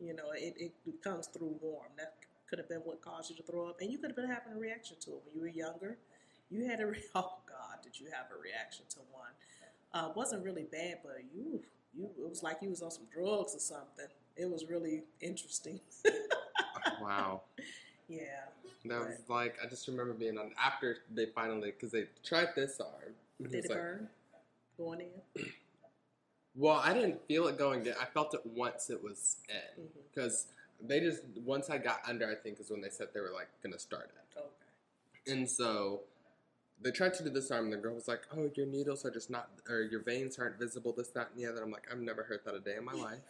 You 0.00 0.14
know, 0.14 0.30
it, 0.34 0.54
it 0.86 1.02
comes 1.02 1.26
through 1.26 1.56
warm. 1.60 1.88
That 1.96 2.14
could 2.48 2.58
have 2.58 2.68
been 2.68 2.78
what 2.80 3.00
caused 3.02 3.30
you 3.30 3.36
to 3.36 3.42
throw 3.42 3.68
up. 3.68 3.80
And 3.80 3.90
you 3.90 3.98
could 3.98 4.10
have 4.10 4.16
been 4.16 4.28
having 4.28 4.52
a 4.54 4.58
reaction 4.58 4.96
to 5.00 5.10
it 5.10 5.22
when 5.26 5.34
you 5.34 5.40
were 5.40 5.48
younger. 5.48 5.98
You 6.50 6.66
had 6.66 6.80
a, 6.80 6.86
re- 6.86 7.02
oh 7.14 7.38
God, 7.48 7.82
did 7.82 7.98
you 7.98 8.06
have 8.06 8.26
a 8.36 8.40
reaction 8.40 8.84
to 8.90 8.98
one? 9.12 9.30
Uh, 9.92 10.12
wasn't 10.14 10.44
really 10.44 10.66
bad, 10.70 10.98
but 11.02 11.18
you, 11.34 11.60
you, 11.96 12.04
it 12.04 12.28
was 12.28 12.42
like 12.42 12.58
you 12.62 12.70
was 12.70 12.82
on 12.82 12.90
some 12.90 13.04
drugs 13.12 13.54
or 13.56 13.58
something. 13.58 14.06
It 14.36 14.48
was 14.50 14.66
really 14.68 15.02
interesting. 15.20 15.80
Wow. 17.00 17.42
yeah. 18.08 18.22
That 18.84 19.00
was 19.00 19.18
like 19.28 19.56
I 19.62 19.68
just 19.68 19.86
remember 19.88 20.14
being 20.14 20.38
on 20.38 20.52
after 20.62 20.98
they 21.12 21.26
finally 21.26 21.72
because 21.72 21.90
they 21.90 22.04
tried 22.24 22.48
this 22.54 22.80
arm. 22.80 23.14
Did 23.42 23.54
it 23.54 23.68
like- 23.68 23.78
burn 23.78 24.08
going 24.78 25.00
in? 25.00 25.44
Well, 26.54 26.80
I 26.82 26.94
didn't 26.94 27.26
feel 27.26 27.46
it 27.48 27.58
going 27.58 27.86
in. 27.86 27.94
I 28.00 28.04
felt 28.06 28.34
it 28.34 28.40
once 28.44 28.90
it 28.90 29.02
was 29.02 29.36
in 29.48 29.84
mm-hmm. 29.84 29.98
because 30.12 30.46
they 30.80 31.00
just 31.00 31.22
once 31.44 31.70
I 31.70 31.78
got 31.78 32.00
under. 32.06 32.30
I 32.30 32.34
think 32.34 32.60
is 32.60 32.70
when 32.70 32.80
they 32.80 32.88
said 32.90 33.08
they 33.12 33.20
were 33.20 33.32
like 33.32 33.48
gonna 33.62 33.78
start 33.78 34.10
it. 34.10 34.38
Okay. 34.38 35.32
And 35.32 35.48
so 35.48 36.00
they 36.80 36.90
tried 36.90 37.14
to 37.14 37.24
do 37.24 37.30
this 37.30 37.50
arm, 37.50 37.64
and 37.64 37.72
the 37.72 37.76
girl 37.76 37.94
was 37.94 38.08
like, 38.08 38.22
"Oh, 38.36 38.50
your 38.54 38.66
needles 38.66 39.04
are 39.04 39.10
just 39.10 39.30
not, 39.30 39.50
or 39.68 39.82
your 39.82 40.02
veins 40.02 40.38
aren't 40.38 40.58
visible. 40.58 40.94
This, 40.96 41.08
that, 41.08 41.30
and 41.34 41.44
the 41.44 41.50
other." 41.50 41.62
I'm 41.62 41.70
like, 41.70 41.86
"I've 41.90 42.00
never 42.00 42.22
heard 42.22 42.40
that 42.44 42.54
a 42.54 42.60
day 42.60 42.76
in 42.76 42.84
my 42.84 42.92
life." 43.08 43.20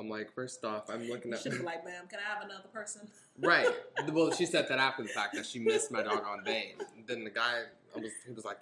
I'm 0.00 0.08
like, 0.08 0.32
first 0.32 0.64
off, 0.64 0.88
I'm 0.88 1.08
looking 1.08 1.32
at 1.32 1.44
be 1.44 1.50
like, 1.50 1.84
ma'am, 1.84 2.04
can 2.08 2.20
I 2.20 2.34
have 2.34 2.42
another 2.42 2.68
person? 2.72 3.02
right. 3.38 3.68
Well, 4.10 4.30
she 4.32 4.46
said 4.46 4.66
that 4.68 4.78
after 4.78 5.02
the 5.02 5.10
fact 5.10 5.34
that 5.34 5.44
she 5.44 5.58
missed 5.58 5.90
my 5.90 6.02
doggone 6.04 6.42
vein. 6.42 6.76
Then 7.06 7.22
the 7.22 7.30
guy, 7.30 7.64
I 7.94 8.00
was, 8.00 8.10
he 8.26 8.32
was 8.32 8.44
like, 8.44 8.58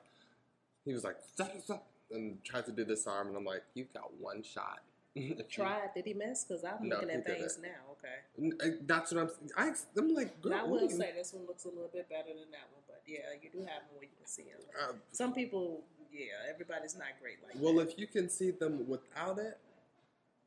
he 0.89 0.95
was 0.95 1.05
like, 1.05 1.17
stop, 1.35 1.53
stop, 1.63 1.87
and 2.11 2.43
tried 2.43 2.65
to 2.67 2.73
do 2.73 2.85
this 2.85 3.07
arm, 3.07 3.29
and 3.29 3.37
I'm 3.37 3.45
like, 3.45 3.63
you've 3.75 3.93
got 3.93 4.13
one 4.19 4.43
shot. 4.43 4.81
Tried. 5.51 5.91
Did 5.95 6.07
he 6.07 6.15
miss? 6.15 6.45
Because 6.45 6.65
I'm 6.65 6.89
No, 6.89 6.97
looking 6.97 7.11
at 7.11 7.27
things 7.27 7.57
didn't. 7.57 7.73
now. 7.73 7.93
Okay. 7.93 8.57
I- 8.71 8.79
That's 8.87 9.13
what 9.13 9.23
I'm. 9.23 9.31
I, 9.57 9.73
I'm 9.99 10.15
like, 10.15 10.41
girl, 10.41 10.55
I 10.55 10.63
will 10.63 10.89
say 10.89 11.13
this 11.17 11.33
one 11.35 11.45
looks 11.47 11.65
a 11.65 11.69
little 11.69 11.91
bit 11.93 12.09
better 12.09 12.29
than 12.29 12.51
that 12.53 12.69
one, 12.73 12.83
but 12.87 13.03
yeah, 13.07 13.19
you 13.43 13.51
do 13.51 13.59
have 13.61 13.67
them 13.83 13.95
where 13.95 14.05
you 14.05 14.11
can 14.17 14.27
see 14.27 14.43
them. 14.45 14.61
uh, 14.81 14.93
Some 15.13 15.33
people, 15.33 15.83
yeah, 16.13 16.27
everybody's 16.49 16.95
not 16.97 17.09
great 17.21 17.39
like 17.45 17.55
Well, 17.61 17.75
that. 17.77 17.91
if 17.93 17.99
you 17.99 18.07
can 18.07 18.29
see 18.29 18.53
them 18.53 18.87
without 18.89 19.39
it, 19.39 19.59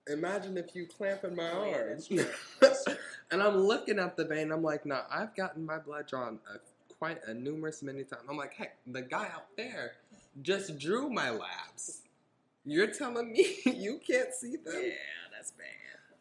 imagine 0.07 0.57
if 0.57 0.73
you 0.73 0.85
clamp 0.87 1.23
in 1.25 1.35
my 1.35 1.51
Oh, 1.51 1.71
arm. 1.73 1.89
that's 1.89 2.07
true. 2.07 2.25
That's 2.61 2.83
true. 2.85 2.95
and 3.31 3.43
I'm 3.43 3.57
looking 3.57 3.99
at 3.99 4.15
the 4.15 4.23
vein. 4.25 4.51
I'm 4.51 4.63
like, 4.63 4.85
nah, 4.85 5.01
I've 5.11 5.35
gotten 5.35 5.65
my 5.65 5.79
blood 5.79 6.07
drawn 6.07 6.39
a, 6.53 6.59
quite 6.95 7.19
a 7.27 7.33
numerous 7.33 7.83
many 7.83 8.03
times. 8.03 8.23
I'm 8.29 8.37
like, 8.37 8.53
heck, 8.53 8.77
the 8.87 9.01
guy 9.01 9.25
out 9.33 9.47
there 9.57 9.93
just 10.41 10.79
drew 10.79 11.09
my 11.09 11.29
labs. 11.29 12.01
You're 12.63 12.87
telling 12.87 13.31
me 13.31 13.57
you 13.65 13.99
can't 14.05 14.33
see 14.33 14.57
them? 14.57 14.73
yeah, 14.75 14.93
that's 15.35 15.51
bad. 15.51 15.67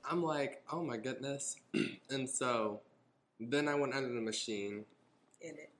I'm 0.08 0.22
like, 0.22 0.62
oh 0.72 0.82
my 0.82 0.96
goodness. 0.96 1.56
and 2.10 2.28
so 2.28 2.80
then 3.38 3.68
I 3.68 3.74
went 3.74 3.94
under 3.94 4.12
the 4.12 4.20
machine. 4.20 4.84
In 5.40 5.50
it. 5.50 5.70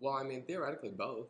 Well, 0.00 0.14
I 0.14 0.24
mean, 0.24 0.42
theoretically, 0.42 0.90
both. 0.90 1.28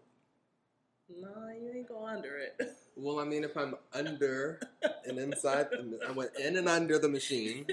No, 1.20 1.28
you 1.60 1.70
ain't 1.74 1.88
go 1.88 2.06
under 2.06 2.38
it. 2.38 2.76
Well, 2.94 3.20
I 3.20 3.24
mean, 3.24 3.42
if 3.42 3.56
I'm 3.56 3.74
under 3.94 4.60
and 5.06 5.18
inside, 5.18 5.68
the, 5.70 5.98
I 6.06 6.10
went 6.10 6.32
in 6.38 6.58
and 6.58 6.68
under 6.68 6.98
the 6.98 7.08
machine. 7.08 7.64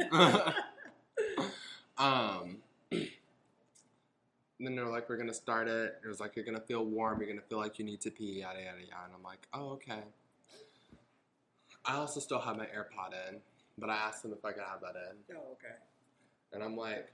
um, 1.98 2.56
then 4.68 4.76
they're 4.76 4.88
like, 4.88 5.10
we're 5.10 5.18
gonna 5.18 5.34
start 5.34 5.68
it. 5.68 6.00
It 6.04 6.08
was 6.08 6.20
like, 6.20 6.36
you're 6.36 6.46
gonna 6.46 6.60
feel 6.60 6.86
warm. 6.86 7.20
You're 7.22 7.30
gonna 7.30 7.46
feel 7.48 7.58
like 7.60 7.80
you 7.80 7.86
need 7.86 8.02
to 8.02 8.12
pee. 8.12 8.40
Yada 8.42 8.60
yada 8.60 8.80
yada. 8.80 9.06
And 9.06 9.14
I'm 9.16 9.24
like, 9.24 9.48
oh 9.54 9.70
okay. 9.72 10.04
I 11.86 11.96
also 11.96 12.20
still 12.20 12.40
have 12.40 12.58
my 12.58 12.66
AirPod 12.66 13.14
in, 13.30 13.40
but 13.78 13.90
I 13.90 13.96
asked 13.96 14.24
them 14.24 14.34
if 14.34 14.44
I 14.44 14.52
could 14.52 14.64
have 14.70 14.82
that 14.82 14.96
in, 14.96 15.36
oh, 15.36 15.54
okay. 15.54 15.76
and 16.54 16.62
I'm 16.64 16.76
like, 16.76 17.12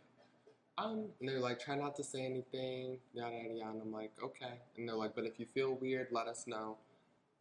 um. 0.77 1.05
And 1.19 1.29
they're 1.29 1.39
like, 1.39 1.59
try 1.59 1.75
not 1.75 1.95
to 1.97 2.03
say 2.03 2.25
anything. 2.25 2.97
Yada 3.13 3.35
yada 3.35 3.53
yada. 3.53 3.71
And 3.71 3.81
I'm 3.81 3.91
like, 3.91 4.11
okay. 4.21 4.59
And 4.77 4.87
they're 4.89 4.95
like, 4.95 5.15
but 5.15 5.25
if 5.25 5.39
you 5.39 5.45
feel 5.53 5.75
weird, 5.75 6.07
let 6.11 6.27
us 6.27 6.45
know. 6.47 6.77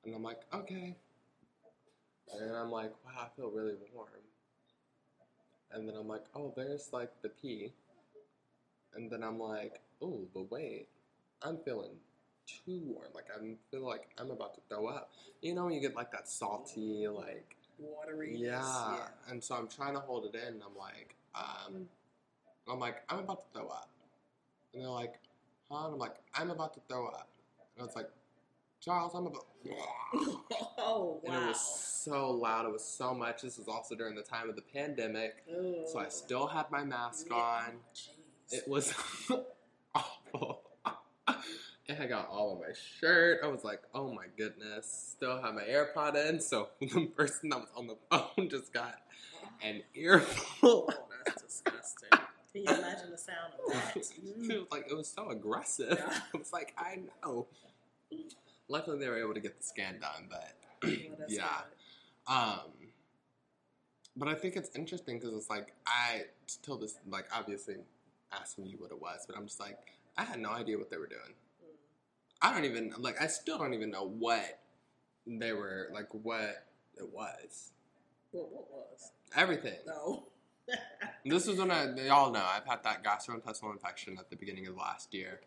And 0.05 0.15
I'm 0.15 0.23
like, 0.23 0.43
okay. 0.53 0.97
And 2.33 2.57
I'm 2.57 2.71
like, 2.71 2.93
wow, 3.05 3.27
I 3.27 3.29
feel 3.37 3.51
really 3.51 3.75
warm. 3.93 4.09
And 5.73 5.89
then 5.89 5.97
I'm 5.97 6.07
like, 6.09 6.25
oh, 6.35 6.53
there's 6.57 6.91
like 6.93 7.11
the 7.23 7.31
pee. 7.31 7.73
And 8.95 9.11
then 9.11 9.23
I'm 9.23 9.39
like, 9.41 9.81
oh, 10.05 10.27
but 10.35 10.51
wait, 10.51 10.89
I'm 11.43 11.59
feeling 11.65 11.91
too 12.47 12.81
warm. 12.85 13.09
Like 13.15 13.27
I 13.35 13.41
feel 13.71 13.87
like 13.87 14.09
I'm 14.19 14.31
about 14.31 14.55
to 14.55 14.61
throw 14.69 14.87
up. 14.87 15.11
You 15.43 15.55
know, 15.55 15.65
when 15.65 15.75
you 15.75 15.81
get 15.81 15.95
like 15.97 16.13
that 16.13 16.29
salty, 16.29 17.07
like 17.09 17.57
Watery. 17.79 18.37
yeah. 18.37 18.99
And 19.29 19.43
so 19.43 19.55
I'm 19.55 19.67
trying 19.69 19.95
to 19.95 20.01
hold 20.01 20.27
it 20.27 20.35
in. 20.37 20.55
And 20.55 20.63
I'm 20.63 20.77
like, 20.79 21.17
um, 21.35 21.87
I'm 22.71 22.79
like, 22.79 23.03
I'm 23.09 23.19
about 23.21 23.41
to 23.41 23.47
throw 23.59 23.69
up. 23.69 23.89
And 24.73 24.83
they're 24.83 24.91
like, 24.91 25.15
huh? 25.71 25.87
And 25.87 25.95
I'm 25.95 25.99
like, 25.99 26.17
I'm 26.35 26.51
about 26.51 26.75
to 26.75 26.81
throw 26.89 27.07
up. 27.09 27.29
And 27.77 27.83
I 27.83 27.87
was 27.87 27.97
like, 27.97 28.11
Charles, 28.81 29.13
I'm 29.15 29.27
about. 29.27 29.47
oh, 30.79 31.21
wow! 31.25 31.33
And 31.35 31.45
it 31.45 31.49
was 31.49 31.61
so 32.05 32.31
loud. 32.31 32.67
It 32.67 32.73
was 32.73 32.85
so 32.85 33.15
much. 33.15 33.43
This 33.43 33.57
was 33.59 33.67
also 33.67 33.95
during 33.95 34.15
the 34.15 34.23
time 34.23 34.49
of 34.51 34.57
the 34.57 34.63
pandemic. 34.63 35.43
So 35.91 35.99
I 35.99 36.09
still 36.11 36.47
had 36.47 36.71
my 36.71 36.85
mask 36.85 37.27
Yeah. 37.31 37.37
on. 37.37 37.73
Jeez. 37.95 38.09
It 38.59 38.69
was. 38.69 38.93
It 41.87 41.97
had 41.97 42.09
got 42.09 42.29
all 42.31 42.53
on 42.53 42.61
my 42.61 42.73
shirt. 43.01 43.41
I 43.45 43.47
was 43.49 43.63
like, 43.63 43.83
oh 43.95 44.13
my 44.13 44.25
goodness. 44.39 45.15
Still 45.17 45.41
had 45.41 45.55
my 45.55 45.63
AirPod 45.63 46.17
in. 46.29 46.41
So 46.41 46.69
the 46.81 47.07
person 47.07 47.51
that 47.51 47.61
was 47.61 47.69
on 47.77 47.87
the 47.87 47.97
phone 48.11 48.49
just 48.49 48.73
got 48.73 48.95
an 49.63 49.83
earful. 49.95 50.89
Oh, 50.91 51.05
that's 51.27 51.43
disgusting. 51.43 52.09
Can 52.11 52.63
you 52.63 52.69
imagine 52.69 53.11
the 53.11 53.19
sound 53.19 53.53
of 53.67 53.73
that? 53.73 53.97
it 53.97 54.07
was 54.39 54.67
like, 54.71 54.87
it 54.89 54.97
was 54.97 55.09
so 55.09 55.29
aggressive. 55.31 55.99
Yeah. 55.99 56.19
I 56.33 56.39
was 56.39 56.53
like, 56.53 56.73
I 56.79 57.01
know. 57.23 57.49
Luckily, 58.69 58.99
they 58.99 59.09
were 59.09 59.19
able 59.19 59.35
to 59.35 59.41
get 59.41 59.59
the 59.59 59.65
scan 59.65 59.99
done, 60.01 60.29
but 60.31 60.55
Well, 60.83 60.93
Yeah. 61.29 61.49
Um, 62.27 62.71
but 64.17 64.29
I 64.29 64.35
think 64.35 64.57
it's 64.57 64.71
interesting 64.77 65.19
because 65.19 65.35
it's 65.35 65.51
like 65.51 65.75
I 65.87 66.23
till 66.63 66.79
this 66.79 66.97
like 67.09 67.27
obviously 67.35 67.77
asking 68.33 68.67
you 68.67 68.77
what 68.79 68.91
it 68.91 69.01
was, 69.01 69.25
but 69.27 69.37
I'm 69.37 69.47
just 69.47 69.61
like 69.61 69.79
I 70.17 70.25
had 70.25 70.41
no 70.41 70.51
idea 70.51 70.79
what 70.79 70.91
they 70.91 70.97
were 70.97 71.09
doing. 71.09 71.35
I 72.45 72.53
don't 72.53 72.67
even 72.67 72.93
like 72.99 73.21
I 73.23 73.27
still 73.27 73.57
don't 73.57 73.73
even 73.73 73.91
know 73.91 74.07
what 74.07 74.61
they 75.27 75.53
were 75.55 75.89
like 75.95 76.09
what 76.13 76.67
it 76.95 77.11
was. 77.11 77.73
What, 78.33 78.53
what 78.53 78.71
was? 78.71 79.13
Everything. 79.35 79.79
No. 79.87 80.25
This 81.27 81.47
was 81.47 81.57
when 81.57 81.71
I 81.71 81.87
they 81.87 82.11
all 82.11 82.31
know 82.31 82.45
I've 82.47 82.67
had 82.67 82.85
that 82.85 83.03
gastrointestinal 83.03 83.73
infection 83.73 84.19
at 84.19 84.29
the 84.29 84.37
beginning 84.37 84.67
of 84.67 84.77
last 84.77 85.15
year. 85.15 85.41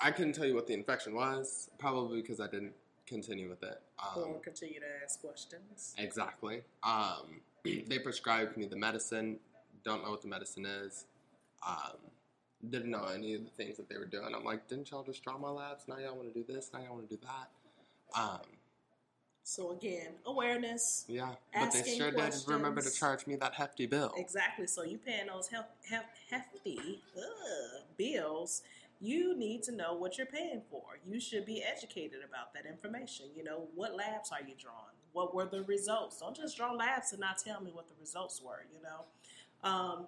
I 0.00 0.12
couldn't 0.12 0.34
tell 0.34 0.46
you 0.46 0.54
what 0.54 0.68
the 0.68 0.74
infection 0.74 1.12
was, 1.12 1.68
probably 1.76 2.22
because 2.22 2.38
I 2.38 2.46
didn't 2.46 2.74
continue 3.04 3.48
with 3.48 3.64
it. 3.64 3.80
Um, 3.98 4.22
or 4.22 4.38
continue 4.38 4.78
to 4.78 4.86
ask 5.02 5.20
questions. 5.20 5.96
Exactly. 5.98 6.62
Um, 6.84 7.40
they 7.64 7.98
prescribed 7.98 8.56
me 8.56 8.66
the 8.66 8.76
medicine. 8.76 9.40
Don't 9.84 10.04
know 10.04 10.10
what 10.12 10.22
the 10.22 10.28
medicine 10.28 10.66
is. 10.66 11.06
Um, 11.66 11.96
didn't 12.70 12.90
know 12.90 13.04
any 13.06 13.34
of 13.34 13.44
the 13.44 13.50
things 13.50 13.76
that 13.76 13.88
they 13.88 13.96
were 13.96 14.06
doing. 14.06 14.34
I'm 14.34 14.44
like, 14.44 14.68
didn't 14.68 14.90
y'all 14.90 15.04
just 15.04 15.22
draw 15.22 15.38
my 15.38 15.50
labs? 15.50 15.84
Now 15.88 15.98
y'all 15.98 16.16
want 16.16 16.32
to 16.32 16.34
do 16.34 16.44
this? 16.52 16.70
Now 16.72 16.80
y'all 16.80 16.94
want 16.94 17.08
to 17.08 17.16
do 17.16 17.20
that? 17.22 18.20
Um, 18.20 18.40
So 19.42 19.72
again, 19.72 20.12
awareness. 20.24 21.04
yeah, 21.08 21.34
but 21.54 21.72
they 21.72 21.96
sure 21.96 22.10
did 22.10 22.34
remember 22.48 22.80
to 22.80 22.90
charge 22.90 23.26
me 23.26 23.36
that 23.36 23.54
hefty 23.54 23.86
bill. 23.86 24.12
Exactly. 24.16 24.66
So 24.66 24.82
you 24.82 24.98
paying 24.98 25.26
those 25.28 25.48
hef, 25.48 25.66
hef, 25.88 26.04
hefty 26.30 27.00
ugh, 27.16 27.82
bills, 27.96 28.62
you 29.00 29.36
need 29.36 29.62
to 29.64 29.72
know 29.72 29.94
what 29.94 30.16
you're 30.18 30.26
paying 30.26 30.62
for. 30.70 30.82
You 31.06 31.20
should 31.20 31.44
be 31.44 31.62
educated 31.62 32.20
about 32.28 32.54
that 32.54 32.66
information. 32.66 33.26
You 33.36 33.44
know, 33.44 33.68
what 33.74 33.94
labs 33.94 34.32
are 34.32 34.40
you 34.40 34.54
drawing? 34.58 34.96
What 35.12 35.34
were 35.34 35.46
the 35.46 35.62
results? 35.64 36.18
Don't 36.20 36.36
just 36.36 36.56
draw 36.56 36.72
labs 36.72 37.12
and 37.12 37.20
not 37.20 37.38
tell 37.38 37.60
me 37.60 37.70
what 37.72 37.88
the 37.88 37.94
results 38.00 38.40
were, 38.42 38.64
you 38.72 38.80
know. 38.82 39.04
Um, 39.68 40.06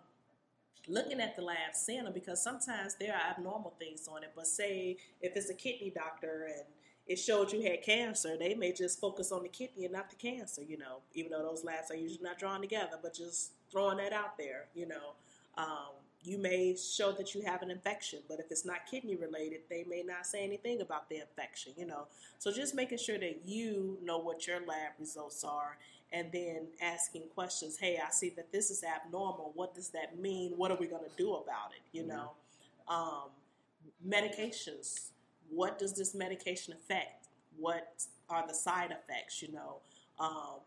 looking 0.89 1.21
at 1.21 1.37
the 1.37 1.43
lab, 1.43 1.75
them 1.87 2.13
because 2.13 2.43
sometimes 2.43 2.97
there 2.99 3.15
are 3.15 3.31
abnormal 3.31 3.75
things 3.79 4.09
on 4.09 4.23
it. 4.23 4.33
But 4.35 4.47
say 4.47 4.97
if 5.21 5.37
it's 5.37 5.51
a 5.51 5.55
kidney 5.55 5.93
doctor 5.95 6.49
and 6.55 6.65
it 7.07 7.19
showed 7.19 7.53
you 7.53 7.63
had 7.63 7.83
cancer, 7.83 8.37
they 8.39 8.55
may 8.55 8.73
just 8.73 9.01
focus 9.01 9.33
on 9.33 9.43
the 9.43 9.49
kidney 9.49 9.85
and 9.85 9.93
not 9.93 10.11
the 10.11 10.17
cancer, 10.17 10.63
you 10.63 10.77
know, 10.77 11.01
even 11.15 11.33
though 11.33 11.43
those 11.43 11.65
labs 11.65 11.91
are 11.91 11.97
usually 11.97 12.23
not 12.23 12.39
drawn 12.39 12.61
together, 12.61 12.99
but 13.03 13.15
just 13.15 13.53
throwing 13.71 13.97
that 13.99 14.13
out 14.13 14.37
there, 14.37 14.67
you 14.75 14.87
know. 14.87 15.15
Um, 15.57 15.95
you 16.23 16.37
may 16.37 16.77
show 16.77 17.13
that 17.13 17.35
you 17.35 17.43
have 17.43 17.63
an 17.63 17.71
infection, 17.71 18.21
but 18.29 18.41
if 18.41 18.47
it's 18.51 18.67
not 18.67 18.87
kidney 18.91 19.17
related, 19.17 19.61
they 19.71 19.85
may 19.89 20.03
not 20.03 20.27
say 20.27 20.43
anything 20.45 20.81
about 20.81 21.09
the 21.09 21.21
infection, 21.21 21.73
you 21.77 21.87
know. 21.87 22.07
So 22.39 22.53
just 22.53 22.75
making 22.75 22.99
sure 22.99 23.19
that 23.19 23.43
you 23.47 23.99
know 24.03 24.19
what 24.19 24.47
your 24.47 24.59
lab 24.67 24.93
results 24.99 25.45
are 25.45 25.79
and 26.13 26.31
then 26.33 26.69
asking 26.81 27.23
questions. 27.35 27.77
Hey, 27.79 27.99
I 28.05 28.11
see 28.11 28.31
that 28.31 28.51
this 28.53 28.71
is 28.71 28.83
abnormal. 28.83 29.53
What 29.55 29.75
does 29.75 29.91
that 29.91 30.19
mean? 30.19 30.53
What 30.57 30.71
are 30.71 30.77
we 30.77 30.87
going 30.87 31.05
to 31.05 31.17
do 31.17 31.35
about 31.35 31.73
it? 31.73 31.83
You 31.97 32.05
mm-hmm. 32.05 32.11
know, 32.11 32.33
um, 32.89 33.31
medications. 34.07 35.11
What 35.51 35.79
does 35.79 35.95
this 35.95 36.15
medication 36.15 36.75
affect? 36.75 37.29
What 37.59 38.05
are 38.29 38.47
the 38.47 38.55
side 38.55 38.91
effects? 38.91 39.43
You 39.43 39.53
know, 39.53 39.77
um, 40.19 40.61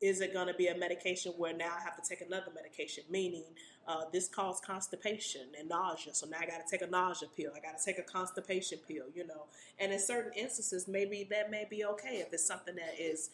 is 0.00 0.20
it 0.20 0.32
going 0.32 0.48
to 0.48 0.54
be 0.54 0.68
a 0.68 0.76
medication 0.76 1.32
where 1.38 1.52
now 1.52 1.72
I 1.78 1.82
have 1.82 2.00
to 2.00 2.08
take 2.08 2.20
another 2.20 2.52
medication? 2.54 3.04
Meaning, 3.10 3.44
uh, 3.86 4.02
this 4.12 4.28
caused 4.28 4.64
constipation 4.64 5.42
and 5.58 5.68
nausea, 5.68 6.14
so 6.14 6.26
now 6.26 6.38
I 6.40 6.46
got 6.46 6.66
to 6.66 6.70
take 6.70 6.86
a 6.86 6.90
nausea 6.90 7.28
pill. 7.36 7.52
I 7.56 7.60
got 7.60 7.78
to 7.78 7.84
take 7.84 7.98
a 7.98 8.02
constipation 8.02 8.78
pill. 8.86 9.04
You 9.14 9.26
know, 9.26 9.44
and 9.78 9.92
in 9.92 9.98
certain 9.98 10.32
instances, 10.36 10.86
maybe 10.88 11.26
that 11.30 11.50
may 11.50 11.66
be 11.68 11.84
okay 11.84 12.24
if 12.26 12.32
it's 12.32 12.46
something 12.46 12.76
that 12.76 12.94
is 12.98 13.30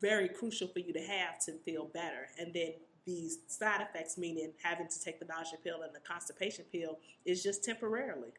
very 0.00 0.28
crucial 0.28 0.68
for 0.68 0.80
you 0.80 0.92
to 0.92 1.00
have 1.00 1.38
to 1.46 1.52
feel 1.64 1.86
better. 1.86 2.28
And 2.38 2.52
then 2.52 2.72
these 3.06 3.38
side 3.46 3.80
effects, 3.80 4.18
meaning 4.18 4.52
having 4.62 4.88
to 4.88 5.00
take 5.00 5.18
the 5.18 5.26
nausea 5.26 5.58
pill 5.62 5.82
and 5.82 5.94
the 5.94 6.00
constipation 6.00 6.64
pill, 6.72 6.98
is 7.24 7.42
just 7.42 7.64
temporarily. 7.64 8.32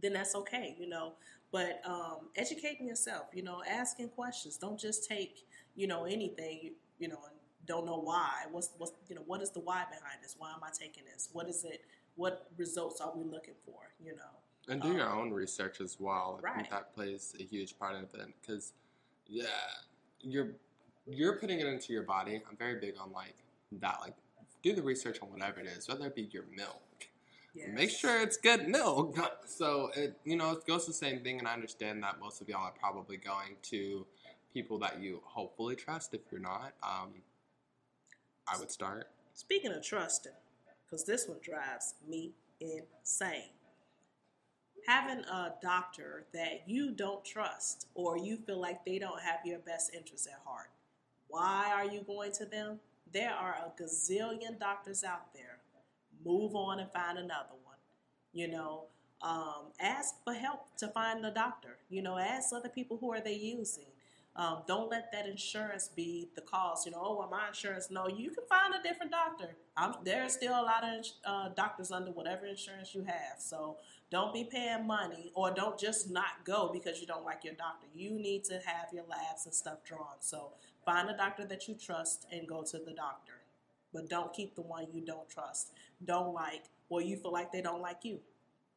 Then 0.00 0.12
that's 0.12 0.34
okay, 0.34 0.76
you 0.78 0.88
know. 0.88 1.12
But 1.52 1.80
um, 1.84 2.30
educating 2.36 2.86
yourself, 2.86 3.26
you 3.32 3.42
know, 3.42 3.62
asking 3.68 4.08
questions. 4.08 4.56
Don't 4.56 4.78
just 4.78 5.08
take, 5.08 5.46
you 5.76 5.86
know, 5.86 6.04
anything, 6.04 6.60
you, 6.62 6.72
you 6.98 7.08
know, 7.08 7.18
and 7.28 7.38
don't 7.66 7.86
know 7.86 8.00
why. 8.00 8.44
What's 8.50 8.70
what's 8.78 8.92
you 9.08 9.16
know 9.16 9.22
what 9.26 9.40
is 9.42 9.50
the 9.50 9.60
why 9.60 9.84
behind 9.84 10.22
this? 10.22 10.34
Why 10.38 10.50
am 10.50 10.62
I 10.62 10.70
taking 10.78 11.04
this? 11.04 11.28
What 11.32 11.48
is 11.48 11.64
it? 11.64 11.82
What 12.16 12.48
results 12.56 13.00
are 13.00 13.12
we 13.14 13.24
looking 13.24 13.54
for? 13.64 13.78
You 14.02 14.16
know. 14.16 14.22
And 14.68 14.80
do 14.80 14.88
um, 14.88 14.96
your 14.96 15.10
own 15.10 15.30
research 15.30 15.80
as 15.80 15.98
well. 16.00 16.40
Right. 16.42 16.68
that 16.70 16.94
plays 16.94 17.34
a 17.38 17.42
huge 17.42 17.78
part 17.78 17.96
of 17.96 18.14
it 18.14 18.28
because, 18.40 18.72
yeah, 19.26 19.44
you're 20.24 20.52
you're 21.06 21.38
putting 21.38 21.60
it 21.60 21.66
into 21.66 21.92
your 21.92 22.02
body. 22.02 22.42
I'm 22.48 22.56
very 22.56 22.80
big 22.80 22.94
on 22.98 23.12
like 23.12 23.34
that. 23.72 23.98
Like, 24.00 24.14
do 24.62 24.74
the 24.74 24.82
research 24.82 25.18
on 25.22 25.30
whatever 25.30 25.60
it 25.60 25.66
is, 25.66 25.88
whether 25.88 26.06
it 26.06 26.14
be 26.14 26.28
your 26.32 26.44
milk. 26.56 26.80
Yes. 27.54 27.68
Make 27.72 27.90
sure 27.90 28.20
it's 28.20 28.36
good 28.36 28.68
milk. 28.68 29.16
So 29.46 29.90
it, 29.94 30.18
you 30.24 30.36
know, 30.36 30.52
it 30.52 30.66
goes 30.66 30.84
the 30.84 30.92
same 30.92 31.20
thing, 31.20 31.38
and 31.38 31.46
I 31.46 31.52
understand 31.52 32.02
that 32.02 32.18
most 32.18 32.40
of 32.40 32.48
y'all 32.48 32.64
are 32.64 32.72
probably 32.72 33.16
going 33.16 33.54
to 33.70 34.04
people 34.52 34.78
that 34.80 35.00
you 35.00 35.20
hopefully 35.22 35.76
trust. 35.76 36.12
If 36.12 36.22
you're 36.32 36.40
not, 36.40 36.72
um, 36.82 37.10
I 38.48 38.58
would 38.58 38.72
start. 38.72 39.10
Speaking 39.34 39.70
of 39.70 39.84
trusting, 39.84 40.32
because 40.84 41.04
this 41.04 41.28
one 41.28 41.38
drives 41.40 41.94
me 42.08 42.32
insane 42.60 43.50
having 44.86 45.24
a 45.24 45.54
doctor 45.62 46.24
that 46.34 46.62
you 46.66 46.90
don't 46.90 47.24
trust 47.24 47.86
or 47.94 48.18
you 48.18 48.36
feel 48.36 48.60
like 48.60 48.84
they 48.84 48.98
don't 48.98 49.20
have 49.20 49.40
your 49.44 49.58
best 49.60 49.94
interests 49.94 50.26
at 50.26 50.40
heart. 50.44 50.70
Why 51.28 51.72
are 51.74 51.86
you 51.86 52.02
going 52.06 52.32
to 52.32 52.44
them? 52.44 52.80
There 53.12 53.32
are 53.32 53.54
a 53.54 53.82
gazillion 53.82 54.58
doctors 54.58 55.04
out 55.04 55.32
there. 55.34 55.58
Move 56.24 56.54
on 56.54 56.80
and 56.80 56.90
find 56.92 57.18
another 57.18 57.56
one. 57.64 57.76
You 58.32 58.48
know, 58.48 58.84
um, 59.22 59.72
ask 59.80 60.14
for 60.24 60.34
help 60.34 60.76
to 60.78 60.88
find 60.88 61.24
a 61.24 61.30
doctor. 61.30 61.76
You 61.88 62.02
know, 62.02 62.18
ask 62.18 62.52
other 62.52 62.68
people 62.68 62.98
who 62.98 63.12
are 63.12 63.20
they 63.20 63.34
using. 63.34 63.84
Um, 64.36 64.62
don't 64.66 64.90
let 64.90 65.12
that 65.12 65.26
insurance 65.26 65.88
be 65.94 66.28
the 66.34 66.40
cause. 66.40 66.84
You 66.84 66.92
know, 66.92 67.00
oh, 67.00 67.18
well, 67.18 67.28
my 67.30 67.48
insurance. 67.48 67.88
No, 67.90 68.08
you 68.08 68.30
can 68.30 68.44
find 68.48 68.74
a 68.74 68.82
different 68.82 69.12
doctor. 69.12 69.54
I'm, 69.76 69.94
there's 70.04 70.32
still 70.32 70.52
a 70.52 70.62
lot 70.62 70.82
of 70.82 71.06
uh, 71.24 71.48
doctors 71.54 71.92
under 71.92 72.10
whatever 72.10 72.44
insurance 72.46 72.94
you 72.94 73.04
have. 73.04 73.38
So 73.38 73.76
don't 74.10 74.34
be 74.34 74.44
paying 74.44 74.86
money 74.86 75.30
or 75.34 75.52
don't 75.52 75.78
just 75.78 76.10
not 76.10 76.44
go 76.44 76.70
because 76.72 77.00
you 77.00 77.06
don't 77.06 77.24
like 77.24 77.44
your 77.44 77.54
doctor. 77.54 77.86
You 77.94 78.10
need 78.10 78.42
to 78.44 78.54
have 78.54 78.92
your 78.92 79.04
labs 79.08 79.46
and 79.46 79.54
stuff 79.54 79.84
drawn. 79.84 80.18
So 80.20 80.50
find 80.84 81.08
a 81.08 81.16
doctor 81.16 81.46
that 81.46 81.68
you 81.68 81.74
trust 81.74 82.26
and 82.32 82.48
go 82.48 82.62
to 82.62 82.78
the 82.78 82.92
doctor. 82.92 83.34
But 83.92 84.10
don't 84.10 84.32
keep 84.32 84.56
the 84.56 84.62
one 84.62 84.86
you 84.92 85.04
don't 85.04 85.28
trust, 85.28 85.70
don't 86.04 86.34
like, 86.34 86.64
or 86.88 87.00
you 87.00 87.16
feel 87.16 87.32
like 87.32 87.52
they 87.52 87.62
don't 87.62 87.80
like 87.80 87.98
you. 88.02 88.18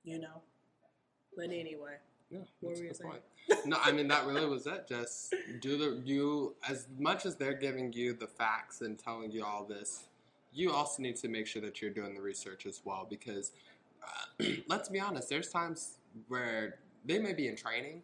You 0.04 0.20
know. 0.20 0.42
But 1.36 1.46
anyway. 1.46 1.98
Yeah, 2.30 2.40
that's 2.62 2.80
a 2.80 2.84
good 2.84 3.00
point. 3.00 3.22
no, 3.66 3.78
I 3.82 3.92
mean 3.92 4.08
that 4.10 4.26
really 4.26 4.46
was 4.46 4.68
it. 4.68 4.88
Just 4.88 5.34
do 5.62 5.78
the 5.78 6.02
you 6.06 6.56
as 6.68 6.88
much 7.00 7.26
as 7.26 7.36
they're 7.36 7.54
giving 7.54 7.94
you 7.94 8.14
the 8.14 8.28
facts 8.28 8.82
and 8.82 9.00
telling 9.00 9.32
you 9.32 9.46
all 9.46 9.64
this, 9.64 10.06
you 10.54 10.72
also 10.72 11.02
need 11.02 11.16
to 11.18 11.30
make 11.30 11.48
sure 11.48 11.62
that 11.62 11.82
you're 11.82 11.92
doing 11.92 12.14
the 12.14 12.22
research 12.22 12.66
as 12.66 12.82
well. 12.84 13.08
Because 13.10 13.52
uh, 14.04 14.46
let's 14.68 14.90
be 14.90 15.00
honest, 15.00 15.30
there's 15.30 15.50
times 15.50 16.00
where 16.28 16.80
they 17.06 17.20
may 17.20 17.34
be 17.34 17.48
in 17.48 17.56
training, 17.56 18.02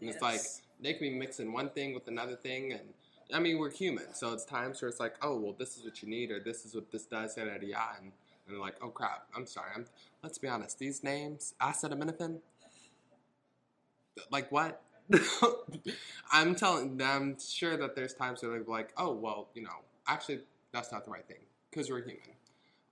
and 0.00 0.06
yes. 0.06 0.14
it's 0.14 0.22
like 0.22 0.40
they 0.80 0.94
can 0.94 1.10
be 1.10 1.18
mixing 1.18 1.52
one 1.52 1.68
thing 1.70 1.92
with 1.92 2.08
another 2.08 2.36
thing, 2.36 2.72
and 2.72 2.94
I 3.34 3.40
mean 3.40 3.58
we're 3.58 3.70
human, 3.70 4.14
so 4.14 4.32
it's 4.32 4.46
times 4.46 4.80
where 4.80 4.88
it's 4.88 5.00
like, 5.00 5.16
oh 5.20 5.36
well, 5.38 5.54
this 5.58 5.76
is 5.76 5.84
what 5.84 6.02
you 6.02 6.08
need, 6.08 6.30
or 6.30 6.40
this 6.40 6.64
is 6.64 6.74
what 6.74 6.90
this 6.90 7.04
does, 7.04 7.36
yada 7.36 7.50
yada, 7.60 7.96
and, 8.00 8.12
and 8.46 8.54
they're 8.54 8.58
like, 8.58 8.76
oh 8.80 8.88
crap, 8.88 9.26
I'm 9.36 9.46
sorry. 9.46 9.70
I'm, 9.74 9.84
let's 10.22 10.38
be 10.38 10.48
honest, 10.48 10.78
these 10.78 11.04
names, 11.04 11.52
acetaminophen 11.60 12.38
like 14.30 14.50
what? 14.50 14.82
I'm 16.32 16.54
telling 16.54 17.00
I'm 17.00 17.36
sure 17.38 17.76
that 17.76 17.94
there's 17.94 18.14
times 18.14 18.42
where 18.42 18.52
they're 18.52 18.64
like, 18.66 18.92
oh, 18.96 19.12
well, 19.12 19.48
you 19.54 19.62
know, 19.62 19.84
actually, 20.08 20.40
that's 20.72 20.92
not 20.92 21.04
the 21.04 21.10
right 21.10 21.26
thing 21.26 21.44
because 21.70 21.90
we're 21.90 22.00
human. 22.00 22.20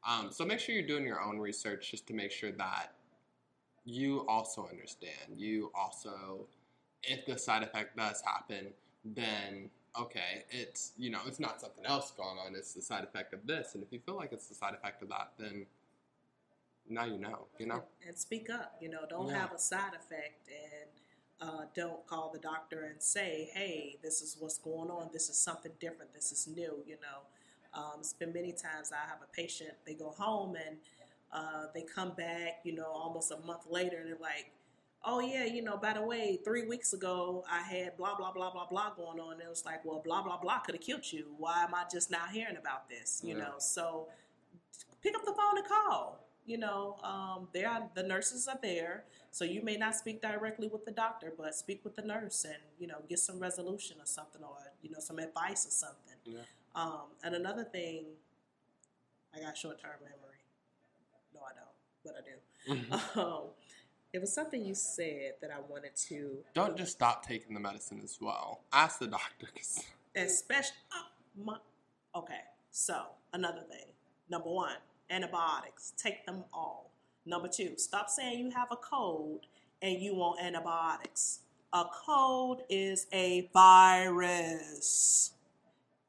Um, 0.06 0.30
so 0.30 0.44
make 0.44 0.60
sure 0.60 0.74
you're 0.74 0.86
doing 0.86 1.06
your 1.06 1.20
own 1.20 1.38
research 1.38 1.90
just 1.90 2.06
to 2.08 2.14
make 2.14 2.30
sure 2.30 2.52
that 2.52 2.92
you 3.84 4.26
also 4.28 4.68
understand. 4.70 5.36
You 5.36 5.70
also, 5.74 6.46
if 7.02 7.26
the 7.26 7.38
side 7.38 7.62
effect 7.62 7.96
does 7.96 8.22
happen, 8.24 8.68
then 9.04 9.70
okay, 9.98 10.44
it's 10.50 10.92
you 10.96 11.10
know, 11.10 11.20
it's 11.26 11.40
not 11.40 11.60
something 11.60 11.84
else 11.86 12.12
going 12.16 12.38
on. 12.38 12.54
It's 12.54 12.74
the 12.74 12.82
side 12.82 13.04
effect 13.04 13.32
of 13.32 13.46
this, 13.46 13.74
and 13.74 13.82
if 13.82 13.92
you 13.92 14.00
feel 14.04 14.16
like 14.16 14.32
it's 14.32 14.46
the 14.46 14.54
side 14.54 14.74
effect 14.74 15.02
of 15.02 15.08
that, 15.08 15.32
then 15.38 15.66
now 16.88 17.04
you 17.04 17.18
know. 17.18 17.46
You 17.58 17.66
know, 17.66 17.82
and 18.06 18.16
speak 18.16 18.50
up. 18.50 18.76
You 18.80 18.90
know, 18.90 19.00
don't 19.08 19.28
yeah. 19.28 19.38
have 19.38 19.52
a 19.52 19.58
side 19.58 19.92
effect 19.94 20.48
and 20.48 20.90
uh, 21.44 21.64
don't 21.74 22.06
call 22.06 22.30
the 22.32 22.38
doctor 22.38 22.84
and 22.84 23.02
say, 23.02 23.50
hey, 23.52 23.96
this 24.02 24.22
is 24.22 24.36
what's 24.40 24.58
going 24.58 24.90
on. 24.90 25.10
This 25.12 25.28
is 25.28 25.36
something 25.36 25.72
different. 25.78 26.14
This 26.14 26.32
is 26.32 26.48
new, 26.48 26.82
you 26.86 26.96
know. 27.02 27.78
Um, 27.78 28.00
it's 28.00 28.12
been 28.12 28.32
many 28.32 28.52
times 28.52 28.92
I 28.92 29.08
have 29.08 29.18
a 29.22 29.36
patient, 29.36 29.72
they 29.84 29.94
go 29.94 30.10
home 30.10 30.54
and 30.54 30.76
uh, 31.32 31.66
they 31.74 31.82
come 31.82 32.12
back, 32.12 32.60
you 32.62 32.74
know, 32.74 32.86
almost 32.86 33.32
a 33.32 33.38
month 33.46 33.66
later 33.68 33.98
and 33.98 34.08
they're 34.08 34.18
like, 34.20 34.52
oh, 35.04 35.20
yeah, 35.20 35.44
you 35.44 35.60
know, 35.60 35.76
by 35.76 35.92
the 35.92 36.02
way, 36.02 36.38
three 36.44 36.66
weeks 36.66 36.92
ago 36.92 37.44
I 37.50 37.62
had 37.62 37.96
blah, 37.96 38.16
blah, 38.16 38.32
blah, 38.32 38.52
blah, 38.52 38.66
blah 38.66 38.94
going 38.94 39.18
on. 39.18 39.34
And 39.34 39.42
it 39.42 39.48
was 39.48 39.64
like, 39.64 39.84
well, 39.84 40.00
blah, 40.04 40.22
blah, 40.22 40.38
blah 40.38 40.60
could 40.60 40.76
have 40.76 40.84
killed 40.84 41.12
you. 41.12 41.26
Why 41.36 41.64
am 41.64 41.74
I 41.74 41.84
just 41.92 42.10
now 42.10 42.26
hearing 42.32 42.56
about 42.56 42.88
this, 42.88 43.20
you 43.24 43.36
yeah. 43.36 43.42
know? 43.42 43.54
So 43.58 44.06
pick 45.02 45.14
up 45.16 45.24
the 45.24 45.32
phone 45.32 45.58
and 45.58 45.66
call. 45.66 46.20
You 46.46 46.58
know, 46.58 46.96
um, 47.02 47.48
there 47.52 47.68
are, 47.68 47.88
the 47.94 48.02
nurses 48.02 48.46
are 48.46 48.58
there 48.62 49.04
so 49.34 49.44
you 49.44 49.62
may 49.64 49.76
not 49.76 49.96
speak 49.96 50.22
directly 50.22 50.68
with 50.68 50.84
the 50.84 50.92
doctor, 50.92 51.32
but 51.36 51.56
speak 51.56 51.80
with 51.82 51.96
the 51.96 52.02
nurse 52.02 52.44
and 52.44 52.54
you 52.78 52.86
know 52.86 52.98
get 53.08 53.18
some 53.18 53.40
resolution 53.40 53.96
or 53.98 54.06
something, 54.06 54.40
or 54.44 54.56
you 54.80 54.92
know 54.92 55.00
some 55.00 55.18
advice 55.18 55.66
or 55.66 55.70
something. 55.70 56.14
Yeah. 56.24 56.38
Um, 56.76 57.06
and 57.24 57.34
another 57.34 57.64
thing, 57.64 58.04
I 59.34 59.40
got 59.40 59.58
short 59.58 59.82
term 59.82 59.90
memory. 60.00 60.38
No, 61.34 61.40
I 61.40 61.52
don't, 61.58 61.74
but 62.04 62.14
I 62.16 62.22
do. 62.22 62.94
Mm-hmm. 62.94 63.18
Um, 63.20 63.42
it 64.12 64.20
was 64.20 64.32
something 64.32 64.64
you 64.64 64.76
said 64.76 65.32
that 65.40 65.50
I 65.50 65.58
wanted 65.68 65.96
to. 66.08 66.36
Don't 66.54 66.76
just 66.76 66.92
stop 66.92 67.26
taking 67.26 67.54
the 67.54 67.60
medicine 67.60 68.00
as 68.04 68.18
well. 68.20 68.60
Ask 68.72 69.00
the 69.00 69.08
doctor. 69.08 69.48
Especially, 70.14 70.76
oh, 70.94 71.44
my, 71.44 71.56
okay. 72.14 72.42
So 72.70 73.06
another 73.32 73.62
thing. 73.68 73.86
Number 74.30 74.50
one, 74.50 74.76
antibiotics. 75.10 75.92
Take 75.96 76.24
them 76.24 76.44
all. 76.52 76.93
Number 77.26 77.48
two, 77.48 77.74
stop 77.78 78.10
saying 78.10 78.38
you 78.38 78.50
have 78.50 78.68
a 78.70 78.76
cold 78.76 79.46
and 79.82 80.00
you 80.00 80.14
want 80.14 80.40
antibiotics. 80.42 81.40
A 81.72 81.84
cold 82.06 82.62
is 82.68 83.06
a 83.12 83.48
virus, 83.52 85.32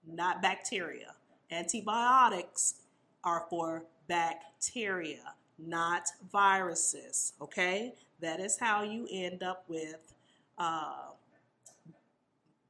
not 0.08 0.42
bacteria. 0.42 1.14
Antibiotics 1.52 2.76
are 3.24 3.46
for 3.50 3.84
bacteria. 4.08 5.34
not 5.58 6.10
viruses. 6.32 7.34
Okay, 7.42 7.94
that 8.20 8.40
is 8.42 8.58
how 8.60 8.84
you 8.84 9.08
end 9.12 9.42
up 9.44 9.64
with 9.70 10.14
uh, 10.58 11.12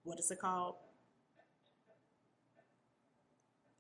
what 0.04 0.20
is 0.20 0.30
it 0.32 0.40
called? 0.40 0.76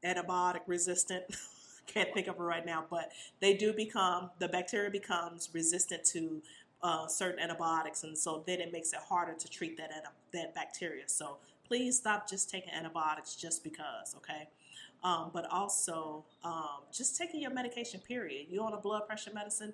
Antibiotic 0.04 0.62
resistant. 0.67 1.25
Can't 1.88 2.13
think 2.13 2.28
of 2.28 2.36
it 2.36 2.41
right 2.41 2.65
now, 2.65 2.86
but 2.89 3.12
they 3.39 3.56
do 3.56 3.74
become 3.74 4.32
the 4.39 4.48
bacteria 4.48 4.89
becomes 4.89 5.50
resistant 5.54 6.04
to 6.06 6.41
uh, 6.84 7.08
certain 7.08 7.39
antibiotics, 7.39 8.04
and 8.04 8.17
so 8.17 8.43
then 8.45 8.60
it 8.60 8.71
makes 8.71 8.93
it 8.93 9.00
harder 9.00 9.34
to 9.34 9.50
treat 9.50 9.78
that 9.78 9.91
that 10.34 10.54
bacteria. 10.54 11.04
So 11.08 11.38
please 11.67 11.98
stop 11.98 12.30
just 12.30 12.50
taking 12.50 12.74
antibiotics 12.74 13.36
just 13.36 13.63
because, 13.63 14.15
okay? 14.17 14.48
Um, 15.04 15.32
but 15.34 15.45
also 15.52 16.26
um, 16.43 16.82
just 16.91 17.17
taking 17.17 17.41
your 17.41 17.52
medication. 17.52 18.00
Period. 18.00 18.48
You 18.50 18.62
on 18.63 18.74
a 18.74 18.78
blood 18.78 19.08
pressure 19.08 19.32
medicine? 19.34 19.74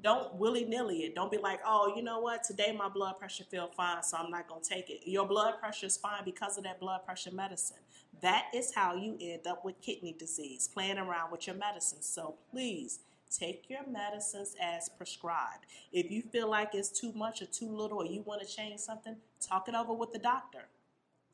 Don't 0.00 0.34
willy 0.34 0.64
nilly 0.64 1.00
it. 1.00 1.14
Don't 1.14 1.30
be 1.30 1.36
like, 1.38 1.60
oh, 1.66 1.92
you 1.94 2.02
know 2.02 2.20
what? 2.20 2.42
Today 2.42 2.74
my 2.76 2.88
blood 2.88 3.18
pressure 3.18 3.44
feel 3.44 3.68
fine, 3.76 4.02
so 4.02 4.16
I'm 4.16 4.30
not 4.30 4.48
gonna 4.48 4.62
take 4.62 4.88
it. 4.90 5.00
Your 5.04 5.26
blood 5.26 5.58
pressure 5.60 5.86
is 5.86 5.96
fine 5.96 6.24
because 6.24 6.56
of 6.58 6.64
that 6.64 6.80
blood 6.80 7.04
pressure 7.04 7.30
medicine. 7.32 7.76
That 8.22 8.46
is 8.54 8.72
how 8.72 8.94
you 8.94 9.18
end 9.20 9.46
up 9.48 9.64
with 9.64 9.80
kidney 9.80 10.14
disease, 10.16 10.68
playing 10.72 10.98
around 10.98 11.32
with 11.32 11.46
your 11.46 11.56
medicines. 11.56 12.06
So 12.06 12.36
please 12.52 13.00
take 13.36 13.68
your 13.68 13.86
medicines 13.86 14.54
as 14.62 14.88
prescribed. 14.88 15.66
If 15.92 16.10
you 16.10 16.22
feel 16.22 16.48
like 16.48 16.70
it's 16.74 16.88
too 16.88 17.12
much 17.12 17.42
or 17.42 17.46
too 17.46 17.74
little, 17.74 17.98
or 17.98 18.06
you 18.06 18.22
want 18.22 18.40
to 18.40 18.46
change 18.46 18.80
something, 18.80 19.16
talk 19.40 19.68
it 19.68 19.74
over 19.74 19.92
with 19.92 20.12
the 20.12 20.20
doctor. 20.20 20.66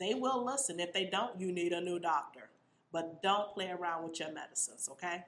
They 0.01 0.14
will 0.14 0.44
listen. 0.44 0.81
If 0.81 0.94
they 0.94 1.07
don't, 1.07 1.38
you 1.38 1.53
need 1.53 1.72
a 1.72 1.81
new 1.81 1.98
doctor. 1.98 2.48
But 2.90 3.22
don't 3.22 3.53
play 3.53 3.70
around 3.70 4.05
with 4.05 4.18
your 4.20 4.33
medicines, 4.33 4.88
okay? 4.92 5.24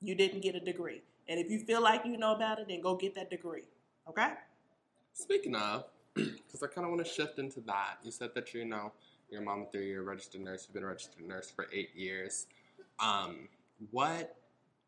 You 0.00 0.14
didn't 0.14 0.40
get 0.40 0.54
a 0.54 0.60
degree. 0.60 1.02
And 1.28 1.38
if 1.38 1.50
you 1.50 1.58
feel 1.58 1.82
like 1.82 2.06
you 2.06 2.16
know 2.16 2.34
about 2.34 2.58
it, 2.58 2.68
then 2.68 2.80
go 2.80 2.96
get 2.96 3.14
that 3.16 3.28
degree, 3.28 3.64
okay? 4.08 4.32
Speaking 5.12 5.54
of, 5.56 5.84
because 6.14 6.62
I 6.62 6.68
kind 6.68 6.86
of 6.86 6.92
want 6.92 7.04
to 7.04 7.12
shift 7.12 7.38
into 7.38 7.60
that. 7.62 7.98
You 8.02 8.10
said 8.10 8.30
that 8.34 8.54
you 8.54 8.64
know 8.64 8.92
your 9.30 9.42
mom 9.42 9.66
through 9.72 9.82
your 9.82 10.02
registered 10.02 10.40
nurse. 10.40 10.66
You've 10.66 10.74
been 10.74 10.84
a 10.84 10.88
registered 10.88 11.26
nurse 11.26 11.50
for 11.50 11.66
eight 11.72 11.94
years. 11.94 12.46
Um, 13.00 13.48
what 13.90 14.36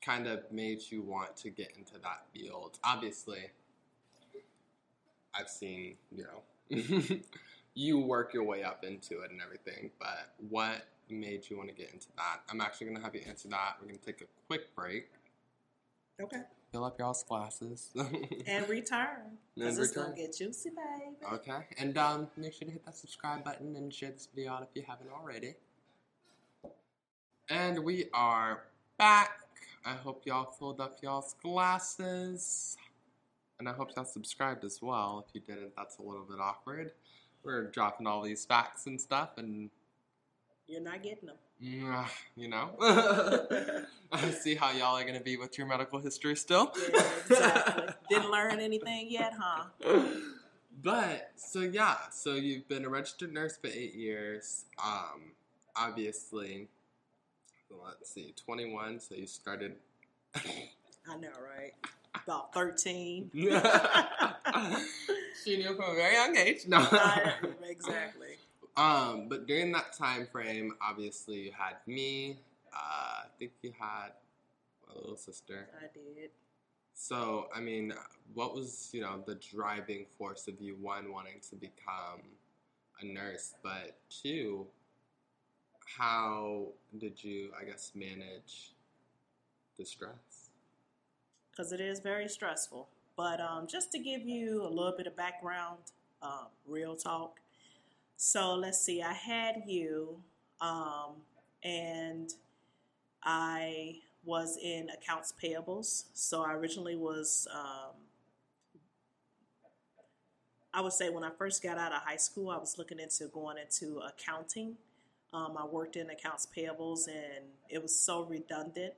kind 0.05 0.27
of 0.27 0.41
made 0.53 0.81
you 0.91 1.03
want 1.03 1.37
to 1.39 1.51
get 1.51 1.73
into 1.77 1.95
that 1.95 2.23
field? 2.33 2.79
Obviously, 2.85 3.51
I've 5.35 5.49
seen 5.49 5.97
you 6.11 6.25
know 6.25 7.19
you 7.75 7.99
work 7.99 8.35
your 8.35 8.45
way 8.45 8.63
up 8.63 8.85
into 8.85 9.21
it 9.21 9.31
and 9.31 9.41
everything, 9.43 9.91
but 9.99 10.33
what 10.49 10.87
made 11.11 11.49
you 11.49 11.57
want 11.57 11.69
to 11.69 11.75
get 11.75 11.93
into 11.93 12.09
that? 12.17 12.41
I'm 12.51 12.61
actually 12.61 12.89
gonna 12.89 13.01
have 13.01 13.15
you 13.15 13.23
answer 13.27 13.49
that. 13.49 13.77
We're 13.81 13.89
gonna 13.89 13.99
take 13.99 14.21
a 14.21 14.27
quick 14.47 14.75
break. 14.75 15.11
Okay. 16.21 16.43
Fill 16.73 16.85
up 16.85 16.99
y'all's 16.99 17.23
glasses. 17.23 17.91
and 18.47 18.69
return. 18.69 19.39
Because 19.57 19.79
it's 19.79 19.93
going 19.93 20.13
to 20.13 20.17
get 20.17 20.37
juicy, 20.37 20.71
baby. 20.71 21.17
Okay. 21.33 21.67
And 21.79 21.97
um, 21.97 22.29
make 22.37 22.53
sure 22.53 22.67
to 22.67 22.73
hit 22.73 22.85
that 22.85 22.97
subscribe 22.97 23.45
button 23.45 23.77
and 23.77 23.93
share 23.93 24.11
this 24.11 24.29
video 24.35 24.53
out 24.53 24.63
if 24.63 24.69
you 24.75 24.83
haven't 24.87 25.11
already. 25.11 25.55
And 27.49 27.79
we 27.85 28.07
are 28.13 28.65
back. 28.99 29.31
I 29.87 29.93
hope 29.93 30.23
y'all 30.27 30.51
filled 30.51 30.81
up 30.81 30.99
y'all's 31.03 31.35
glasses. 31.43 32.77
And 33.59 33.69
I 33.69 33.73
hope 33.73 33.91
y'all 33.97 34.05
subscribed 34.05 34.65
as 34.65 34.81
well. 34.83 35.25
If 35.27 35.35
you 35.35 35.41
didn't, 35.41 35.73
that's 35.77 35.99
a 35.99 36.03
little 36.03 36.25
bit 36.29 36.39
awkward. 36.41 36.93
We're 37.43 37.71
dropping 37.71 38.07
all 38.07 38.23
these 38.23 38.45
facts 38.45 38.87
and 38.87 39.01
stuff, 39.01 39.31
and 39.39 39.71
you're 40.67 40.83
not 40.83 41.03
getting 41.03 41.27
them. 41.27 41.37
You 41.61 42.49
know, 42.49 42.71
I 44.13 44.31
see 44.41 44.55
how 44.55 44.71
y'all 44.71 44.97
are 44.97 45.05
gonna 45.05 45.21
be 45.21 45.37
with 45.37 45.59
your 45.59 45.67
medical 45.67 45.99
history 45.99 46.37
still. 46.37 46.73
Yeah, 46.93 47.03
exactly. 47.27 47.95
Didn't 48.09 48.31
learn 48.31 48.61
anything 48.61 49.09
yet, 49.11 49.35
huh? 49.37 49.65
But 50.83 51.33
so 51.35 51.61
yeah, 51.61 51.97
so 52.13 52.35
you've 52.35 52.69
been 52.69 52.85
a 52.85 52.89
registered 52.89 53.33
nurse 53.33 53.57
for 53.57 53.67
eight 53.67 53.95
years. 53.95 54.67
Um, 54.83 55.33
obviously, 55.75 56.69
let's 57.85 58.11
see, 58.11 58.33
twenty 58.45 58.73
one. 58.73 59.01
So 59.01 59.17
you 59.17 59.27
started. 59.27 59.75
I 60.37 61.17
know, 61.17 61.31
right? 61.45 61.73
About 62.25 62.55
thirteen. 62.55 63.31
she 63.35 63.51
knew 65.57 65.75
from 65.75 65.91
a 65.91 65.95
very 65.95 66.15
young 66.15 66.37
age. 66.37 66.69
No, 66.69 66.87
exactly. 67.69 68.38
Um, 68.79 69.27
but 69.29 69.49
during 69.49 69.73
that 69.73 69.93
time 69.93 70.29
frame, 70.31 70.75
obviously 70.81 71.41
you 71.41 71.51
had 71.51 71.77
me. 71.89 72.39
Uh, 72.73 73.25
I 73.25 73.27
think 73.37 73.51
you 73.63 73.73
had 73.79 74.13
a 74.89 74.95
little 74.97 75.17
sister. 75.17 75.67
I 75.77 75.87
did. 75.93 76.31
So, 76.95 77.49
I 77.55 77.61
mean, 77.61 77.93
what 78.35 78.55
was 78.55 78.91
you 78.93 79.01
know 79.01 79.23
the 79.27 79.35
driving 79.35 80.07
force 80.17 80.47
of 80.47 80.61
you 80.61 80.77
one 80.81 81.13
wanting 81.13 81.41
to 81.51 81.57
become 81.57 82.21
a 83.01 83.05
nurse, 83.05 83.55
but 83.65 83.97
two, 84.11 84.67
how 85.97 86.67
did 86.99 87.23
you, 87.23 87.51
I 87.61 87.65
guess, 87.65 87.93
manage 87.97 88.73
the 89.77 89.85
stress? 89.85 90.51
Because 91.51 91.73
it 91.73 91.81
is 91.81 91.99
very 91.99 92.29
stressful. 92.29 92.89
But 93.17 93.41
um, 93.41 93.67
just 93.67 93.91
to 93.93 93.99
give 93.99 94.23
you 94.23 94.63
a 94.63 94.69
little 94.69 94.95
bit 94.97 95.09
of 95.09 95.17
background, 95.17 95.79
uh, 96.23 96.45
real 96.67 96.95
talk, 96.95 97.41
so 98.19 98.57
let's 98.57 98.81
see, 98.81 99.01
I 99.01 99.13
had 99.13 99.63
you, 99.65 100.21
um, 100.61 101.23
and 101.63 102.29
I 103.23 104.01
was 104.25 104.59
in 104.61 104.89
accounts 104.91 105.33
payables. 105.41 106.07
So 106.15 106.43
I 106.43 106.53
originally 106.55 106.97
was, 106.97 107.47
um, 107.55 107.95
I 110.75 110.81
would 110.81 110.93
say 110.93 111.11
when 111.11 111.23
I 111.23 111.31
first 111.39 111.63
got 111.63 111.79
out 111.79 111.93
of 111.93 112.03
high 112.03 112.17
school, 112.17 112.51
I 112.51 112.59
was 112.59 112.77
looking 112.77 112.99
into 112.99 113.29
going 113.29 113.57
into 113.57 114.01
accounting. 114.01 114.75
Um, 115.33 115.57
I 115.57 115.65
worked 115.65 115.95
in 115.95 116.11
accounts 116.11 116.49
payables, 116.57 117.07
and 117.07 117.45
it 117.71 117.81
was 117.81 117.95
so 117.95 118.25
redundant 118.25 118.95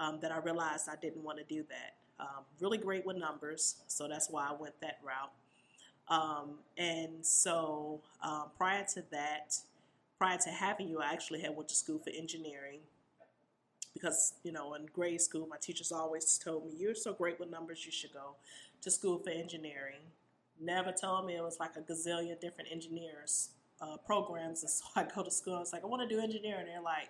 um, 0.00 0.20
that 0.22 0.32
I 0.32 0.38
realized 0.38 0.88
I 0.88 0.96
didn't 0.96 1.22
want 1.22 1.36
to 1.36 1.44
do 1.44 1.66
that. 1.68 1.96
Um, 2.18 2.44
really 2.60 2.78
great 2.78 3.04
with 3.04 3.18
numbers, 3.18 3.76
so 3.88 4.08
that's 4.08 4.30
why 4.30 4.48
I 4.48 4.54
went 4.58 4.80
that 4.80 5.00
route. 5.04 5.32
Um, 6.08 6.58
and 6.76 7.24
so 7.24 8.00
um, 8.22 8.50
prior 8.56 8.84
to 8.94 9.02
that, 9.10 9.56
prior 10.18 10.38
to 10.38 10.50
having 10.50 10.88
you, 10.88 11.00
I 11.00 11.12
actually 11.12 11.40
had 11.40 11.56
went 11.56 11.68
to 11.70 11.74
school 11.74 11.98
for 11.98 12.10
engineering 12.10 12.80
because 13.94 14.34
you 14.42 14.50
know 14.50 14.74
in 14.74 14.86
grade 14.92 15.20
school 15.20 15.46
my 15.46 15.56
teachers 15.56 15.92
always 15.92 16.36
told 16.36 16.66
me 16.66 16.72
you're 16.76 16.96
so 16.96 17.12
great 17.12 17.38
with 17.38 17.48
numbers 17.48 17.86
you 17.86 17.92
should 17.92 18.12
go 18.12 18.34
to 18.82 18.90
school 18.90 19.18
for 19.18 19.30
engineering. 19.30 20.02
Never 20.60 20.92
told 20.92 21.26
me 21.26 21.36
it 21.36 21.42
was 21.42 21.58
like 21.58 21.76
a 21.76 21.80
gazillion 21.80 22.38
different 22.40 22.70
engineers 22.70 23.50
uh, 23.80 23.96
programs, 23.96 24.62
and 24.62 24.70
so 24.70 24.84
I 24.94 25.04
go 25.04 25.22
to 25.22 25.30
school. 25.30 25.56
I 25.56 25.60
was 25.60 25.72
like, 25.72 25.82
I 25.82 25.86
want 25.86 26.08
to 26.08 26.14
do 26.14 26.20
engineering. 26.22 26.66
They're 26.66 26.82
like, 26.82 27.08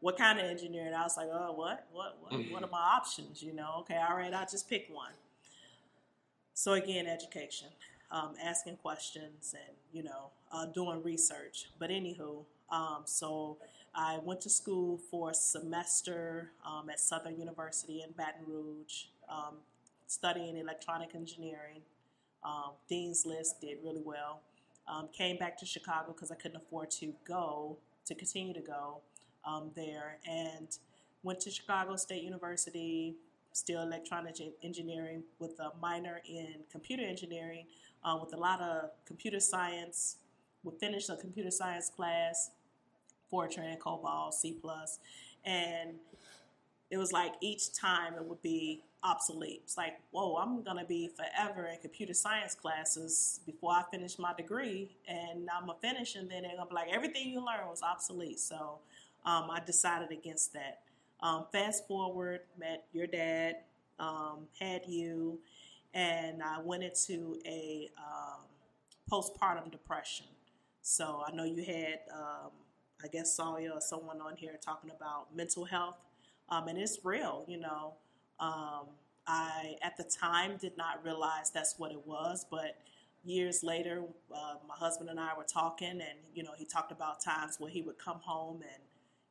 what 0.00 0.16
kind 0.16 0.38
of 0.38 0.46
engineering? 0.46 0.94
I 0.94 1.02
was 1.02 1.16
like, 1.16 1.28
oh, 1.30 1.52
what, 1.52 1.86
what, 1.92 2.18
what, 2.20 2.32
what 2.52 2.62
are 2.62 2.68
my 2.70 2.78
options? 2.78 3.42
You 3.42 3.52
know, 3.52 3.76
okay, 3.80 3.96
all 3.96 4.16
right, 4.16 4.32
I'll 4.32 4.46
just 4.46 4.70
pick 4.70 4.86
one. 4.90 5.12
So 6.54 6.72
again, 6.72 7.06
education 7.06 7.68
um, 8.10 8.34
asking 8.42 8.76
questions 8.76 9.54
and 9.54 9.76
you 9.92 10.02
know 10.02 10.30
uh, 10.52 10.66
doing 10.66 11.02
research. 11.02 11.66
But 11.78 11.90
anywho, 11.90 12.44
um, 12.70 13.02
so 13.04 13.58
I 13.94 14.18
went 14.22 14.40
to 14.42 14.50
school 14.50 14.98
for 15.10 15.30
a 15.30 15.34
semester 15.34 16.50
um, 16.64 16.90
at 16.90 17.00
Southern 17.00 17.38
University 17.38 18.02
in 18.02 18.12
Baton 18.12 18.42
Rouge, 18.46 19.04
um, 19.28 19.56
studying 20.06 20.56
electronic 20.56 21.14
engineering. 21.14 21.82
Um, 22.44 22.72
Dean's 22.88 23.26
List 23.26 23.60
did 23.60 23.78
really 23.84 24.02
well. 24.04 24.40
Um, 24.86 25.08
came 25.12 25.36
back 25.36 25.58
to 25.58 25.66
Chicago 25.66 26.12
because 26.12 26.30
I 26.30 26.34
couldn't 26.36 26.56
afford 26.56 26.90
to 26.92 27.12
go 27.26 27.76
to 28.06 28.14
continue 28.14 28.54
to 28.54 28.60
go 28.60 29.00
there, 29.74 30.18
and 30.26 30.68
went 31.22 31.40
to 31.40 31.50
Chicago 31.50 31.96
State 31.96 32.22
University, 32.22 33.16
still 33.52 33.82
electronic 33.82 34.36
engineering 34.62 35.22
with 35.38 35.58
a 35.58 35.72
minor 35.80 36.20
in 36.28 36.56
computer 36.70 37.02
engineering 37.02 37.64
uh, 38.04 38.18
with 38.20 38.34
a 38.34 38.36
lot 38.36 38.60
of 38.60 38.90
computer 39.06 39.40
science. 39.40 40.16
We 40.64 40.72
finished 40.78 41.08
a 41.10 41.16
computer 41.16 41.50
science 41.50 41.90
class, 41.94 42.50
Fortran, 43.32 43.78
COBOL, 43.78 44.32
C+, 44.32 44.56
and 45.44 45.94
it 46.90 46.96
was 46.96 47.12
like 47.12 47.34
each 47.40 47.72
time 47.72 48.14
it 48.14 48.24
would 48.24 48.42
be 48.42 48.82
obsolete. 49.02 49.60
It's 49.64 49.76
like, 49.76 50.00
whoa, 50.10 50.36
I'm 50.36 50.62
gonna 50.62 50.84
be 50.84 51.10
forever 51.16 51.66
in 51.66 51.78
computer 51.80 52.14
science 52.14 52.54
classes 52.54 53.40
before 53.46 53.72
I 53.72 53.84
finish 53.90 54.18
my 54.18 54.34
degree, 54.34 54.96
and 55.06 55.48
I'm 55.54 55.66
gonna 55.66 55.78
finish, 55.80 56.16
and 56.16 56.30
then 56.30 56.42
they're 56.42 56.56
gonna 56.56 56.68
be 56.68 56.74
like, 56.74 56.88
everything 56.92 57.28
you 57.28 57.44
learned 57.44 57.68
was 57.68 57.82
obsolete. 57.82 58.40
So 58.40 58.78
um, 59.24 59.50
I 59.50 59.60
decided 59.64 60.10
against 60.10 60.52
that. 60.54 60.80
Um, 61.20 61.46
fast 61.52 61.86
forward, 61.86 62.40
met 62.58 62.84
your 62.92 63.06
dad, 63.06 63.56
um, 63.98 64.46
had 64.58 64.82
you, 64.86 65.38
and 65.94 66.42
I 66.42 66.60
went 66.60 66.82
into 66.82 67.38
a 67.46 67.88
um, 67.98 68.40
postpartum 69.10 69.70
depression. 69.70 70.26
So 70.82 71.22
I 71.26 71.32
know 71.34 71.44
you 71.44 71.64
had, 71.64 72.00
um, 72.14 72.50
I 73.04 73.08
guess, 73.08 73.34
Sawyer 73.34 73.70
or 73.72 73.80
someone 73.80 74.20
on 74.20 74.36
here 74.36 74.58
talking 74.62 74.90
about 74.90 75.34
mental 75.34 75.64
health, 75.64 75.98
um, 76.48 76.68
and 76.68 76.78
it's 76.78 76.98
real. 77.04 77.44
You 77.48 77.60
know, 77.60 77.94
um, 78.40 78.86
I 79.26 79.76
at 79.82 79.96
the 79.96 80.04
time 80.04 80.56
did 80.58 80.76
not 80.76 81.04
realize 81.04 81.50
that's 81.50 81.78
what 81.78 81.92
it 81.92 82.06
was, 82.06 82.46
but 82.50 82.76
years 83.24 83.62
later, 83.62 84.02
uh, 84.34 84.54
my 84.66 84.74
husband 84.74 85.10
and 85.10 85.20
I 85.20 85.36
were 85.36 85.44
talking, 85.44 85.88
and 85.90 86.18
you 86.34 86.42
know, 86.42 86.52
he 86.56 86.64
talked 86.64 86.92
about 86.92 87.20
times 87.22 87.56
where 87.58 87.70
he 87.70 87.82
would 87.82 87.98
come 87.98 88.20
home 88.20 88.62
and 88.62 88.82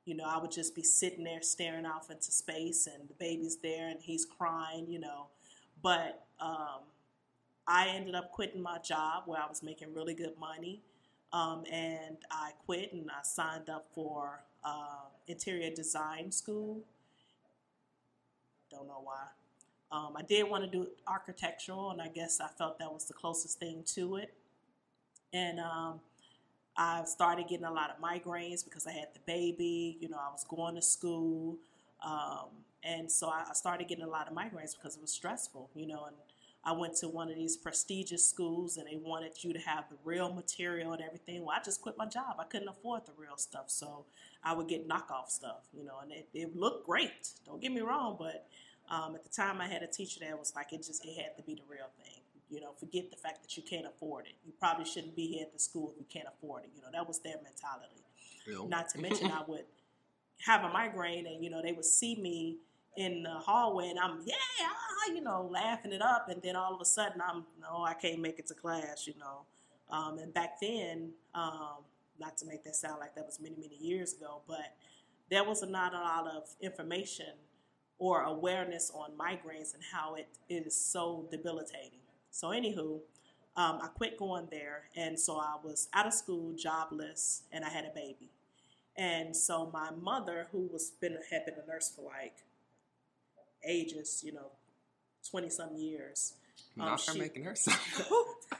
you 0.07 0.15
know, 0.15 0.23
I 0.25 0.37
would 0.39 0.51
just 0.51 0.73
be 0.73 0.83
sitting 0.83 1.25
there 1.25 1.41
staring 1.41 1.85
off 1.85 2.09
into 2.09 2.31
space, 2.31 2.87
and 2.87 3.09
the 3.09 3.13
baby's 3.15 3.57
there, 3.57 3.89
and 3.89 3.99
he's 4.01 4.25
crying, 4.25 4.87
you 4.89 4.99
know. 4.99 5.27
But 5.83 6.26
um, 6.39 6.81
I 7.67 7.89
ended 7.89 8.15
up 8.15 8.31
quitting 8.31 8.61
my 8.61 8.79
job 8.79 9.23
where 9.25 9.41
I 9.41 9.47
was 9.47 9.61
making 9.61 9.93
really 9.93 10.13
good 10.13 10.37
money, 10.39 10.81
um, 11.33 11.63
and 11.71 12.17
I 12.31 12.51
quit 12.65 12.93
and 12.93 13.09
I 13.09 13.23
signed 13.23 13.69
up 13.69 13.87
for 13.93 14.41
uh, 14.63 15.07
interior 15.27 15.69
design 15.73 16.31
school. 16.31 16.81
Don't 18.71 18.87
know 18.87 19.01
why. 19.03 19.27
Um, 19.91 20.13
I 20.17 20.21
did 20.21 20.49
want 20.49 20.63
to 20.65 20.69
do 20.69 20.87
architectural, 21.07 21.91
and 21.91 22.01
I 22.01 22.09
guess 22.09 22.39
I 22.41 22.47
felt 22.57 22.79
that 22.79 22.91
was 22.91 23.05
the 23.05 23.13
closest 23.13 23.59
thing 23.59 23.83
to 23.95 24.17
it. 24.17 24.33
And 25.33 25.59
um, 25.59 25.99
I 26.75 27.03
started 27.05 27.47
getting 27.47 27.65
a 27.65 27.71
lot 27.71 27.89
of 27.89 28.01
migraines 28.01 28.63
because 28.63 28.85
I 28.85 28.91
had 28.91 29.07
the 29.13 29.19
baby. 29.25 29.97
You 29.99 30.09
know, 30.09 30.17
I 30.17 30.31
was 30.31 30.45
going 30.47 30.75
to 30.75 30.81
school. 30.81 31.57
And 32.87 33.11
so 33.11 33.27
I 33.29 33.51
started 33.53 33.87
getting 33.87 34.05
a 34.05 34.09
lot 34.09 34.27
of 34.29 34.33
migraines 34.33 34.75
because 34.75 34.95
it 34.95 35.01
was 35.01 35.11
stressful, 35.11 35.69
you 35.75 35.85
know. 35.85 36.05
And 36.05 36.15
I 36.63 36.71
went 36.71 36.95
to 36.97 37.09
one 37.09 37.29
of 37.29 37.35
these 37.35 37.57
prestigious 37.57 38.25
schools 38.25 38.77
and 38.77 38.87
they 38.87 38.95
wanted 38.95 39.31
you 39.41 39.51
to 39.53 39.59
have 39.59 39.85
the 39.89 39.97
real 40.05 40.31
material 40.31 40.93
and 40.93 41.01
everything. 41.01 41.43
Well, 41.43 41.55
I 41.59 41.63
just 41.63 41.81
quit 41.81 41.97
my 41.97 42.05
job. 42.05 42.37
I 42.39 42.45
couldn't 42.45 42.69
afford 42.69 43.05
the 43.05 43.11
real 43.17 43.35
stuff. 43.37 43.65
So 43.67 44.05
I 44.43 44.53
would 44.53 44.67
get 44.67 44.87
knockoff 44.87 45.29
stuff, 45.29 45.67
you 45.73 45.83
know, 45.83 45.99
and 46.01 46.11
it, 46.11 46.29
it 46.33 46.55
looked 46.55 46.85
great. 46.85 47.29
Don't 47.45 47.61
get 47.61 47.71
me 47.73 47.81
wrong, 47.81 48.15
but 48.17 48.47
um, 48.89 49.15
at 49.15 49.23
the 49.23 49.29
time 49.29 49.59
I 49.59 49.67
had 49.67 49.83
a 49.83 49.87
teacher 49.87 50.21
that 50.21 50.39
was 50.39 50.53
like, 50.55 50.71
it 50.71 50.83
just, 50.83 51.05
it 51.05 51.17
had 51.21 51.35
to 51.35 51.43
be 51.43 51.55
the 51.55 51.67
real 51.69 51.89
thing. 51.97 52.21
You 52.49 52.61
know, 52.61 52.71
forget 52.79 53.11
the 53.11 53.17
fact 53.17 53.41
that 53.41 53.57
you 53.57 53.63
can't 53.63 53.85
afford 53.85 54.27
it. 54.27 54.35
You 54.45 54.53
probably 54.57 54.85
shouldn't 54.85 55.17
be 55.17 55.27
here 55.27 55.43
at 55.43 55.51
the 55.51 55.59
school 55.59 55.91
if 55.93 55.99
you 55.99 56.05
can't 56.09 56.27
afford 56.33 56.63
it. 56.63 56.69
You 56.73 56.81
know, 56.81 56.87
that 56.93 57.05
was 57.05 57.19
their 57.19 57.35
mentality. 57.43 58.03
Yep. 58.47 58.69
Not 58.69 58.89
to 58.89 59.01
mention, 59.01 59.29
I 59.31 59.43
would 59.45 59.65
have 60.45 60.63
a 60.63 60.69
migraine, 60.69 61.27
and 61.27 61.43
you 61.43 61.49
know, 61.49 61.61
they 61.61 61.73
would 61.73 61.85
see 61.85 62.15
me 62.15 62.57
in 62.97 63.23
the 63.23 63.29
hallway, 63.29 63.89
and 63.89 63.99
I'm 63.99 64.19
yeah, 64.25 64.35
ah, 64.63 65.13
you 65.13 65.21
know, 65.21 65.47
laughing 65.51 65.93
it 65.93 66.01
up, 66.01 66.27
and 66.29 66.41
then 66.41 66.55
all 66.55 66.73
of 66.73 66.81
a 66.81 66.85
sudden, 66.85 67.21
I'm 67.21 67.45
no, 67.61 67.83
I 67.83 67.93
can't 67.93 68.19
make 68.19 68.39
it 68.39 68.47
to 68.47 68.53
class. 68.53 69.07
You 69.07 69.13
know, 69.19 69.45
um, 69.95 70.17
and 70.17 70.33
back 70.33 70.59
then, 70.59 71.11
um, 71.33 71.85
not 72.19 72.37
to 72.37 72.45
make 72.45 72.63
that 72.65 72.75
sound 72.75 72.99
like 72.99 73.15
that 73.15 73.25
was 73.25 73.39
many 73.39 73.55
many 73.55 73.77
years 73.79 74.13
ago, 74.13 74.41
but 74.47 74.75
there 75.29 75.43
was 75.43 75.63
not 75.63 75.93
a 75.93 75.99
lot 75.99 76.27
of 76.27 76.49
information 76.61 77.33
or 77.99 78.23
awareness 78.23 78.91
on 78.93 79.11
migraines 79.17 79.73
and 79.73 79.83
how 79.91 80.15
it 80.15 80.27
is 80.49 80.75
so 80.75 81.25
debilitating. 81.31 81.99
So, 82.31 82.49
anywho, 82.49 82.99
um, 83.55 83.79
I 83.81 83.87
quit 83.95 84.17
going 84.17 84.47
there, 84.51 84.83
and 84.95 85.19
so 85.19 85.37
I 85.37 85.55
was 85.63 85.87
out 85.93 86.07
of 86.07 86.13
school, 86.13 86.53
jobless, 86.53 87.43
and 87.51 87.63
I 87.63 87.69
had 87.69 87.85
a 87.85 87.91
baby. 87.93 88.31
And 88.95 89.35
so 89.35 89.69
my 89.71 89.91
mother, 89.91 90.47
who 90.51 90.69
was 90.71 90.91
been 90.99 91.17
had 91.29 91.45
been 91.45 91.55
a 91.63 91.71
nurse 91.71 91.91
for 91.95 92.03
like 92.03 92.37
ages, 93.67 94.23
you 94.25 94.33
know, 94.33 94.51
twenty 95.29 95.49
some 95.49 95.75
years. 95.75 96.33
Um, 96.79 96.85
Not 96.85 97.05
her 97.05 97.13
making 97.15 97.43
herself. 97.43 97.79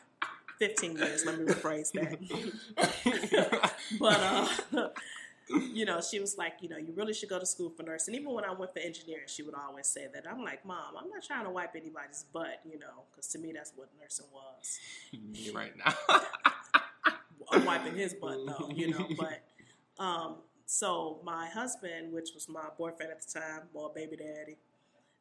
15 0.59 0.97
years, 0.97 1.23
let 1.23 1.39
me 1.39 1.45
rephrase 1.45 1.91
that. 1.91 3.71
but 3.99 4.19
uh, 4.19 4.89
you 5.49 5.85
know, 5.85 6.01
she 6.01 6.19
was 6.19 6.37
like, 6.37 6.53
you 6.61 6.69
know, 6.69 6.77
you 6.77 6.93
really 6.95 7.13
should 7.13 7.29
go 7.29 7.39
to 7.39 7.45
school 7.45 7.69
for 7.69 7.83
nursing. 7.83 8.15
Even 8.15 8.33
when 8.33 8.43
I 8.43 8.51
went 8.53 8.73
for 8.73 8.79
engineering, 8.79 9.25
she 9.27 9.43
would 9.43 9.53
always 9.55 9.87
say 9.87 10.07
that. 10.13 10.25
I'm 10.29 10.43
like, 10.43 10.65
Mom, 10.65 10.95
I'm 10.97 11.09
not 11.09 11.23
trying 11.23 11.45
to 11.45 11.51
wipe 11.51 11.75
anybody's 11.75 12.25
butt, 12.33 12.61
you 12.69 12.79
know, 12.79 13.03
because 13.11 13.27
to 13.29 13.39
me, 13.39 13.53
that's 13.53 13.71
what 13.75 13.89
nursing 14.01 14.25
was. 14.33 14.79
Me 15.13 15.51
right 15.53 15.73
now. 15.77 15.93
I'm 17.51 17.63
wiping 17.63 17.95
his 17.95 18.13
butt, 18.13 18.39
though, 18.45 18.69
you 18.75 18.91
know. 18.91 19.07
But 19.17 20.03
um, 20.03 20.35
so 20.65 21.21
my 21.23 21.47
husband, 21.47 22.11
which 22.11 22.31
was 22.33 22.49
my 22.49 22.65
boyfriend 22.77 23.11
at 23.11 23.21
the 23.21 23.39
time, 23.39 23.61
or 23.73 23.91
baby 23.93 24.17
daddy, 24.17 24.57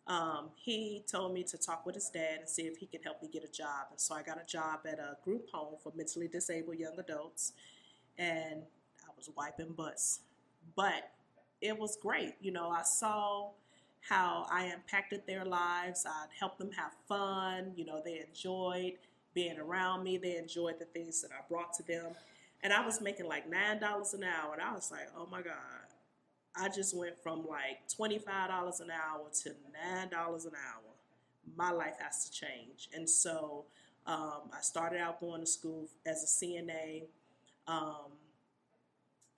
um, 0.08 0.50
he 0.54 1.02
told 1.10 1.34
me 1.34 1.42
to 1.44 1.58
talk 1.58 1.84
with 1.84 1.96
his 1.96 2.08
dad 2.10 2.38
and 2.40 2.48
see 2.48 2.62
if 2.62 2.76
he 2.76 2.86
could 2.86 3.02
help 3.02 3.20
me 3.22 3.28
get 3.32 3.42
a 3.44 3.50
job. 3.50 3.88
And 3.90 4.00
so 4.00 4.14
I 4.14 4.22
got 4.22 4.40
a 4.40 4.46
job 4.46 4.80
at 4.86 4.98
a 4.98 5.16
group 5.24 5.50
home 5.50 5.74
for 5.82 5.92
mentally 5.96 6.28
disabled 6.28 6.78
young 6.78 6.98
adults. 6.98 7.52
And 8.16 8.62
I 9.04 9.10
was 9.16 9.30
wiping 9.36 9.72
butts. 9.76 10.20
But 10.76 11.10
it 11.60 11.76
was 11.76 11.96
great. 12.00 12.34
You 12.40 12.52
know, 12.52 12.68
I 12.68 12.82
saw 12.82 13.50
how 14.08 14.46
I 14.50 14.66
impacted 14.66 15.22
their 15.26 15.44
lives. 15.44 16.06
I'd 16.06 16.28
helped 16.38 16.58
them 16.58 16.70
have 16.72 16.92
fun. 17.08 17.72
You 17.74 17.84
know, 17.84 18.00
they 18.04 18.24
enjoyed 18.26 18.94
being 19.34 19.58
around 19.58 20.04
me. 20.04 20.18
They 20.18 20.36
enjoyed 20.36 20.78
the 20.78 20.84
things 20.84 21.20
that 21.22 21.32
I 21.32 21.42
brought 21.48 21.72
to 21.74 21.82
them. 21.82 22.12
And 22.62 22.72
I 22.72 22.84
was 22.84 23.00
making 23.00 23.26
like 23.26 23.50
$9 23.50 24.14
an 24.14 24.24
hour. 24.24 24.52
And 24.52 24.62
I 24.62 24.72
was 24.72 24.92
like, 24.92 25.08
oh 25.16 25.26
my 25.30 25.42
God. 25.42 25.75
I 26.58 26.68
just 26.68 26.96
went 26.96 27.18
from 27.22 27.46
like 27.46 27.86
$25 27.88 28.80
an 28.80 28.90
hour 28.90 29.28
to 29.42 29.48
$9 29.50 29.54
an 30.04 30.10
hour. 30.12 30.92
My 31.56 31.70
life 31.70 31.94
has 32.00 32.24
to 32.24 32.32
change. 32.32 32.88
And 32.94 33.08
so 33.08 33.64
um, 34.06 34.50
I 34.52 34.60
started 34.60 35.00
out 35.00 35.20
going 35.20 35.40
to 35.40 35.46
school 35.46 35.88
as 36.06 36.22
a 36.22 36.44
CNA. 36.44 37.04
Um, 37.68 38.12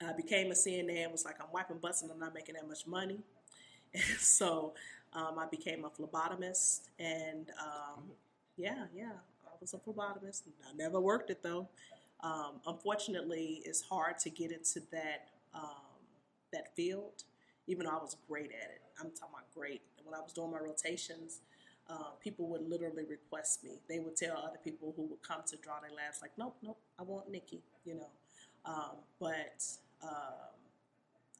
I 0.01 0.13
became 0.13 0.51
a 0.51 0.55
CNA 0.55 1.03
and 1.03 1.11
was 1.11 1.25
like, 1.25 1.35
I'm 1.41 1.51
wiping 1.51 1.77
butts 1.77 2.01
and 2.01 2.11
I'm 2.11 2.19
not 2.19 2.33
making 2.33 2.55
that 2.55 2.67
much 2.67 2.87
money. 2.87 3.19
And 3.93 4.03
so 4.19 4.73
um, 5.13 5.37
I 5.37 5.47
became 5.47 5.85
a 5.85 5.89
phlebotomist. 5.89 6.81
And 6.99 7.49
um, 7.59 8.03
yeah, 8.57 8.85
yeah, 8.95 9.11
I 9.45 9.51
was 9.59 9.73
a 9.73 9.77
phlebotomist. 9.77 10.43
I 10.67 10.75
never 10.75 10.99
worked 10.99 11.29
it 11.29 11.43
though. 11.43 11.67
Um, 12.21 12.61
unfortunately, 12.67 13.61
it's 13.65 13.81
hard 13.81 14.17
to 14.19 14.29
get 14.29 14.51
into 14.51 14.81
that 14.91 15.29
um, 15.53 15.88
that 16.53 16.75
field, 16.75 17.23
even 17.67 17.85
though 17.85 17.91
I 17.91 18.01
was 18.01 18.15
great 18.27 18.51
at 18.51 18.69
it. 18.71 18.81
I'm 18.99 19.11
talking 19.11 19.33
about 19.33 19.53
great. 19.53 19.81
When 20.03 20.13
I 20.15 20.21
was 20.21 20.33
doing 20.33 20.51
my 20.51 20.59
rotations, 20.59 21.41
uh, 21.89 22.11
people 22.23 22.47
would 22.49 22.67
literally 22.69 23.03
request 23.05 23.63
me. 23.63 23.81
They 23.87 23.99
would 23.99 24.15
tell 24.15 24.37
other 24.37 24.59
people 24.63 24.93
who 24.95 25.03
would 25.03 25.21
come 25.21 25.41
to 25.47 25.57
draw 25.57 25.79
their 25.79 25.91
labs, 25.91 26.19
like, 26.21 26.31
nope, 26.37 26.55
nope, 26.61 26.77
I 26.99 27.03
want 27.03 27.31
Nikki, 27.31 27.61
you 27.85 27.95
know. 27.95 28.09
Um, 28.65 28.97
but 29.19 29.63
um, 30.03 30.59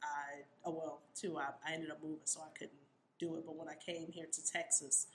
I 0.04 0.44
oh 0.66 0.72
well, 0.72 1.02
too. 1.16 1.38
I, 1.38 1.50
I 1.68 1.74
ended 1.74 1.92
up 1.92 2.02
moving, 2.02 2.20
so 2.26 2.42
I 2.42 2.58
couldn't 2.58 2.80
do 3.20 3.36
it. 3.36 3.46
But 3.46 3.56
when 3.56 3.68
I 3.68 3.76
came 3.76 4.12
here 4.12 4.26
to 4.32 4.52
Texas, 4.52 5.08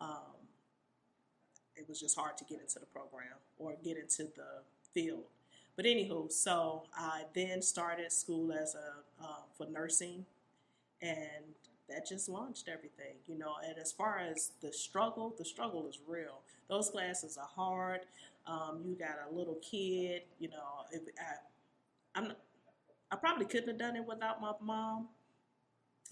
um, 0.00 0.40
it 1.76 1.88
was 1.88 2.00
just 2.00 2.18
hard 2.18 2.36
to 2.38 2.44
get 2.44 2.60
into 2.60 2.78
the 2.78 2.86
program 2.86 3.38
or 3.58 3.74
get 3.84 3.96
into 3.96 4.24
the 4.24 4.62
field. 4.92 5.24
But 5.76 5.84
anywho, 5.84 6.30
so 6.30 6.84
I 6.94 7.22
then 7.34 7.62
started 7.62 8.12
school 8.12 8.52
as 8.52 8.74
a 8.74 9.24
uh, 9.24 9.42
for 9.56 9.66
nursing, 9.66 10.26
and 11.00 11.44
that 11.88 12.06
just 12.06 12.28
launched 12.28 12.68
everything, 12.68 13.14
you 13.26 13.38
know. 13.38 13.54
And 13.66 13.78
as 13.78 13.92
far 13.92 14.18
as 14.18 14.52
the 14.60 14.72
struggle, 14.72 15.34
the 15.38 15.44
struggle 15.44 15.86
is 15.88 15.98
real. 16.06 16.40
Those 16.68 16.90
classes 16.90 17.38
are 17.38 17.48
hard. 17.48 18.00
Um, 18.46 18.80
you 18.86 18.94
got 18.94 19.16
a 19.30 19.34
little 19.34 19.58
kid, 19.62 20.22
you 20.38 20.48
know. 20.48 20.84
If, 20.92 21.02
I, 21.18 22.18
I'm 22.18 22.32
I 23.10 23.16
probably 23.16 23.46
couldn't 23.46 23.68
have 23.68 23.78
done 23.78 23.96
it 23.96 24.06
without 24.06 24.40
my 24.40 24.52
mom 24.60 25.08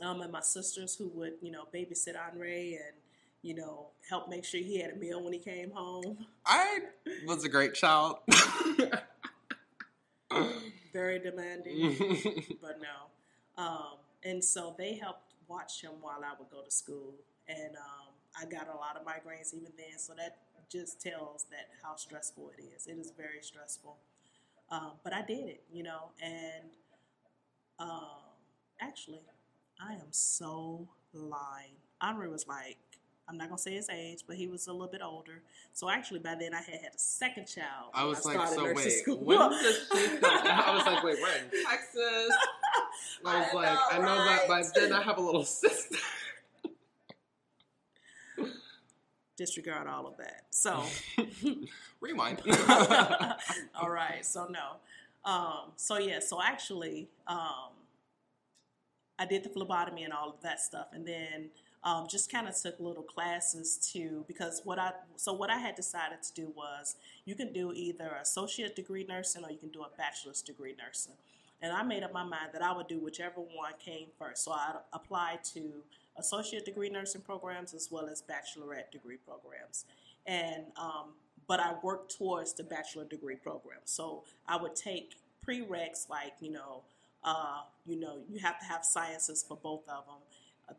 um, 0.03 0.21
and 0.21 0.33
my 0.33 0.41
sisters 0.41 0.97
who 0.97 1.09
would, 1.15 1.35
you 1.41 1.51
know, 1.51 1.65
babysit 1.73 2.15
Andre 2.19 2.73
and, 2.75 2.97
you 3.43 3.55
know, 3.55 3.89
help 4.09 4.29
make 4.29 4.45
sure 4.45 4.61
he 4.61 4.81
had 4.81 4.93
a 4.93 4.97
meal 4.97 5.23
when 5.23 5.33
he 5.33 5.39
came 5.39 5.71
home. 5.71 6.27
I 6.45 6.81
was 7.27 7.45
a 7.45 7.49
great 7.49 7.75
child. 7.75 8.19
Very 10.93 11.19
demanding, 11.19 11.97
but 12.63 12.79
no. 12.81 13.63
Um, 13.63 13.99
and 14.25 14.43
so 14.43 14.75
they 14.79 14.95
helped 14.95 15.35
watch 15.49 15.83
him 15.83 15.93
while 16.01 16.21
I 16.25 16.33
would 16.39 16.51
go 16.51 16.63
to 16.63 16.71
school. 16.71 17.15
And 17.49 17.77
um, 17.77 18.13
I 18.41 18.45
got 18.45 18.69
a 18.69 18.77
lot 18.77 18.97
of 18.97 19.05
migraines 19.05 19.55
even 19.55 19.73
then. 19.77 19.99
So 19.99 20.15
that 20.15 20.39
just 20.71 21.01
tells 21.01 21.45
that 21.51 21.69
how 21.83 21.97
stressful 21.97 22.53
it 22.57 22.63
is. 22.63 22.87
It 22.87 22.99
is 22.99 23.13
very 23.17 23.43
stressful. 23.43 23.97
Um, 24.71 24.93
but 25.03 25.15
I 25.15 25.23
did 25.23 25.49
it, 25.49 25.63
you 25.73 25.83
know, 25.83 26.11
and 26.23 26.69
um, 27.79 28.21
actually, 28.81 29.21
I 29.81 29.95
am 29.95 30.11
so 30.11 30.89
lying. 31.15 31.77
Andre 32.03 32.29
was 32.29 32.47
like, 32.47 32.77
I'm 33.29 33.37
not 33.37 33.49
gonna 33.49 33.59
say 33.59 33.75
his 33.75 33.89
age, 33.91 34.25
but 34.27 34.37
he 34.37 34.47
was 34.49 34.67
a 34.69 34.73
little 34.73 34.89
bit 34.89 35.03
older. 35.03 35.43
So 35.75 35.91
actually, 35.91 36.21
by 36.21 36.35
then 36.35 36.55
I 36.55 36.59
had 36.63 36.81
had 36.81 36.95
a 36.95 36.99
second 36.99 37.47
child. 37.47 37.91
I 37.93 38.05
was 38.05 38.25
I 38.27 38.35
like, 38.35 38.49
so 38.49 38.73
wait, 38.73 38.91
school. 38.91 39.19
when 39.19 39.51
did 39.51 39.75
she 39.93 40.09
come? 40.19 40.31
I 40.47 40.75
was 40.75 40.87
like, 40.87 41.05
wait, 41.05 41.19
we're 41.21 41.29
in 41.37 41.65
Texas. 41.69 42.31
I 43.27 43.39
was 43.41 43.49
I 43.53 43.55
like, 43.55 43.65
know, 43.75 43.81
I 43.91 43.99
know 43.99 44.19
right? 44.25 44.41
that 44.41 44.49
by 44.49 44.63
then 44.75 44.93
I 44.93 45.03
have 45.03 45.19
a 45.19 45.21
little 45.21 45.45
sister. 45.45 45.97
Disregard 49.37 49.87
all 49.87 50.07
of 50.09 50.17
that. 50.17 50.47
So, 50.51 50.83
rewind. 52.01 52.41
all 53.81 53.89
right. 53.91 54.25
So 54.25 54.49
no. 54.51 54.79
Um, 55.31 55.73
so 55.77 55.99
yeah, 55.99 56.19
so 56.21 56.41
actually, 56.43 57.09
um, 57.29 57.71
I 59.19 59.27
did 59.27 59.45
the 59.45 59.49
phlebotomy 59.49 60.03
and 60.05 60.13
all 60.13 60.31
of 60.31 60.41
that 60.43 60.61
stuff, 60.61 60.89
and 60.93 61.07
then 61.07 61.51
um, 61.89 62.07
just 62.07 62.31
kind 62.31 62.47
of 62.47 62.55
took 62.55 62.79
little 62.81 63.03
classes 63.03 63.79
to 63.93 64.23
because 64.29 64.61
what 64.65 64.79
I 64.79 64.93
so 65.17 65.33
what 65.33 65.49
I 65.49 65.57
had 65.57 65.75
decided 65.75 66.23
to 66.23 66.35
do 66.35 66.53
was 66.55 66.97
you 67.25 67.35
can 67.35 67.51
do 67.53 67.73
either 67.73 68.11
associate 68.21 68.77
degree 68.77 69.07
nursing 69.09 69.43
or 69.43 69.51
you 69.51 69.57
can 69.57 69.71
do 69.71 69.81
a 69.81 69.89
bachelor's 69.97 70.43
degree 70.43 70.75
nursing. 70.79 71.15
And 71.63 71.73
I 71.73 71.83
made 71.83 72.03
up 72.03 72.13
my 72.13 72.25
mind 72.25 72.51
that 72.53 72.63
I 72.63 72.77
would 72.77 72.89
do 72.89 72.99
whichever 72.99 73.41
one 73.41 73.73
came 73.83 74.09
first. 74.19 74.45
So 74.45 74.53
I 74.53 74.75
applied 74.93 75.43
to 75.55 75.83
associate 76.19 76.67
degree 76.67 76.91
nursing 76.91 77.23
programs 77.23 77.73
as 77.73 77.89
well 77.91 78.07
as 78.07 78.23
bachelorette 78.23 78.91
degree 78.93 79.17
programs. 79.17 79.87
And 80.27 80.65
um, 80.77 81.15
but 81.47 81.59
I 81.59 81.73
worked 81.83 82.19
towards 82.19 82.53
the 82.53 82.65
bachelor 82.65 83.07
degree 83.07 83.37
program. 83.37 83.81
So 83.87 84.25
I 84.47 84.61
would 84.61 84.77
take 84.77 85.15
prereqs 85.47 86.11
like 86.11 86.35
you 86.41 86.53
know, 86.53 86.83
uh, 87.25 87.63
you 87.87 87.99
know, 87.99 88.19
you 88.29 88.41
have 88.41 88.59
to 88.61 88.67
have 88.67 88.85
sciences 88.85 89.43
for 89.47 89.57
both 89.57 89.89
of 89.89 90.05
them. 90.05 90.17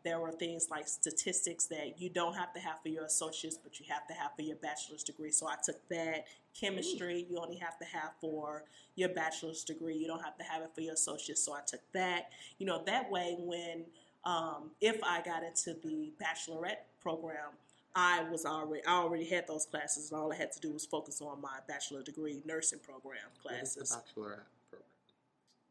There 0.04 0.20
were 0.20 0.32
things 0.32 0.68
like 0.70 0.86
statistics 0.88 1.66
that 1.66 2.00
you 2.00 2.08
don't 2.08 2.34
have 2.34 2.52
to 2.54 2.60
have 2.60 2.80
for 2.82 2.88
your 2.88 3.04
associates, 3.04 3.58
but 3.62 3.80
you 3.80 3.86
have 3.88 4.06
to 4.06 4.14
have 4.14 4.30
for 4.36 4.42
your 4.42 4.56
bachelor's 4.56 5.02
degree. 5.02 5.30
So 5.30 5.48
I 5.48 5.56
took 5.62 5.76
that. 5.88 6.26
Chemistry, 6.58 7.26
you 7.30 7.38
only 7.38 7.56
have 7.56 7.78
to 7.78 7.84
have 7.84 8.12
for 8.20 8.64
your 8.96 9.08
bachelor's 9.08 9.62
degree. 9.62 9.96
You 9.96 10.06
don't 10.06 10.22
have 10.22 10.36
to 10.38 10.44
have 10.44 10.62
it 10.62 10.70
for 10.74 10.80
your 10.80 10.94
associates. 10.94 11.44
So 11.44 11.54
I 11.54 11.60
took 11.66 11.80
that. 11.92 12.30
You 12.58 12.66
know, 12.66 12.82
that 12.86 13.10
way, 13.10 13.36
when 13.38 13.84
um, 14.24 14.70
if 14.80 15.02
I 15.02 15.22
got 15.22 15.42
into 15.42 15.74
the 15.82 16.12
bachelorette 16.20 16.84
program, 17.00 17.50
I 17.94 18.22
was 18.30 18.44
already 18.44 18.84
I 18.84 18.92
already 18.92 19.24
had 19.24 19.46
those 19.48 19.66
classes, 19.66 20.10
and 20.10 20.20
all 20.20 20.32
I 20.32 20.36
had 20.36 20.52
to 20.52 20.60
do 20.60 20.72
was 20.72 20.86
focus 20.86 21.20
on 21.20 21.40
my 21.40 21.58
bachelor 21.66 22.02
degree 22.02 22.40
nursing 22.44 22.78
program 22.80 23.18
classes. 23.42 23.90
bachelorette 23.90 24.14
program? 24.14 24.40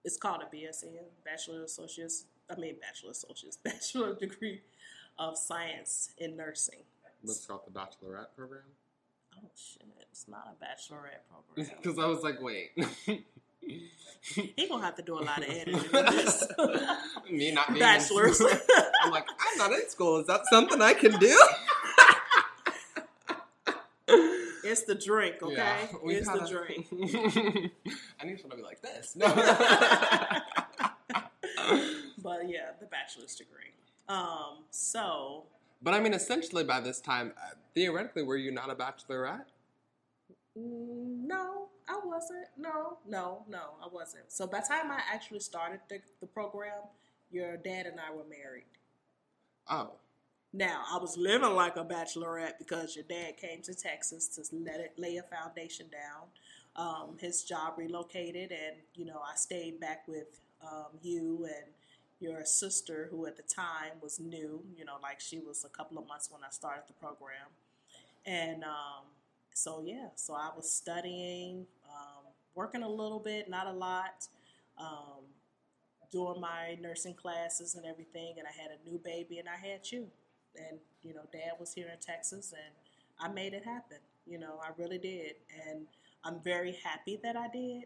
It's 0.04 0.18
called 0.18 0.42
a 0.42 0.56
BSN, 0.56 1.04
Bachelor 1.26 1.64
Associates. 1.64 2.26
I 2.50 2.56
mean, 2.60 2.76
Bachelor 2.82 3.12
Associates, 3.12 3.58
Bachelor 3.64 4.16
Degree 4.16 4.62
of 5.18 5.38
Science 5.38 6.12
in 6.18 6.36
Nursing. 6.36 6.80
What's 7.22 7.46
called 7.46 7.62
the 7.68 7.72
bachelorette 7.78 8.28
program? 8.38 8.62
Oh 9.38 9.50
shit! 9.56 9.84
It's 10.12 10.28
not 10.28 10.48
a 10.48 10.64
bachelorette 10.64 11.24
program. 11.30 11.76
Because 11.82 12.00
I 12.00 12.06
was 12.08 12.24
like, 12.24 12.42
wait. 12.42 12.72
he 14.36 14.68
gonna 14.68 14.84
have 14.86 14.96
to 14.96 15.02
do 15.02 15.16
a 15.20 15.22
lot 15.22 15.40
of 15.40 15.50
editing. 15.50 15.80
this. 15.92 16.48
Me 17.30 17.52
not 17.52 17.68
being 17.68 17.80
Bachelors. 17.80 18.42
I'm 19.02 19.12
like, 19.12 19.28
I'm 19.30 19.58
not 19.58 19.72
in 19.74 19.90
school. 19.90 20.18
Is 20.22 20.28
that 20.28 20.42
something 20.50 20.82
I 20.82 20.94
can 20.94 21.20
do? 21.20 21.38
it's 24.64 24.84
the 24.84 24.96
drink, 24.96 25.36
okay? 25.44 25.56
Yeah, 25.56 25.88
we 26.04 26.16
it's 26.16 26.28
kinda- 26.28 26.46
the 26.46 26.50
drink. 26.50 26.88
I 28.22 28.26
need 28.26 28.40
someone 28.40 28.52
to 28.52 28.56
be 28.58 28.64
like 28.64 28.82
this. 28.82 29.16
No. 29.16 29.28
But 32.22 32.50
yeah, 32.50 32.72
the 32.80 32.86
bachelor's 32.86 33.36
degree. 33.36 33.74
Um, 34.08 34.66
so 34.72 35.46
but 35.82 35.94
I 35.94 36.00
mean, 36.00 36.14
essentially, 36.14 36.64
by 36.64 36.80
this 36.82 37.00
time, 37.00 37.34
uh, 37.38 37.56
theoretically, 37.74 38.24
were 38.24 38.38
you 38.38 38.52
not 38.52 38.70
a 38.70 38.76
bachelorette? 38.76 39.46
mm, 40.58 41.26
no, 41.28 41.70
I 41.88 42.00
wasn't. 42.04 42.48
No, 42.58 42.98
no, 43.08 43.44
no, 43.50 43.76
I 43.84 43.88
wasn't. 43.92 44.32
So 44.32 44.48
by 44.48 44.60
the 44.62 44.68
time 44.68 44.92
I 44.92 45.00
actually 45.14 45.40
started 45.40 45.80
the, 45.90 46.00
the 46.22 46.28
program, 46.28 46.84
your 47.32 47.58
dad 47.58 47.86
and 47.86 48.00
I 48.00 48.12
were 48.14 48.26
married. 48.26 48.66
Oh, 49.70 49.92
Now 50.54 50.84
I 50.92 50.98
was 50.98 51.18
living 51.18 51.54
like 51.56 51.76
a 51.78 51.86
bachelorette 51.86 52.58
because 52.60 52.96
your 52.96 53.06
dad 53.06 53.38
came 53.38 53.62
to 53.64 53.74
Texas 53.74 54.28
to 54.30 54.44
let 54.56 54.80
it 54.80 54.94
lay 54.98 55.18
a 55.18 55.24
foundation 55.24 55.88
down. 55.92 56.28
Um, 56.76 57.18
his 57.20 57.44
job 57.44 57.74
relocated, 57.78 58.52
and 58.52 58.78
you 58.96 59.06
know 59.06 59.20
I 59.22 59.36
stayed 59.36 59.80
back 59.80 60.08
with 60.08 60.40
um, 60.62 60.88
you 61.02 61.46
and 61.46 61.66
your 62.20 62.44
sister, 62.46 63.08
who 63.12 63.26
at 63.26 63.38
the 63.38 63.44
time 63.44 63.94
was 64.02 64.20
new. 64.20 64.64
You 64.78 64.86
know, 64.86 64.98
like 65.02 65.20
she 65.20 65.40
was 65.40 65.66
a 65.66 65.70
couple 65.70 65.98
of 65.98 66.08
months 66.08 66.30
when 66.32 66.42
I 66.44 66.50
started 66.52 66.84
the 66.88 66.94
program, 66.94 67.48
and 68.26 68.64
um, 68.64 69.06
so 69.54 69.84
yeah, 69.86 70.10
so 70.16 70.34
I 70.34 70.50
was 70.56 70.70
studying, 70.72 71.66
um, 71.90 72.24
working 72.56 72.84
a 72.84 72.90
little 72.90 73.20
bit, 73.20 73.50
not 73.50 73.68
a 73.68 73.74
lot. 73.74 74.28
Um, 74.78 75.26
doing 76.12 76.42
my 76.42 76.76
nursing 76.82 77.14
classes 77.14 77.76
and 77.76 77.86
everything, 77.86 78.36
and 78.38 78.48
I 78.48 78.52
had 78.52 78.72
a 78.72 78.90
new 78.90 78.98
baby, 78.98 79.38
and 79.40 79.48
I 79.48 79.56
had 79.56 79.92
you 79.92 80.08
and 80.58 80.80
you 81.04 81.14
know 81.14 81.22
dad 81.32 81.52
was 81.60 81.74
here 81.74 81.88
in 81.92 82.00
texas 82.00 82.54
and 82.54 82.74
i 83.20 83.32
made 83.32 83.54
it 83.54 83.64
happen 83.64 83.98
you 84.26 84.38
know 84.38 84.60
i 84.64 84.70
really 84.78 84.98
did 84.98 85.36
and 85.68 85.86
i'm 86.24 86.40
very 86.44 86.78
happy 86.84 87.20
that 87.22 87.36
i 87.36 87.48
did 87.48 87.84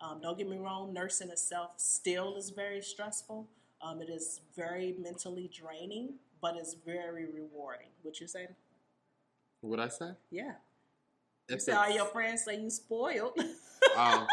um, 0.00 0.20
don't 0.20 0.36
get 0.36 0.48
me 0.48 0.58
wrong 0.58 0.92
nursing 0.92 1.30
itself 1.30 1.72
still 1.76 2.36
is 2.36 2.50
very 2.50 2.80
stressful 2.82 3.46
um, 3.84 4.00
it 4.00 4.08
is 4.08 4.40
very 4.56 4.94
mentally 4.98 5.50
draining 5.52 6.14
but 6.40 6.56
it's 6.56 6.74
very 6.86 7.26
rewarding 7.26 7.88
what 8.02 8.20
you 8.20 8.26
say 8.26 8.48
what 9.60 9.78
I 9.80 9.88
say? 9.88 10.10
yeah 10.30 10.52
you 11.48 11.56
If 11.56 11.62
say 11.62 11.72
all 11.72 11.90
your 11.90 12.06
friends 12.06 12.44
say 12.44 12.60
you 12.60 12.70
spoiled 12.70 13.38
Oh. 13.96 14.26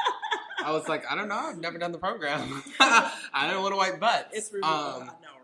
I 0.64 0.72
was 0.72 0.88
like, 0.88 1.04
I 1.12 1.16
don't 1.16 1.28
know. 1.28 1.36
I've 1.36 1.58
never 1.58 1.78
done 1.78 1.91
the 1.91 1.97
program. 1.97 2.64
I 2.80 3.49
don't 3.52 3.62
want 3.64 3.74
to 3.74 3.78
wipe 3.78 3.99
butts. 3.99 4.30
it's 4.32 4.54
really 4.54 4.64
Um, 4.64 5.10
i 5.10 5.14
know 5.22 5.38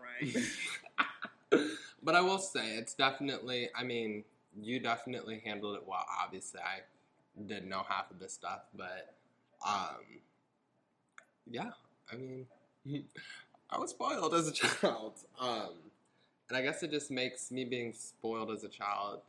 right 1.52 1.62
but 2.02 2.14
I 2.14 2.20
will 2.20 2.38
say, 2.38 2.76
it's 2.76 2.94
definitely, 2.94 3.68
I 3.76 3.82
mean, 3.84 4.24
you 4.60 4.78
definitely 4.80 5.42
handled 5.44 5.76
it 5.76 5.82
well. 5.86 6.04
Obviously, 6.24 6.60
I 6.60 6.80
didn't 7.46 7.68
know 7.68 7.82
half 7.88 8.10
of 8.10 8.18
this 8.20 8.32
stuff, 8.32 8.60
but 8.76 9.14
um, 9.66 9.96
yeah, 11.50 11.70
I 12.12 12.16
mean, 12.16 12.46
I 13.70 13.78
was 13.78 13.90
spoiled 13.90 14.34
as 14.34 14.48
a 14.48 14.52
child. 14.80 15.14
Um, 15.38 15.70
and 16.48 16.56
I 16.56 16.62
guess 16.62 16.82
it 16.82 16.90
just 16.90 17.10
makes 17.10 17.50
me 17.50 17.64
being 17.64 17.92
spoiled 17.92 18.50
as 18.50 18.64
a 18.64 18.68
child, 18.68 19.20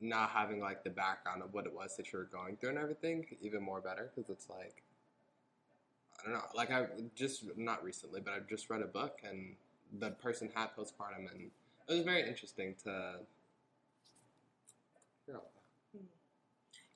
not 0.00 0.30
having 0.30 0.60
like 0.60 0.84
the 0.84 0.90
background 0.90 1.42
of 1.42 1.52
what 1.52 1.66
it 1.66 1.74
was 1.74 1.96
that 1.96 2.12
you 2.12 2.18
were 2.18 2.28
going 2.30 2.56
through 2.56 2.70
and 2.70 2.78
everything, 2.78 3.26
even 3.42 3.62
more 3.62 3.80
better 3.80 4.10
because 4.14 4.30
it's 4.30 4.48
like, 4.48 4.82
I 6.20 6.24
don't 6.24 6.34
know, 6.34 6.44
like 6.54 6.70
I 6.70 6.86
just, 7.16 7.44
not 7.56 7.82
recently, 7.82 8.20
but 8.20 8.34
I've 8.34 8.48
just 8.48 8.70
read 8.70 8.82
a 8.82 8.86
book 8.86 9.18
and 9.28 9.54
the 9.98 10.10
person 10.10 10.50
had 10.54 10.68
postpartum 10.76 11.30
and 11.32 11.50
it 11.88 11.94
was 11.94 12.04
very 12.04 12.28
interesting 12.28 12.74
to 12.84 13.16
hear 15.26 15.36
all 15.36 15.50
that. 15.92 16.00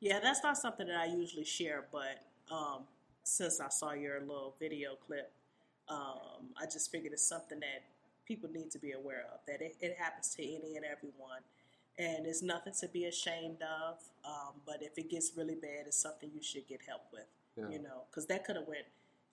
Yeah, 0.01 0.21
that's 0.21 0.43
not 0.45 0.57
something 0.57 0.87
that 0.87 0.97
I 0.97 1.07
usually 1.07 1.45
share, 1.45 1.87
but 1.91 2.25
um, 2.55 2.83
since 3.25 3.59
I 3.59 3.69
saw 3.71 3.93
your 3.93 4.21
little 4.21 4.55
video 4.61 4.97
clip, 5.07 5.33
um, 5.89 6.51
I 6.61 6.65
just 6.65 6.91
figured 6.91 7.13
it's 7.13 7.27
something 7.27 7.61
that 7.61 7.85
people 8.27 8.49
need 8.51 8.71
to 8.73 8.79
be 8.79 8.93
aware 8.93 9.27
of. 9.33 9.41
That 9.47 9.61
it, 9.61 9.77
it 9.81 9.97
happens 9.99 10.35
to 10.37 10.43
any 10.43 10.77
and 10.77 10.85
everyone, 10.85 11.41
and 11.99 12.27
it's 12.27 12.43
nothing 12.43 12.73
to 12.81 12.89
be 12.89 13.05
ashamed 13.05 13.63
of. 13.63 13.99
Um, 14.25 14.61
but 14.67 14.79
if 14.81 14.99
it 14.99 15.11
gets 15.11 15.33
really 15.37 15.55
bad, 15.55 15.87
it's 15.87 15.97
something 15.97 16.31
you 16.35 16.43
should 16.43 16.67
get 16.69 16.81
help 16.87 17.03
with. 17.13 17.27
Yeah. 17.57 17.69
You 17.69 17.83
know, 17.83 18.03
because 18.11 18.27
that 18.27 18.45
could 18.45 18.57
have 18.57 18.67
went 18.67 18.87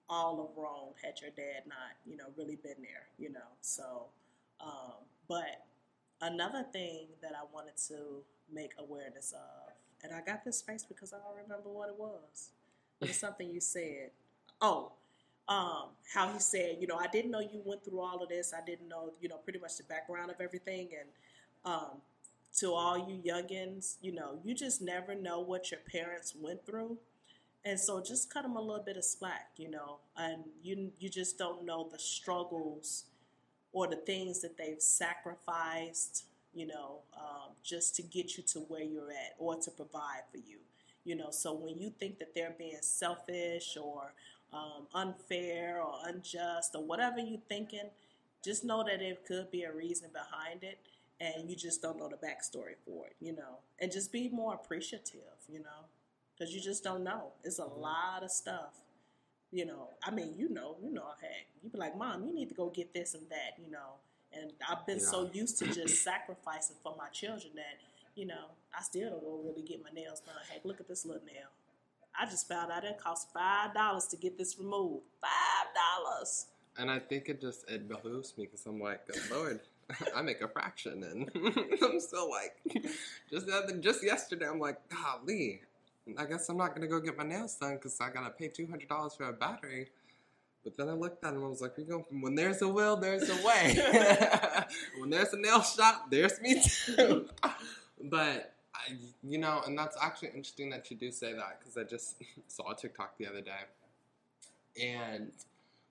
all 0.09 0.41
of 0.41 0.61
wrong 0.61 0.89
had 1.01 1.21
your 1.21 1.31
dad 1.31 1.63
not, 1.67 1.95
you 2.05 2.17
know, 2.17 2.25
really 2.37 2.57
been 2.57 2.81
there. 2.81 3.07
You 3.17 3.31
know, 3.31 3.49
so. 3.61 4.05
Um, 4.59 5.05
but 5.27 5.65
another 6.21 6.63
thing 6.71 7.07
that 7.21 7.31
I 7.35 7.43
wanted 7.51 7.77
to 7.87 8.21
make 8.53 8.71
awareness 8.77 9.33
of, 9.33 9.73
and 10.03 10.13
I 10.13 10.21
got 10.21 10.43
this 10.43 10.61
face 10.61 10.83
because 10.83 11.13
I 11.13 11.17
don't 11.17 11.41
remember 11.43 11.69
what 11.69 11.89
it 11.89 11.95
was. 11.97 12.49
It 12.99 13.07
was 13.07 13.17
something 13.17 13.49
you 13.49 13.61
said. 13.61 14.11
Oh, 14.61 14.91
um, 15.47 15.89
how 16.13 16.31
he 16.31 16.39
said, 16.39 16.77
you 16.79 16.87
know, 16.87 16.97
I 16.97 17.07
didn't 17.07 17.31
know 17.31 17.39
you 17.39 17.61
went 17.65 17.83
through 17.83 17.99
all 17.99 18.21
of 18.21 18.29
this. 18.29 18.53
I 18.55 18.63
didn't 18.65 18.87
know, 18.87 19.13
you 19.19 19.29
know, 19.29 19.37
pretty 19.37 19.59
much 19.59 19.77
the 19.77 19.83
background 19.83 20.31
of 20.31 20.39
everything. 20.39 20.89
And 20.99 21.09
um, 21.65 22.01
to 22.57 22.73
all 22.73 22.97
you 22.97 23.21
youngins, 23.21 23.97
you 24.01 24.13
know, 24.13 24.39
you 24.43 24.53
just 24.53 24.81
never 24.81 25.15
know 25.15 25.39
what 25.39 25.71
your 25.71 25.79
parents 25.91 26.33
went 26.39 26.65
through. 26.65 26.97
And 27.63 27.79
so 27.79 28.01
just 28.01 28.33
cut 28.33 28.43
them 28.43 28.55
a 28.55 28.61
little 28.61 28.83
bit 28.83 28.97
of 28.97 29.03
slack, 29.03 29.51
you 29.57 29.69
know, 29.69 29.99
and 30.17 30.43
you 30.63 30.91
you 30.99 31.09
just 31.09 31.37
don't 31.37 31.63
know 31.63 31.87
the 31.91 31.99
struggles 31.99 33.05
or 33.71 33.87
the 33.87 33.97
things 33.97 34.41
that 34.41 34.57
they've 34.57 34.81
sacrificed, 34.81 36.25
you 36.53 36.65
know, 36.65 37.01
um, 37.15 37.51
just 37.63 37.95
to 37.95 38.01
get 38.01 38.35
you 38.35 38.43
to 38.43 38.59
where 38.61 38.83
you're 38.83 39.11
at 39.11 39.35
or 39.37 39.55
to 39.57 39.71
provide 39.71 40.23
for 40.31 40.37
you. 40.37 40.57
You 41.03 41.15
know, 41.15 41.29
so 41.31 41.53
when 41.53 41.79
you 41.79 41.91
think 41.99 42.19
that 42.19 42.33
they're 42.35 42.55
being 42.57 42.77
selfish 42.81 43.77
or 43.81 44.13
um, 44.53 44.87
unfair 44.93 45.81
or 45.81 45.93
unjust 46.05 46.75
or 46.75 46.83
whatever 46.83 47.19
you're 47.19 47.39
thinking, 47.49 47.89
just 48.43 48.63
know 48.63 48.83
that 48.83 49.01
it 49.01 49.25
could 49.25 49.51
be 49.51 49.63
a 49.63 49.71
reason 49.71 50.09
behind 50.11 50.63
it 50.63 50.79
and 51.19 51.49
you 51.49 51.55
just 51.55 51.81
don't 51.81 51.99
know 51.99 52.09
the 52.09 52.15
backstory 52.15 52.75
for 52.85 53.05
it, 53.07 53.15
you 53.19 53.31
know. 53.33 53.59
And 53.79 53.91
just 53.91 54.11
be 54.11 54.29
more 54.29 54.55
appreciative, 54.55 55.21
you 55.47 55.59
know, 55.59 55.85
because 56.33 56.53
you 56.53 56.59
just 56.59 56.83
don't 56.83 57.03
know. 57.03 57.33
It's 57.43 57.59
a 57.59 57.65
lot 57.65 58.23
of 58.23 58.31
stuff 58.31 58.81
you 59.51 59.65
know, 59.65 59.89
I 60.03 60.11
mean, 60.11 60.33
you 60.37 60.49
know, 60.49 60.77
you 60.81 60.91
know, 60.91 61.03
heck, 61.21 61.47
you 61.61 61.69
be 61.69 61.77
like, 61.77 61.97
Mom, 61.97 62.25
you 62.25 62.33
need 62.33 62.47
to 62.49 62.55
go 62.55 62.69
get 62.69 62.93
this 62.93 63.13
and 63.13 63.23
that, 63.29 63.61
you 63.63 63.69
know. 63.69 63.99
And 64.33 64.53
I've 64.69 64.85
been 64.85 64.99
so 64.99 65.29
used 65.33 65.57
to 65.59 65.67
just 65.67 66.03
sacrificing 66.03 66.77
for 66.81 66.95
my 66.97 67.09
children 67.09 67.51
that, 67.55 67.79
you 68.15 68.25
know, 68.25 68.45
I 68.77 68.81
still 68.81 69.09
don't 69.09 69.21
go 69.21 69.41
really 69.43 69.61
get 69.61 69.83
my 69.83 69.89
nails 69.93 70.21
done. 70.21 70.35
Heck, 70.49 70.63
look 70.63 70.79
at 70.79 70.87
this 70.87 71.05
little 71.05 71.23
nail. 71.25 71.49
I 72.19 72.25
just 72.25 72.47
found 72.47 72.71
out 72.71 72.83
it 72.83 72.97
cost 72.99 73.29
five 73.33 73.73
dollars 73.73 74.07
to 74.07 74.17
get 74.17 74.37
this 74.37 74.57
removed. 74.59 75.03
Five 75.21 75.73
dollars. 75.73 76.47
And 76.77 76.89
I 76.89 76.99
think 76.99 77.29
it 77.29 77.41
just 77.41 77.69
it 77.69 77.87
behooves 77.87 78.33
me 78.37 78.45
because 78.45 78.65
I'm 78.65 78.79
like, 78.79 79.05
good 79.07 79.21
lord, 79.31 79.59
I 80.15 80.21
make 80.21 80.41
a 80.41 80.47
fraction, 80.47 81.03
and 81.03 81.29
I'm 81.83 81.99
still 81.99 82.29
like, 82.29 82.55
just 83.29 83.47
the 83.47 83.53
other, 83.53 83.77
just 83.77 84.03
yesterday, 84.03 84.47
I'm 84.47 84.59
like, 84.59 84.77
golly, 84.89 85.61
I 86.17 86.25
guess 86.25 86.49
I'm 86.49 86.57
not 86.57 86.73
gonna 86.73 86.87
go 86.87 86.99
get 86.99 87.17
my 87.17 87.23
nails 87.23 87.55
done 87.55 87.75
because 87.75 87.99
I 87.99 88.09
gotta 88.09 88.31
pay 88.31 88.47
two 88.47 88.67
hundred 88.67 88.89
dollars 88.89 89.15
for 89.15 89.25
a 89.25 89.33
battery. 89.33 89.89
But 90.63 90.77
then 90.77 90.89
I 90.89 90.93
looked 90.93 91.23
at 91.23 91.31
him 91.31 91.37
and 91.37 91.45
I 91.45 91.49
was 91.49 91.61
like, 91.61 91.75
we 91.75 91.83
go 91.83 92.05
when 92.11 92.35
there's 92.35 92.61
a 92.61 92.67
will, 92.67 92.95
there's 92.95 93.29
a 93.29 93.45
way. 93.45 93.75
when 94.99 95.09
there's 95.09 95.33
a 95.33 95.37
nail 95.39 95.61
shop, 95.63 96.11
there's 96.11 96.39
me 96.39 96.61
too. 96.61 97.27
but 98.03 98.53
I, 98.87 98.93
you 99.23 99.37
know, 99.37 99.61
and 99.65 99.77
that's 99.77 99.97
actually 100.01 100.29
interesting 100.29 100.69
that 100.71 100.89
you 100.91 100.97
do 100.97 101.11
say 101.11 101.33
that 101.33 101.59
because 101.59 101.77
I 101.77 101.83
just 101.83 102.15
saw 102.47 102.71
a 102.71 102.75
TikTok 102.75 103.17
the 103.17 103.27
other 103.27 103.41
day, 103.41 103.61
and 104.81 105.31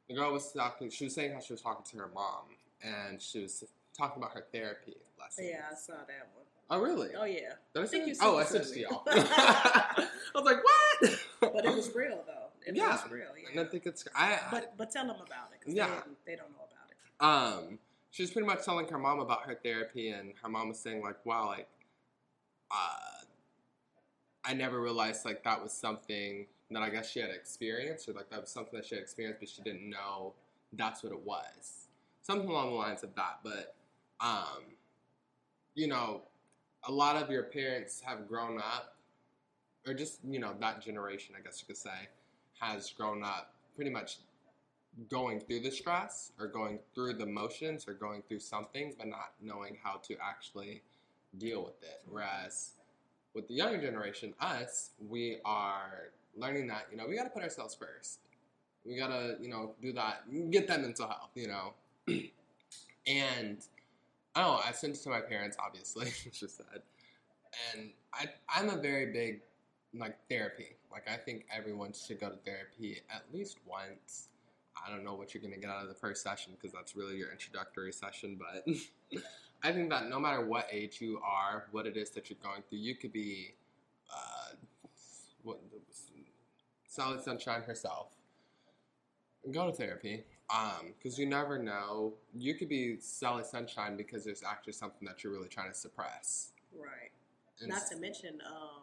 the 0.09 0.15
girl 0.15 0.33
was 0.33 0.53
talking. 0.53 0.91
She 0.91 1.05
was 1.05 1.15
saying 1.15 1.33
how 1.33 1.41
she 1.41 1.53
was 1.53 1.63
talking 1.63 1.85
to 1.93 1.97
her 1.99 2.11
mom, 2.15 2.45
and 2.83 3.21
she 3.21 3.41
was 3.41 3.65
talking 3.97 4.23
about 4.23 4.35
her 4.35 4.45
therapy 4.53 4.95
lessons. 5.19 5.49
Yeah, 5.51 5.63
I 5.71 5.75
saw 5.75 5.93
that 5.95 6.29
one. 6.35 6.45
Oh 6.71 6.79
really? 6.81 7.11
Oh 7.19 7.25
yeah. 7.25 7.55
Did 7.75 7.81
I, 7.81 7.83
I 7.83 7.87
think 7.87 8.07
you? 8.09 8.15
Oh, 8.21 8.39
I 8.39 8.45
sent 8.45 8.65
it 8.67 8.73
to 8.75 8.81
y'all. 8.81 9.03
I 9.11 10.07
was 10.35 10.45
like, 10.45 10.59
what? 10.63 11.53
But 11.55 11.65
it 11.65 11.75
was 11.75 11.93
real 11.95 12.23
though. 12.27 12.49
It 12.67 12.77
yeah, 12.77 12.91
was 12.91 13.11
real. 13.11 13.25
Yeah. 13.43 13.49
and 13.51 13.61
I 13.61 13.65
think 13.71 13.87
it's 13.87 14.05
I. 14.15 14.39
but 14.51 14.75
but 14.77 14.91
tell 14.91 15.07
them 15.07 15.17
about 15.17 15.51
it 15.53 15.61
because 15.61 15.75
Yeah. 15.75 15.89
they, 16.27 16.33
they 16.33 16.37
don't 16.37 16.51
know 16.51 16.65
about 16.71 17.57
it. 17.61 17.69
um, 17.73 17.79
she 18.13 18.23
was 18.23 18.31
pretty 18.31 18.47
much 18.47 18.65
telling 18.65 18.87
her 18.89 18.99
mom 18.99 19.19
about 19.21 19.43
her 19.47 19.59
therapy, 19.63 20.11
and 20.11 20.33
her 20.43 20.49
mom 20.49 20.69
was 20.69 20.79
saying 20.79 21.03
like, 21.03 21.25
"Wow, 21.25 21.47
like, 21.47 21.69
uh, 22.71 23.25
I 24.45 24.55
never 24.55 24.81
realized 24.81 25.25
like 25.25 25.45
that 25.45 25.63
was 25.63 25.73
something 25.73 26.47
that 26.71 26.83
I 26.83 26.91
guess 26.91 27.11
she 27.11 27.21
had 27.21 27.31
experienced, 27.31 28.09
or 28.09 28.13
like 28.13 28.31
that 28.31 28.41
was 28.41 28.51
something 28.51 28.79
that 28.79 28.87
she 28.87 28.95
had 28.95 29.03
experienced, 29.03 29.41
but 29.41 29.49
she 29.49 29.63
didn't 29.63 29.89
know 29.89 30.35
that's 30.73 31.03
what 31.03 31.13
it 31.13 31.21
was, 31.25 31.89
something 32.23 32.49
along 32.49 32.71
the 32.71 32.77
lines 32.77 33.03
of 33.03 33.15
that." 33.17 33.41
But, 33.43 33.75
um, 34.21 34.63
you 35.75 35.89
know, 35.89 36.23
a 36.85 36.93
lot 36.93 37.17
of 37.21 37.31
your 37.31 37.45
parents 37.45 38.01
have 38.05 38.29
grown 38.29 38.59
up, 38.59 38.97
or 39.87 39.95
just 39.95 40.21
you 40.25 40.39
know 40.39 40.55
that 40.61 40.81
generation, 40.81 41.35
I 41.39 41.43
guess 41.43 41.61
you 41.61 41.67
could 41.67 41.77
say, 41.77 42.09
has 42.61 42.91
grown 42.91 43.23
up 43.25 43.55
pretty 43.75 43.91
much 43.91 44.19
going 45.09 45.41
through 45.41 45.61
the 45.61 45.71
stress 45.71 46.33
or 46.39 46.47
going 46.47 46.79
through 46.95 47.15
the 47.15 47.27
motions 47.27 47.87
or 47.87 47.95
going 47.95 48.23
through 48.23 48.41
something 48.41 48.93
but 48.99 49.07
not 49.07 49.33
knowing 49.41 49.77
how 49.83 49.97
to 49.99 50.17
actually 50.21 50.83
deal 51.39 51.63
with 51.63 51.83
it 51.83 52.01
whereas 52.09 52.73
with 53.35 53.47
the 53.49 53.55
younger 53.55 53.81
generation 53.81 54.35
us 54.41 54.91
we 55.09 55.39
are 55.45 56.11
learning 56.37 56.67
that 56.69 56.87
you 56.91 56.97
know 56.97 57.07
we 57.09 57.17
got 57.17 57.25
to 57.25 57.31
put 57.31 57.43
ourselves 57.43 57.75
first. 57.75 58.21
We 58.85 58.97
got 58.97 59.09
to 59.09 59.37
you 59.41 59.49
know 59.49 59.75
do 59.81 59.93
that 59.93 60.23
get 60.51 60.67
that 60.69 60.81
mental 60.81 61.07
health 61.07 61.31
you 61.35 61.49
know. 61.49 61.75
And 63.07 63.57
oh, 64.37 64.41
i 64.41 64.43
don't 64.43 64.53
know 64.53 64.61
i 64.65 64.73
sent 64.73 64.95
it 64.95 65.03
to 65.03 65.09
my 65.09 65.23
parents 65.23 65.57
obviously 65.59 66.11
she 66.33 66.47
said 66.47 66.83
and 67.73 67.91
I, 68.13 68.27
i'm 68.49 68.69
a 68.69 68.77
very 68.77 69.07
big 69.07 69.41
like 69.99 70.17
therapy. 70.29 70.77
Like 70.93 71.09
i 71.11 71.17
think 71.17 71.47
everyone 71.53 71.93
should 71.95 72.21
go 72.21 72.29
to 72.29 72.37
therapy 72.37 73.01
at 73.13 73.23
least 73.33 73.57
once. 73.67 74.29
I 74.77 74.91
don't 74.91 75.03
know 75.03 75.15
what 75.15 75.35
you're 75.35 75.43
going 75.43 75.55
to 75.55 75.61
get 75.61 75.71
out 75.71 75.83
of 75.83 75.89
the 75.89 75.95
first 75.95 76.23
session 76.23 76.53
because 76.55 76.73
that's 76.73 76.95
really 76.95 77.17
your 77.17 77.33
introductory 77.33 77.93
session. 77.93 78.39
But 78.39 78.65
I 79.63 79.73
think 79.73 79.91
that 79.91 80.09
no 80.09 80.19
matter 80.19 80.45
what 80.45 80.67
age 80.71 81.01
you 81.01 81.21
are, 81.25 81.67
what 81.71 81.87
it 81.87 81.97
is 81.97 82.11
that 82.11 82.31
you're 82.31 82.39
going 82.43 82.63
through, 82.69 82.79
you 82.79 82.95
could 82.95 83.13
be 83.13 83.55
uh, 84.11 84.55
what, 85.43 85.59
Solid 86.89 87.23
Sunshine 87.23 87.63
herself. 87.63 88.09
Go 89.53 89.67
to 89.71 89.73
therapy 89.73 90.25
because 90.99 91.19
you 91.19 91.27
never 91.27 91.59
know. 91.59 92.15
You 92.37 92.55
could 92.55 92.69
be 92.69 92.99
solid 93.01 93.47
Sunshine 93.47 93.97
because 93.97 94.25
there's 94.25 94.43
actually 94.43 94.73
something 94.73 95.07
that 95.07 95.23
you're 95.23 95.33
really 95.33 95.49
trying 95.49 95.71
to 95.71 95.77
suppress. 95.77 96.53
Right. 96.77 97.11
And 97.61 97.69
Not 97.69 97.87
to 97.91 97.97
mention, 97.97 98.41
um, 98.47 98.83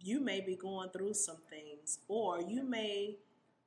you 0.00 0.20
may 0.20 0.40
be 0.40 0.56
going 0.56 0.90
through 0.90 1.14
some 1.14 1.36
things, 1.50 1.98
or 2.08 2.40
you 2.40 2.62
may 2.62 3.18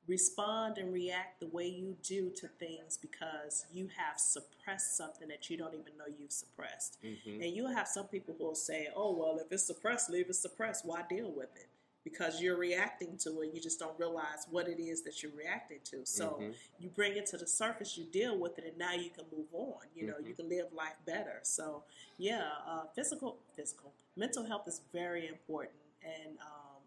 respond 0.06 0.78
and 0.78 0.92
react 0.92 1.40
the 1.40 1.46
way 1.48 1.66
you 1.66 1.96
do 2.02 2.30
to 2.30 2.46
things 2.46 2.96
because 2.96 3.64
you 3.72 3.88
have 3.96 4.18
suppressed 4.18 4.96
something 4.96 5.28
that 5.28 5.50
you 5.50 5.56
don't 5.56 5.74
even 5.74 5.96
know 5.98 6.04
you've 6.18 6.32
suppressed. 6.32 6.98
Mhm. 7.02 7.42
And 7.44 7.56
you'll 7.56 7.72
have 7.72 7.88
some 7.88 8.06
people 8.06 8.34
who 8.38 8.44
will 8.44 8.54
say, 8.54 8.88
oh, 8.94 9.12
well, 9.12 9.38
if 9.38 9.50
it's 9.50 9.64
suppressed, 9.64 10.08
leave 10.10 10.28
it 10.30 10.34
suppressed. 10.34 10.84
Why 10.84 11.02
deal 11.08 11.30
with 11.30 11.54
it? 11.56 11.66
Because 12.04 12.40
you're 12.40 12.56
reacting 12.56 13.16
to 13.18 13.40
it, 13.42 13.52
you 13.52 13.60
just 13.60 13.80
don't 13.80 13.98
realize 13.98 14.46
what 14.48 14.68
it 14.68 14.78
is 14.78 15.02
that 15.02 15.24
you're 15.24 15.32
reacting 15.32 15.80
to. 15.86 16.06
So 16.06 16.36
Mhm. 16.38 16.54
you 16.78 16.88
bring 16.88 17.16
it 17.16 17.26
to 17.26 17.36
the 17.36 17.48
surface, 17.48 17.98
you 17.98 18.04
deal 18.04 18.38
with 18.38 18.58
it, 18.58 18.64
and 18.64 18.78
now 18.78 18.92
you 18.92 19.10
can 19.10 19.24
move 19.36 19.52
on. 19.52 19.88
You 19.92 20.06
know, 20.06 20.14
Mhm. 20.14 20.26
you 20.28 20.34
can 20.34 20.48
live 20.48 20.72
life 20.72 20.96
better. 21.04 21.40
So, 21.42 21.82
yeah, 22.16 22.52
uh, 22.64 22.86
physical, 22.94 23.38
physical, 23.56 23.92
mental 24.14 24.44
health 24.44 24.68
is 24.68 24.80
very 24.92 25.26
important. 25.26 25.80
And 26.04 26.38
um, 26.38 26.82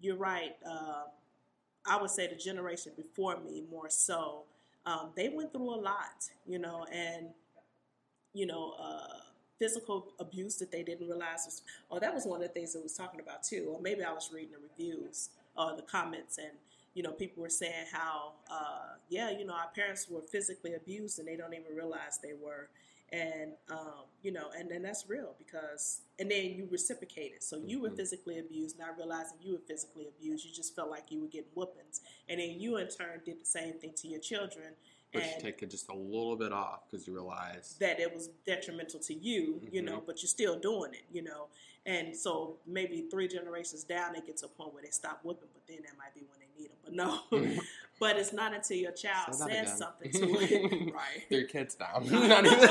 you're 0.00 0.16
right. 0.16 0.56
Uh, 0.64 1.04
I 1.86 2.00
would 2.00 2.10
say 2.10 2.28
the 2.28 2.36
generation 2.36 2.92
before 2.96 3.38
me 3.40 3.64
more 3.70 3.90
so. 3.90 4.42
Um, 4.86 5.10
they 5.16 5.28
went 5.28 5.52
through 5.52 5.74
a 5.74 5.80
lot, 5.80 6.28
you 6.46 6.58
know, 6.58 6.86
and 6.92 7.28
you 8.34 8.46
know, 8.46 8.74
uh, 8.80 9.18
physical 9.58 10.08
abuse 10.18 10.56
that 10.56 10.72
they 10.72 10.82
didn't 10.82 11.06
realize 11.06 11.42
was. 11.44 11.62
Oh, 11.90 11.98
that 11.98 12.14
was 12.14 12.24
one 12.24 12.42
of 12.42 12.48
the 12.48 12.52
things 12.52 12.74
it 12.74 12.82
was 12.82 12.94
talking 12.94 13.20
about 13.20 13.42
too. 13.42 13.68
Or 13.72 13.80
maybe 13.80 14.02
I 14.02 14.12
was 14.12 14.30
reading 14.32 14.52
the 14.52 14.58
reviews 14.58 15.30
or 15.56 15.76
the 15.76 15.82
comments, 15.82 16.38
and 16.38 16.50
you 16.94 17.02
know, 17.02 17.12
people 17.12 17.42
were 17.42 17.48
saying 17.48 17.86
how, 17.92 18.32
uh, 18.50 18.96
yeah, 19.08 19.30
you 19.30 19.46
know, 19.46 19.54
our 19.54 19.68
parents 19.74 20.08
were 20.10 20.20
physically 20.20 20.74
abused 20.74 21.18
and 21.18 21.26
they 21.26 21.36
don't 21.36 21.54
even 21.54 21.74
realize 21.74 22.18
they 22.22 22.34
were. 22.34 22.68
And 23.12 23.52
um, 23.70 24.04
you 24.22 24.32
know, 24.32 24.50
and 24.56 24.70
then 24.70 24.82
that's 24.82 25.08
real 25.08 25.34
because, 25.36 26.00
and 26.18 26.30
then 26.30 26.46
you 26.54 26.66
reciprocate 26.70 27.32
it. 27.34 27.42
So 27.42 27.58
you 27.58 27.80
were 27.80 27.90
Mhm. 27.90 27.96
physically 27.96 28.38
abused, 28.38 28.78
not 28.78 28.96
realizing 28.96 29.36
you 29.42 29.52
were 29.52 29.58
physically 29.66 30.06
abused. 30.08 30.44
You 30.46 30.52
just 30.52 30.74
felt 30.74 30.88
like 30.90 31.10
you 31.10 31.20
were 31.20 31.26
getting 31.26 31.50
whoopings, 31.54 32.00
and 32.28 32.40
then 32.40 32.58
you 32.58 32.78
in 32.78 32.88
turn 32.88 33.20
did 33.24 33.40
the 33.40 33.44
same 33.46 33.74
thing 33.74 33.92
to 33.94 34.08
your 34.08 34.20
children. 34.20 34.74
But 35.12 35.24
you 35.24 35.30
take 35.40 35.62
it 35.62 35.68
just 35.70 35.90
a 35.90 35.94
little 35.94 36.36
bit 36.36 36.52
off 36.52 36.88
because 36.90 37.06
you 37.06 37.12
realize. 37.12 37.76
that 37.80 38.00
it 38.00 38.14
was 38.14 38.28
detrimental 38.46 38.98
to 39.00 39.12
you, 39.12 39.60
you 39.70 39.82
know, 39.82 40.00
but 40.06 40.22
you're 40.22 40.28
still 40.28 40.58
doing 40.58 40.94
it, 40.94 41.04
you 41.12 41.20
know. 41.20 41.48
And 41.84 42.16
so 42.16 42.60
maybe 42.66 43.02
three 43.10 43.28
generations 43.28 43.84
down, 43.84 44.14
they 44.14 44.20
get 44.20 44.38
to 44.38 44.46
a 44.46 44.48
point 44.48 44.72
where 44.72 44.82
they 44.82 44.90
stop 44.90 45.20
whooping, 45.22 45.48
but 45.52 45.66
then 45.66 45.82
that 45.84 45.98
might 45.98 46.14
be 46.14 46.20
when 46.30 46.38
they 46.38 46.48
need 46.58 46.68
them. 46.70 46.76
But 46.84 46.94
no, 46.94 47.20
but 48.00 48.16
it's 48.16 48.32
not 48.32 48.54
until 48.54 48.76
your 48.76 48.92
child 48.92 49.34
Say 49.34 49.52
says 49.64 49.78
something 49.78 50.10
to 50.12 50.24
it, 50.40 50.92
right? 50.94 51.24
Three 51.28 51.46
kids 51.46 51.74
down. 51.76 52.06
Not 52.10 52.46
even. 52.46 52.68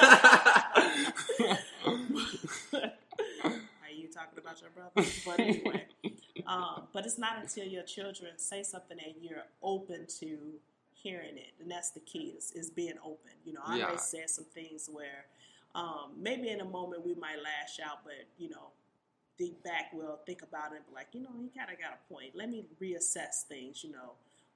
Are 2.74 3.94
you 3.94 4.08
talking 4.08 4.40
about 4.40 4.62
your 4.62 4.70
brother? 4.72 5.10
But 5.26 5.40
anyway, 5.40 5.86
um, 6.48 6.84
but 6.94 7.06
it's 7.06 7.18
not 7.18 7.38
until 7.42 7.66
your 7.66 7.84
children 7.84 8.32
say 8.38 8.64
something 8.64 8.98
and 9.04 9.14
you're 9.22 9.44
open 9.62 10.08
to 10.20 10.38
hearing 10.94 11.38
it, 11.38 11.54
and 11.60 11.70
that's 11.70 11.92
the 11.92 12.00
key 12.00 12.34
is, 12.38 12.52
is 12.54 12.70
being 12.70 12.94
open. 13.04 13.32
You 13.46 13.54
know, 13.54 13.62
I 13.66 13.78
Yeah. 13.78 13.86
always 13.88 14.02
said 14.04 14.30
some 14.30 14.46
things 14.46 14.90
where 14.92 15.26
um, 15.74 16.12
maybe 16.18 16.50
in 16.50 16.62
a 16.62 16.66
moment 16.66 17.06
we 17.06 17.16
might 17.16 17.38
lash 17.42 17.80
out, 17.84 18.04
but 18.04 18.14
you 18.38 18.50
know, 18.50 18.72
deep 19.42 19.64
back 19.64 19.90
we'll 19.94 20.20
think 20.26 20.44
about 20.44 20.72
it 20.74 20.86
be 20.88 20.94
like, 20.94 21.08
you 21.14 21.22
know, 21.22 21.30
he 21.42 21.50
kind 21.58 21.72
of 21.72 21.80
got 21.80 21.98
a 21.98 22.14
point. 22.14 22.36
Let 22.36 22.50
me 22.50 22.66
reassess 22.82 23.44
things. 23.50 23.84
You 23.84 23.92
know. 23.92 24.14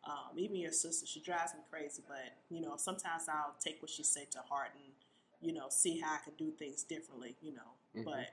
Um, 0.07 0.37
even 0.37 0.57
your 0.57 0.71
sister, 0.71 1.07
she 1.07 1.19
drives 1.19 1.55
me 1.55 1.61
crazy, 1.71 2.03
but 2.07 2.37
you 2.51 2.61
know, 2.61 2.73
sometimes 2.77 3.23
I'll 3.27 3.55
take 3.59 3.81
what 3.81 3.89
she 3.89 4.03
said 4.03 4.29
to 4.33 4.39
heart 4.47 4.69
and 4.75 4.93
you 5.41 5.51
know, 5.51 5.65
see 5.69 5.99
how 5.99 6.13
I 6.13 6.19
can 6.23 6.33
do 6.37 6.51
things 6.51 6.83
differently. 6.83 7.35
You 7.41 7.53
know, 7.55 7.71
Mhm. 7.95 8.05
but 8.05 8.29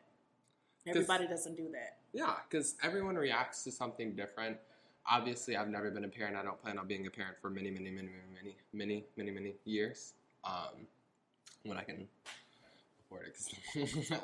everybody 0.86 1.26
doesn't 1.26 1.56
do 1.56 1.70
that. 1.72 1.96
Yeah, 2.12 2.36
because 2.46 2.76
everyone 2.82 3.16
reacts 3.16 3.64
to 3.64 3.72
something 3.72 4.14
different. 4.14 4.58
Obviously, 5.06 5.56
I've 5.56 5.68
never 5.70 5.90
been 5.90 6.04
a 6.04 6.08
parent. 6.08 6.36
I 6.36 6.42
don't 6.42 6.60
plan 6.60 6.78
on 6.78 6.86
being 6.86 7.06
a 7.06 7.10
parent 7.10 7.38
for 7.40 7.48
many, 7.48 7.70
many, 7.70 7.90
many, 7.90 8.08
many, 8.08 8.34
many, 8.34 8.56
many, 8.74 9.04
many, 9.16 9.30
many 9.30 9.54
years. 9.64 10.12
Um, 10.44 10.86
when 11.64 11.78
I 11.78 11.84
can 11.84 12.06
afford 13.00 13.28
it, 13.28 13.34
'cause 13.34 14.10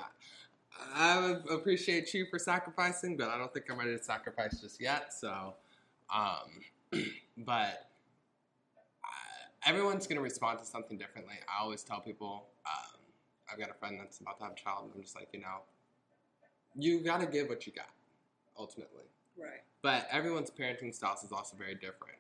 I 0.95 1.37
appreciate 1.51 2.13
you 2.15 2.27
for 2.27 2.39
sacrificing, 2.39 3.17
but 3.17 3.29
I 3.29 3.39
don't 3.39 3.53
think 3.53 3.67
I'm 3.71 3.79
ready 3.79 3.97
to 3.97 4.03
sacrifice 4.03 4.61
just 4.61 4.81
yet. 4.81 5.13
So, 5.13 5.55
um, 6.15 7.03
but 7.39 7.89
everyone's 9.67 10.07
gonna 10.07 10.21
respond 10.21 10.59
to 10.61 10.65
something 10.65 10.97
differently. 10.97 11.35
I 11.49 11.63
always 11.63 11.83
tell 11.83 12.01
people, 12.01 12.47
um, 12.67 13.01
I've 13.51 13.59
got 13.59 13.71
a 13.71 13.75
friend 13.75 13.99
that's 13.99 14.21
about 14.21 14.39
to 14.39 14.45
have 14.45 14.53
a 14.53 14.57
child, 14.57 14.85
and 14.85 14.93
I'm 14.95 15.03
just 15.03 15.15
like, 15.15 15.29
you 15.33 15.41
know, 15.41 15.63
you 16.75 17.01
got 17.01 17.21
to 17.21 17.27
give 17.27 17.49
what 17.49 17.67
you 17.67 17.73
got, 17.73 17.91
ultimately. 18.59 19.05
Right. 19.39 19.63
But 19.83 20.09
everyone's 20.11 20.51
parenting 20.51 20.95
styles 20.95 21.23
is 21.25 21.33
also 21.33 21.57
very 21.57 21.75
different. 21.75 22.19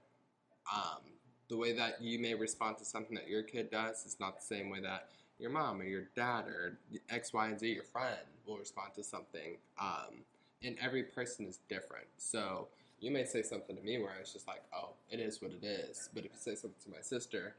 Um, 0.74 1.02
the 1.48 1.56
way 1.56 1.72
that 1.76 2.00
you 2.02 2.18
may 2.18 2.34
respond 2.34 2.78
to 2.78 2.84
something 2.84 3.14
that 3.14 3.28
your 3.28 3.42
kid 3.42 3.70
does 3.70 4.04
is 4.04 4.16
not 4.20 4.38
the 4.38 4.44
same 4.44 4.70
way 4.70 4.80
that 4.80 5.08
your 5.38 5.50
mom 5.50 5.80
or 5.80 5.84
your 5.84 6.04
dad 6.14 6.46
or 6.46 6.78
X, 7.08 7.32
Y, 7.32 7.46
and 7.48 7.58
Z, 7.58 7.68
your 7.68 7.84
friend, 7.84 8.18
will 8.48 8.58
respond 8.58 8.94
to 8.94 9.04
something. 9.04 9.58
Um, 9.80 10.24
and 10.62 10.76
every 10.82 11.04
person 11.04 11.46
is 11.46 11.60
different. 11.68 12.06
So 12.16 12.68
you 13.00 13.10
may 13.10 13.24
say 13.24 13.42
something 13.42 13.76
to 13.76 13.82
me 13.82 13.98
where 13.98 14.12
it's 14.20 14.32
just 14.32 14.48
like, 14.48 14.62
oh, 14.74 14.90
it 15.10 15.20
is 15.20 15.40
what 15.40 15.52
it 15.52 15.64
is. 15.64 16.08
But 16.14 16.24
if 16.24 16.32
you 16.32 16.38
say 16.38 16.54
something 16.54 16.80
to 16.84 16.90
my 16.90 17.02
sister, 17.02 17.54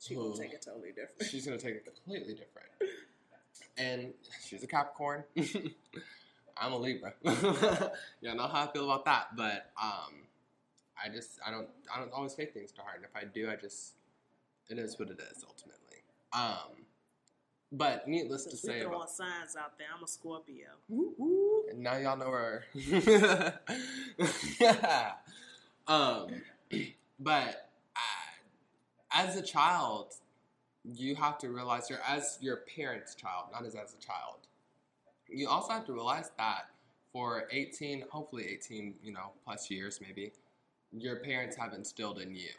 She 0.00 0.14
gonna 0.16 0.36
take 0.36 0.52
it 0.52 0.62
totally 0.62 0.88
different. 0.88 1.30
she's 1.30 1.44
gonna 1.44 1.58
take 1.58 1.74
it 1.76 1.84
completely 1.84 2.34
different. 2.34 2.68
And 3.78 4.12
she's 4.46 4.62
a 4.62 4.66
Capricorn. 4.66 5.24
I'm 6.56 6.72
a 6.72 6.76
Libra. 6.76 7.14
yeah, 8.20 8.32
I 8.32 8.34
know 8.34 8.46
how 8.46 8.64
I 8.64 8.72
feel 8.72 8.84
about 8.90 9.04
that, 9.06 9.34
but 9.36 9.70
um, 9.80 10.12
I 11.02 11.08
just 11.08 11.38
I 11.46 11.50
don't 11.50 11.68
I 11.94 11.98
don't 11.98 12.12
always 12.12 12.34
take 12.34 12.52
things 12.52 12.70
to 12.72 12.82
heart, 12.82 12.96
and 12.96 13.04
if 13.04 13.16
I 13.16 13.24
do, 13.24 13.50
I 13.50 13.56
just 13.56 13.94
it 14.68 14.78
is 14.78 14.98
what 14.98 15.08
it 15.10 15.20
is 15.20 15.44
ultimately. 15.48 16.02
Um, 16.34 16.84
but 17.72 18.06
needless 18.06 18.44
Since 18.44 18.60
to 18.60 18.66
say, 18.66 18.80
throwing 18.80 18.96
about, 18.96 19.10
signs 19.10 19.56
out 19.58 19.78
there, 19.78 19.86
I'm 19.96 20.04
a 20.04 20.06
Scorpio. 20.06 20.66
and 21.70 21.80
now 21.80 21.96
y'all 21.96 22.18
know 22.18 22.28
where. 22.28 22.64
um, 25.88 26.26
but 27.18 27.70
uh, 27.96 28.30
as 29.10 29.36
a 29.36 29.42
child, 29.42 30.12
you 30.84 31.14
have 31.14 31.38
to 31.38 31.48
realize 31.48 31.88
you're 31.88 32.02
as 32.06 32.36
your 32.42 32.58
parent's 32.76 33.14
child, 33.14 33.46
not 33.52 33.64
as 33.64 33.74
as 33.74 33.94
a 33.94 34.00
child. 34.04 34.40
You 35.28 35.48
also 35.48 35.72
have 35.72 35.86
to 35.86 35.94
realize 35.94 36.30
that 36.36 36.66
for 37.10 37.48
18, 37.50 38.04
hopefully 38.10 38.48
18, 38.50 38.96
you 39.02 39.12
know, 39.12 39.32
plus 39.44 39.70
years 39.70 39.98
maybe, 40.00 40.32
your 40.92 41.16
parents 41.16 41.56
have 41.56 41.72
instilled 41.72 42.20
in 42.20 42.34
you. 42.34 42.50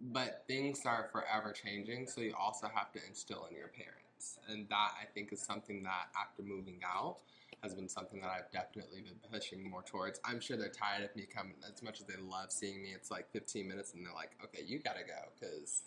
But 0.00 0.44
things 0.46 0.82
are 0.84 1.08
forever 1.12 1.52
changing, 1.52 2.06
so 2.06 2.20
you 2.20 2.34
also 2.38 2.68
have 2.72 2.92
to 2.92 3.00
instill 3.08 3.46
in 3.50 3.56
your 3.56 3.68
parents. 3.68 4.38
And 4.48 4.68
that 4.68 4.90
I 5.00 5.06
think 5.14 5.32
is 5.32 5.40
something 5.40 5.82
that 5.84 6.08
after 6.20 6.42
moving 6.42 6.80
out 6.84 7.18
has 7.62 7.74
been 7.74 7.88
something 7.88 8.20
that 8.20 8.28
I've 8.28 8.50
definitely 8.52 9.00
been 9.00 9.18
pushing 9.32 9.68
more 9.68 9.82
towards. 9.82 10.20
I'm 10.24 10.40
sure 10.40 10.56
they're 10.56 10.68
tired 10.68 11.04
of 11.04 11.16
me 11.16 11.26
coming 11.32 11.54
as 11.66 11.82
much 11.82 12.00
as 12.00 12.06
they 12.06 12.20
love 12.20 12.52
seeing 12.52 12.82
me. 12.82 12.90
It's 12.94 13.10
like 13.10 13.30
15 13.32 13.66
minutes 13.66 13.94
and 13.94 14.04
they're 14.04 14.12
like, 14.12 14.32
okay, 14.44 14.62
you 14.66 14.78
gotta 14.78 15.00
go. 15.00 15.30
Because 15.38 15.82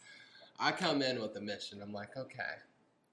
I 0.60 0.72
come 0.72 1.02
in 1.02 1.22
with 1.22 1.36
a 1.36 1.42
mission. 1.42 1.82
I'm 1.82 1.94
like, 1.94 2.18
okay, 2.18 2.56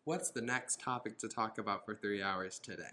what's 0.04 0.30
the 0.30 0.40
next 0.40 0.80
topic 0.80 1.18
to 1.18 1.28
talk 1.28 1.58
about 1.58 1.84
for 1.84 1.94
three 1.94 2.22
hours 2.22 2.58
today? 2.58 2.84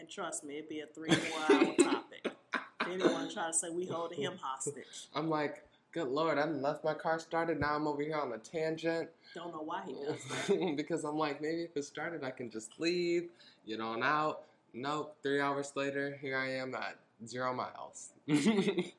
And 0.00 0.08
trust 0.08 0.44
me, 0.44 0.58
it'd 0.58 0.68
be 0.68 0.80
a 0.80 0.86
three, 0.86 1.10
four 1.10 1.56
hour 1.56 1.74
topic. 1.74 2.32
If 2.80 2.88
anyone 2.88 3.30
try 3.30 3.48
to 3.48 3.52
say 3.52 3.68
we 3.68 3.84
holding 3.86 4.22
him 4.22 4.38
hostage, 4.40 5.08
I'm 5.14 5.28
like, 5.28 5.67
good 5.92 6.08
lord, 6.08 6.38
I 6.38 6.46
left 6.46 6.84
my 6.84 6.94
car 6.94 7.18
started. 7.18 7.60
Now 7.60 7.74
I'm 7.74 7.86
over 7.86 8.02
here 8.02 8.16
on 8.16 8.32
a 8.32 8.38
tangent. 8.38 9.08
don't 9.34 9.52
know 9.52 9.62
why 9.62 9.82
he 9.86 9.94
does 10.04 10.76
because 10.76 11.04
I'm 11.04 11.16
like, 11.16 11.40
maybe 11.40 11.62
if 11.62 11.76
it 11.76 11.84
started, 11.84 12.24
I 12.24 12.30
can 12.30 12.50
just 12.50 12.78
leave, 12.78 13.28
get 13.66 13.80
on 13.80 14.02
out. 14.02 14.42
Nope, 14.74 15.16
three 15.22 15.40
hours 15.40 15.72
later, 15.74 16.18
here 16.20 16.36
I 16.36 16.50
am 16.54 16.74
at 16.74 16.96
zero 17.26 17.54
miles. 17.54 18.10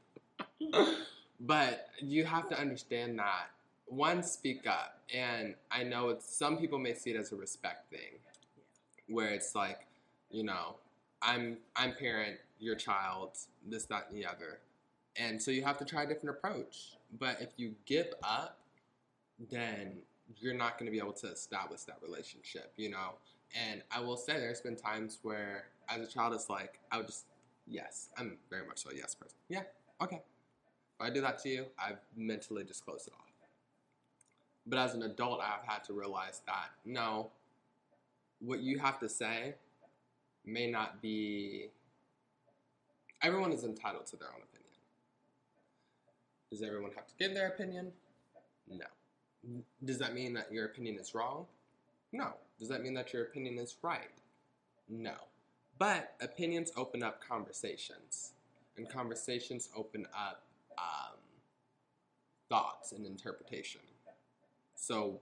but 1.39 1.89
you 2.01 2.25
have 2.25 2.49
to 2.49 2.59
understand 2.59 3.19
that 3.19 3.51
one, 3.89 4.23
speak 4.23 4.67
up, 4.67 4.99
and 5.13 5.55
I 5.71 5.83
know 5.83 6.09
it's 6.09 6.31
some 6.33 6.57
people 6.57 6.77
may 6.77 6.93
see 6.93 7.11
it 7.11 7.15
as 7.15 7.31
a 7.31 7.35
respect 7.35 7.89
thing, 7.89 8.19
where 9.07 9.29
it's 9.29 9.55
like, 9.55 9.87
you 10.29 10.43
know, 10.43 10.75
I'm 11.21 11.57
I'm 11.75 11.93
parent, 11.95 12.37
your 12.59 12.75
child, 12.75 13.31
this, 13.67 13.85
that, 13.85 14.07
and 14.09 14.17
the 14.17 14.25
other, 14.25 14.59
and 15.19 15.41
so 15.41 15.51
you 15.51 15.63
have 15.63 15.77
to 15.77 15.85
try 15.85 16.03
a 16.03 16.07
different 16.07 16.37
approach. 16.37 16.95
But 17.19 17.41
if 17.41 17.49
you 17.57 17.75
give 17.85 18.07
up, 18.23 18.59
then 19.51 19.97
you're 20.37 20.53
not 20.53 20.79
going 20.79 20.85
to 20.85 20.91
be 20.91 20.99
able 20.99 21.13
to 21.13 21.27
establish 21.27 21.81
that 21.81 21.97
relationship, 22.01 22.71
you 22.77 22.89
know. 22.89 23.15
And 23.69 23.81
I 23.91 23.99
will 23.99 24.17
say, 24.17 24.33
there's 24.33 24.61
been 24.61 24.75
times 24.75 25.19
where, 25.23 25.65
as 25.89 26.01
a 26.01 26.07
child, 26.07 26.33
it's 26.33 26.49
like 26.49 26.79
I 26.91 26.97
would 26.97 27.07
just, 27.07 27.25
yes, 27.67 28.09
I'm 28.17 28.37
very 28.49 28.65
much 28.65 28.85
a 28.85 28.95
yes 28.95 29.13
person. 29.15 29.37
Yeah, 29.49 29.63
okay. 30.01 30.21
If 30.99 31.05
I 31.05 31.09
do 31.09 31.21
that 31.21 31.39
to 31.43 31.49
you, 31.49 31.65
I've 31.77 31.99
mentally 32.15 32.63
just 32.63 32.85
closed 32.85 33.07
it 33.07 33.13
off. 33.13 33.25
But 34.65 34.79
as 34.79 34.93
an 34.93 35.03
adult, 35.03 35.41
I've 35.41 35.65
had 35.65 35.83
to 35.85 35.93
realize 35.93 36.41
that 36.45 36.69
no, 36.85 37.31
what 38.39 38.59
you 38.59 38.77
have 38.79 38.99
to 38.99 39.09
say 39.09 39.55
may 40.45 40.69
not 40.69 41.01
be. 41.01 41.69
Everyone 43.21 43.51
is 43.51 43.63
entitled 43.63 44.05
to 44.07 44.15
their 44.15 44.29
own 44.29 44.35
opinion. 44.35 44.48
Does 46.49 46.63
everyone 46.63 46.91
have 46.95 47.07
to 47.07 47.13
give 47.19 47.33
their 47.33 47.47
opinion? 47.47 47.91
No. 48.67 48.85
Does 49.85 49.99
that 49.99 50.13
mean 50.13 50.33
that 50.33 50.51
your 50.51 50.65
opinion 50.65 50.97
is 50.97 51.13
wrong? 51.13 51.45
No. 52.11 52.33
Does 52.57 52.69
that 52.69 52.81
mean 52.81 52.93
that 52.95 53.13
your 53.13 53.23
opinion 53.23 53.57
is 53.57 53.75
right? 53.81 54.09
No. 54.89 55.13
But 55.77 56.15
opinions 56.21 56.71
open 56.75 57.03
up 57.03 57.21
conversations, 57.25 58.33
and 58.75 58.89
conversations 58.89 59.69
open 59.75 60.07
up 60.13 60.43
um, 60.77 61.17
thoughts 62.49 62.91
and 62.91 63.05
interpretation. 63.05 63.81
So, 64.75 65.19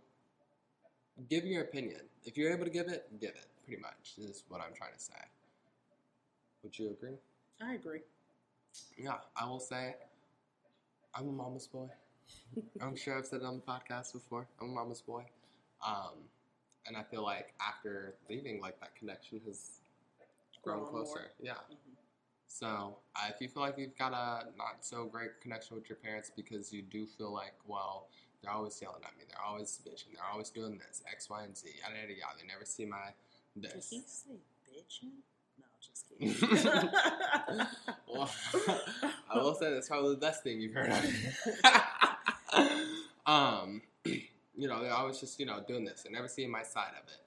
give 1.30 1.46
your 1.46 1.62
opinion. 1.62 2.02
If 2.26 2.38
you're 2.38 2.52
able 2.52 2.66
to 2.66 2.72
give 2.72 2.88
it, 2.88 3.08
give 3.20 3.32
it, 3.32 3.46
pretty 3.66 3.82
much, 3.82 4.14
is 4.18 4.44
what 4.50 4.62
I'm 4.62 4.74
trying 4.74 4.94
to 4.94 5.00
say. 5.00 5.14
Would 6.64 6.80
you 6.80 6.90
agree? 6.90 7.18
I 7.62 7.74
agree. 7.74 8.00
Yeah, 8.98 9.18
I 9.36 9.48
will 9.48 9.60
say 9.60 9.96
I'm 11.18 11.30
a 11.30 11.32
mama's 11.32 11.68
boy. 11.68 11.88
I'm 12.82 12.96
sure 12.96 13.18
I've 13.18 13.26
said 13.26 13.42
it 13.42 13.46
on 13.46 13.56
the 13.56 13.62
podcast 13.72 14.14
before. 14.14 14.48
I'm 14.62 14.70
a 14.70 14.74
mama's 14.74 15.02
boy. 15.02 15.24
Um, 15.86 16.14
and 16.86 16.96
I 16.96 17.04
feel 17.04 17.24
like 17.24 17.54
after 17.66 18.16
leaving, 18.30 18.62
like 18.62 18.80
that 18.80 18.96
connection 18.96 19.42
has 19.48 19.80
grown 20.64 20.80
Grown 20.80 20.94
more. 20.94 21.04
closer. 21.06 21.32
Yeah. 21.42 21.54
Mhm. 21.72 21.78
So 22.48 22.98
uh, 23.16 23.30
if 23.30 23.42
you 23.42 23.48
feel 23.50 23.64
like 23.64 23.78
you've 23.78 23.98
got 23.98 24.14
a 24.14 24.46
not 24.58 24.78
so 24.86 25.06
great 25.06 25.42
connection 25.42 25.76
with 25.76 25.90
your 25.90 25.98
parents 25.98 26.32
because 26.36 26.72
you 26.72 26.82
do 26.82 27.06
feel 27.06 27.32
like, 27.34 27.54
well, 27.66 28.08
they're 28.42 28.52
always 28.52 28.80
yelling 28.82 29.02
at 29.04 29.18
me, 29.18 29.24
they're 29.30 29.42
always 29.44 29.80
bitching, 29.86 30.14
they're 30.16 30.30
always 30.32 30.50
doing 30.50 30.78
this, 30.78 31.02
X, 31.12 31.30
Y, 31.30 31.44
and 31.44 31.58
Z, 31.58 31.70
yada 31.82 31.96
yada 32.00 32.14
yada. 32.14 32.34
They 32.40 32.48
never 32.48 32.66
see 32.66 32.86
my 32.86 33.10
Did 33.60 33.74
he 33.74 33.82
say 34.06 34.38
bitching? 34.66 35.12
Just 35.90 36.06
kidding. 36.10 36.36
well, 38.08 38.30
I 39.30 39.38
will 39.38 39.56
say 39.56 39.74
that's 39.74 39.88
probably 39.88 40.16
the 40.16 40.22
best 40.22 40.44
thing 40.44 40.60
you've 40.62 40.74
heard 40.74 40.92
of. 40.92 41.06
um, 43.26 43.82
you 44.06 44.68
know, 44.68 44.82
they're 44.82 44.94
always 44.94 45.20
just, 45.20 45.40
you 45.40 45.46
know, 45.46 45.62
doing 45.68 45.86
this 45.86 46.06
and 46.06 46.14
never 46.14 46.28
seeing 46.28 46.52
my 46.52 46.64
side 46.64 46.92
of 46.92 47.08
it. 47.08 47.20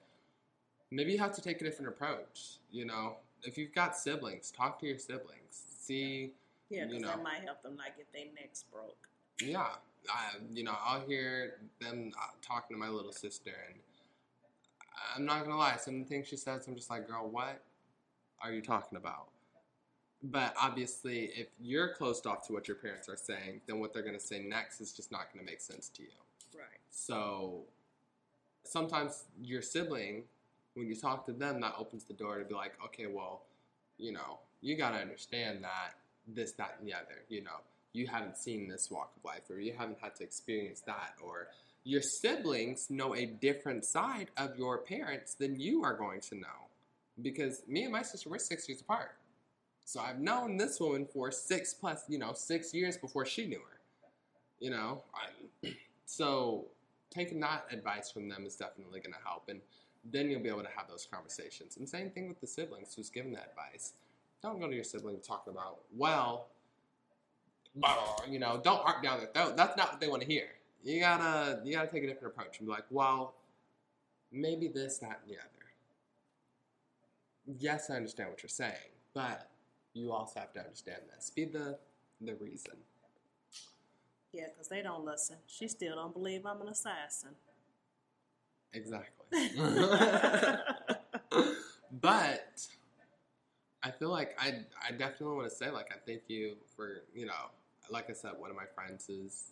Maybe 0.91 1.13
you 1.13 1.19
have 1.19 1.33
to 1.35 1.41
take 1.41 1.61
a 1.61 1.63
different 1.63 1.89
approach. 1.89 2.57
You 2.71 2.85
know, 2.85 3.17
if 3.43 3.57
you've 3.57 3.73
got 3.73 3.95
siblings, 3.95 4.51
talk 4.51 4.79
to 4.81 4.85
your 4.87 4.97
siblings. 4.97 5.63
See, 5.79 6.33
yeah, 6.69 6.81
You 6.83 6.87
because 6.87 7.01
know. 7.01 7.07
that 7.09 7.23
might 7.23 7.41
help 7.45 7.61
them 7.63 7.75
not 7.77 7.95
get 7.97 8.07
their 8.13 8.25
necks 8.35 8.65
broke. 8.71 9.07
yeah, 9.41 9.67
I, 10.09 10.37
you 10.53 10.63
know, 10.63 10.75
I'll 10.85 11.01
hear 11.01 11.55
them 11.79 12.11
uh, 12.17 12.27
talking 12.41 12.75
to 12.75 12.79
my 12.79 12.89
little 12.89 13.11
sister, 13.13 13.51
and 13.69 13.79
I'm 15.15 15.25
not 15.25 15.43
gonna 15.43 15.57
lie, 15.57 15.77
some 15.77 15.95
of 15.95 15.99
the 16.01 16.05
things 16.07 16.27
she 16.27 16.35
says, 16.37 16.67
I'm 16.67 16.75
just 16.75 16.89
like, 16.89 17.07
girl, 17.07 17.27
what 17.29 17.61
are 18.43 18.51
you 18.51 18.61
talking 18.61 18.97
about? 18.97 19.27
But 20.23 20.53
obviously, 20.61 21.31
if 21.35 21.47
you're 21.59 21.93
closed 21.95 22.27
off 22.27 22.45
to 22.47 22.53
what 22.53 22.67
your 22.67 22.77
parents 22.77 23.09
are 23.09 23.17
saying, 23.17 23.61
then 23.67 23.79
what 23.79 23.93
they're 23.93 24.03
gonna 24.03 24.19
say 24.19 24.39
next 24.39 24.81
is 24.81 24.93
just 24.93 25.11
not 25.11 25.33
gonna 25.33 25.45
make 25.45 25.61
sense 25.61 25.89
to 25.89 26.03
you. 26.03 26.09
Right. 26.53 26.79
So 26.89 27.63
sometimes 28.63 29.25
your 29.41 29.61
sibling, 29.61 30.23
when 30.75 30.87
you 30.87 30.95
talk 30.95 31.25
to 31.25 31.33
them, 31.33 31.61
that 31.61 31.73
opens 31.77 32.03
the 32.03 32.13
door 32.13 32.39
to 32.39 32.45
be 32.45 32.53
like, 32.53 32.73
okay, 32.85 33.07
well, 33.07 33.43
you 33.97 34.11
know, 34.11 34.39
you 34.61 34.77
got 34.77 34.91
to 34.91 34.97
understand 34.97 35.63
that 35.63 35.95
this, 36.27 36.51
that, 36.53 36.75
and 36.79 36.87
the 36.87 36.93
other. 36.93 37.23
You 37.29 37.43
know, 37.43 37.59
you 37.93 38.07
haven't 38.07 38.37
seen 38.37 38.67
this 38.67 38.89
walk 38.89 39.11
of 39.17 39.25
life, 39.25 39.49
or 39.49 39.59
you 39.59 39.73
haven't 39.77 39.99
had 40.01 40.15
to 40.17 40.23
experience 40.23 40.81
that, 40.81 41.15
or 41.21 41.47
your 41.83 42.01
siblings 42.01 42.89
know 42.89 43.15
a 43.15 43.25
different 43.25 43.85
side 43.85 44.27
of 44.37 44.57
your 44.57 44.77
parents 44.79 45.33
than 45.33 45.59
you 45.59 45.83
are 45.83 45.95
going 45.95 46.21
to 46.21 46.35
know. 46.35 46.69
Because 47.21 47.63
me 47.67 47.83
and 47.83 47.91
my 47.91 48.01
sister, 48.01 48.29
we're 48.29 48.39
six 48.39 48.67
years 48.67 48.81
apart. 48.81 49.15
So 49.85 49.99
I've 49.99 50.19
known 50.19 50.57
this 50.57 50.79
woman 50.79 51.05
for 51.05 51.31
six 51.31 51.73
plus, 51.73 52.03
you 52.07 52.17
know, 52.17 52.33
six 52.33 52.73
years 52.73 52.97
before 52.97 53.25
she 53.25 53.45
knew 53.45 53.59
her. 53.59 53.79
You 54.59 54.69
know, 54.69 55.03
I, 55.13 55.73
so 56.05 56.65
taking 57.09 57.39
that 57.41 57.65
advice 57.71 58.09
from 58.11 58.29
them 58.29 58.45
is 58.45 58.55
definitely 58.55 58.99
going 58.99 59.13
to 59.13 59.19
help, 59.25 59.49
and 59.49 59.59
then 60.09 60.29
you'll 60.29 60.41
be 60.41 60.49
able 60.49 60.63
to 60.63 60.69
have 60.75 60.87
those 60.87 61.07
conversations. 61.11 61.77
And 61.77 61.87
same 61.87 62.09
thing 62.09 62.27
with 62.27 62.39
the 62.39 62.47
siblings 62.47 62.93
who's 62.95 63.09
giving 63.09 63.33
that 63.33 63.51
advice. 63.51 63.93
Don't 64.41 64.59
go 64.59 64.67
to 64.67 64.73
your 64.73 64.83
sibling 64.83 65.19
talking 65.19 65.53
about, 65.53 65.79
well, 65.95 66.47
you 68.29 68.39
know, 68.39 68.59
don't 68.63 68.81
harp 68.81 69.03
down 69.03 69.19
their 69.19 69.27
throat. 69.27 69.55
That's 69.55 69.77
not 69.77 69.91
what 69.91 69.99
they 69.99 70.07
want 70.07 70.21
to 70.21 70.27
hear. 70.27 70.47
You 70.83 70.99
gotta, 70.99 71.61
you 71.63 71.73
gotta 71.73 71.87
take 71.87 72.03
a 72.03 72.07
different 72.07 72.33
approach 72.33 72.59
and 72.59 72.67
be 72.67 72.71
like, 72.71 72.85
well, 72.89 73.35
maybe 74.31 74.67
this, 74.67 74.97
that, 74.99 75.21
and 75.23 75.31
the 75.31 75.37
other. 75.39 75.60
Yes, 77.59 77.89
I 77.89 77.95
understand 77.95 78.29
what 78.29 78.43
you're 78.43 78.49
saying, 78.49 78.73
but 79.13 79.49
you 79.93 80.11
also 80.11 80.39
have 80.39 80.53
to 80.53 80.59
understand 80.59 81.01
this. 81.13 81.29
Be 81.29 81.45
the 81.45 81.77
the 82.21 82.35
reason. 82.35 82.73
Yeah, 84.31 84.45
because 84.53 84.69
they 84.69 84.81
don't 84.81 85.03
listen. 85.03 85.37
She 85.47 85.67
still 85.67 85.95
don't 85.95 86.13
believe 86.13 86.45
I'm 86.45 86.61
an 86.61 86.69
assassin. 86.69 87.31
Exactly. 88.73 89.25
but 92.01 92.67
I 93.83 93.91
feel 93.91 94.09
like 94.09 94.37
I 94.39 94.61
I 94.87 94.91
definitely 94.91 95.35
want 95.35 95.49
to 95.49 95.55
say 95.55 95.71
like 95.71 95.91
I 95.91 95.95
thank 96.05 96.23
you 96.27 96.55
for 96.75 97.03
you 97.13 97.25
know 97.25 97.49
like 97.89 98.09
I 98.09 98.13
said 98.13 98.31
one 98.37 98.49
of 98.49 98.55
my 98.55 98.65
friends 98.73 99.09
is 99.09 99.51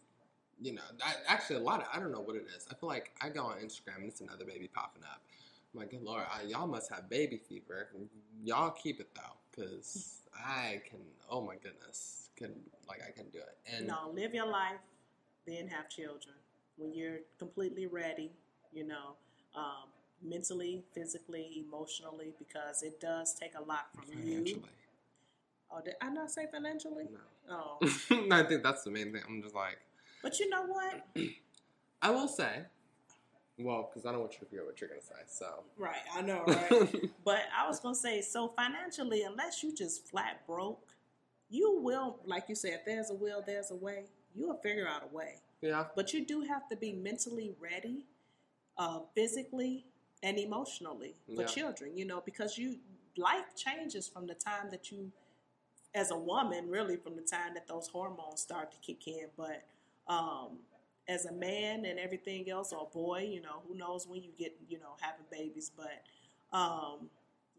you 0.62 0.74
know, 0.74 0.82
I, 1.04 1.14
actually 1.28 1.58
a 1.58 1.62
lot 1.62 1.82
of 1.82 1.88
I 1.93 2.00
don't 2.00 2.12
know 2.12 2.20
what 2.20 2.36
it 2.36 2.45
is. 2.56 2.68
I 2.70 2.76
feel 2.76 2.89
like 2.89 3.12
I 3.22 3.30
go 3.30 3.45
on 3.45 3.58
Instagram 3.58 3.97
and 3.97 4.06
it's 4.06 4.22
another 4.22 4.45
baby 4.45 4.68
popping 4.68 5.04
up. 5.04 5.22
I'm 5.76 5.86
good 5.88 6.01
lord, 6.01 6.24
I, 6.32 6.43
y'all 6.43 6.67
must 6.67 6.91
have 6.91 7.09
baby 7.09 7.38
fever. 7.38 7.89
Y'all 8.43 8.72
keep 8.72 8.99
it 8.99 9.09
though, 9.15 9.38
because 9.51 10.22
I 10.34 10.82
can. 10.89 10.99
Oh 11.30 11.41
my 11.41 11.55
goodness, 11.55 12.30
can 12.36 12.53
like 12.88 13.01
I 13.07 13.11
can 13.11 13.30
do 13.30 13.39
it. 13.39 13.57
And 13.72 13.88
no, 13.88 14.11
live 14.13 14.34
your 14.34 14.47
life, 14.47 14.80
then 15.45 15.67
have 15.67 15.89
children 15.89 16.36
when 16.78 16.93
you're 16.93 17.20
completely 17.38 17.88
ready. 17.88 18.32
You 18.72 18.88
know, 18.88 19.15
um, 19.55 19.89
mentally, 20.24 20.84
physically, 20.93 21.65
emotionally, 21.67 22.34
because 22.38 22.84
it 22.84 22.99
does 22.99 23.34
take 23.34 23.53
a 23.55 23.61
lot 23.61 23.88
from 23.93 24.05
financially. 24.05 24.45
you. 24.45 24.63
Oh, 25.72 25.82
did 25.84 25.95
I 26.01 26.09
not 26.09 26.32
say 26.32 26.45
financially? 26.51 27.05
No. 27.47 27.78
Oh, 27.82 28.28
I 28.32 28.43
think 28.43 28.63
that's 28.63 28.84
the 28.84 28.91
main 28.91 29.11
thing. 29.11 29.22
I'm 29.28 29.41
just 29.41 29.55
like, 29.55 29.78
but 30.24 30.39
you 30.39 30.49
know 30.49 30.65
what? 30.65 31.05
I 32.01 32.11
will 32.11 32.28
say, 32.28 32.65
well, 33.60 33.89
because 33.89 34.05
I 34.05 34.12
don't 34.12 34.22
want 34.22 34.34
you 34.34 34.39
to 34.39 34.45
forget 34.45 34.66
what 34.66 34.80
you're 34.82 34.89
gonna 34.89 35.01
say. 35.01 35.16
So, 35.28 35.64
Right, 35.78 36.01
I 36.16 36.22
know, 36.22 36.43
right? 36.47 37.12
but 37.26 37.41
I 37.57 37.68
was 37.68 37.80
gonna 37.80 37.95
say, 37.95 38.22
so 38.22 38.47
financially, 38.49 39.24
unless 39.24 39.64
you 39.64 39.74
just 39.74 40.07
flat 40.07 40.45
broke, 40.47 40.88
you 41.49 41.80
will, 41.82 42.20
like 42.26 42.45
you 42.47 42.55
said, 42.55 42.82
there's 42.86 43.10
a 43.10 43.16
will, 43.16 43.43
there's 43.45 43.72
a 43.72 43.76
way. 43.76 44.05
You'll 44.36 44.57
figure 44.57 44.88
out 44.88 45.03
a 45.12 45.16
way. 45.16 45.36
yeah, 45.62 45.86
But 45.95 46.14
you 46.14 46.26
do 46.26 46.41
have 46.41 46.70
to 46.70 46.76
be 46.76 46.93
mentally 46.93 47.55
ready, 47.60 48.05
uh, 48.78 48.99
physically 49.16 49.86
and 50.24 50.38
emotionally 50.38 51.16
for 51.36 51.41
Yeah. 51.41 51.47
children. 51.47 51.97
You 51.97 52.05
know, 52.05 52.22
because 52.22 52.57
you 52.57 52.80
life 53.18 53.55
changes 53.55 54.07
from 54.07 54.28
the 54.28 54.36
time 54.36 54.70
that 54.72 54.91
you, 54.91 55.12
as 55.95 56.12
a 56.12 56.18
woman, 56.18 56.70
really 56.70 56.95
from 56.97 57.16
the 57.16 57.22
time 57.24 57.53
that 57.55 57.68
those 57.68 57.88
hormones 57.88 58.41
start 58.41 58.72
to 58.72 58.78
kick 58.80 59.07
in. 59.07 59.28
But 59.36 59.66
um, 60.07 60.60
as 61.10 61.26
a 61.26 61.34
man 61.34 61.86
and 61.86 61.99
everything 61.99 62.49
else, 62.49 62.74
or 62.74 62.88
boy, 62.93 63.28
you 63.32 63.41
know, 63.41 63.64
who 63.68 63.76
knows 63.76 64.07
when 64.07 64.24
you 64.24 64.32
get, 64.39 64.55
you 64.70 64.80
know, 64.80 64.95
having 65.01 65.26
babies, 65.32 65.72
but 65.76 66.03
um, 66.57 67.10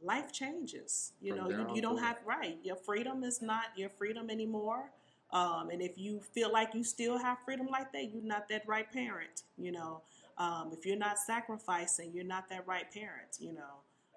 life 0.03 0.33
changes. 0.33 1.13
You 1.21 1.37
From 1.37 1.45
know, 1.45 1.51
you, 1.51 1.77
you 1.77 1.83
don't 1.83 1.99
forward. 1.99 2.05
have 2.07 2.19
right. 2.27 2.59
Your 2.63 2.77
freedom 2.77 3.25
is 3.25 3.43
not 3.43 3.65
your 3.77 3.91
freedom 3.91 4.31
anymore. 4.31 4.91
Um, 5.33 5.71
and 5.71 5.83
if 5.83 5.99
you 5.99 6.21
feel 6.21 6.53
like 6.53 6.75
you 6.75 6.85
still 6.85 7.19
have 7.19 7.39
freedom 7.45 7.69
like 7.71 7.93
that, 7.93 8.11
you're 8.13 8.23
not 8.25 8.49
that 8.49 8.67
right 8.67 8.91
parent. 8.93 9.43
You 9.59 9.73
know, 9.73 10.03
um, 10.39 10.71
if 10.73 10.87
you're 10.87 10.97
not 10.99 11.19
sacrificing, 11.19 12.13
you're 12.15 12.25
not 12.25 12.49
that 12.51 12.67
right 12.67 12.91
parent. 12.93 13.39
You 13.41 13.55
know, 13.55 13.75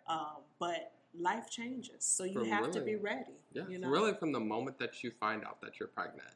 um, 0.08 0.38
but 0.60 0.92
life 1.20 1.50
changes, 1.50 2.04
so 2.06 2.24
you 2.24 2.34
From 2.40 2.50
have 2.50 2.72
to 2.72 2.82
be 2.82 2.96
ready. 2.96 3.38
yeah. 3.54 3.64
you 3.70 3.78
know, 3.78 3.90
Really, 3.90 4.14
from 4.16 4.32
the 4.32 4.40
moment 4.40 4.80
that 4.80 5.04
you 5.04 5.12
find 5.20 5.44
out 5.46 5.62
that 5.62 5.80
you're 5.80 5.90
pregnant, 5.90 6.34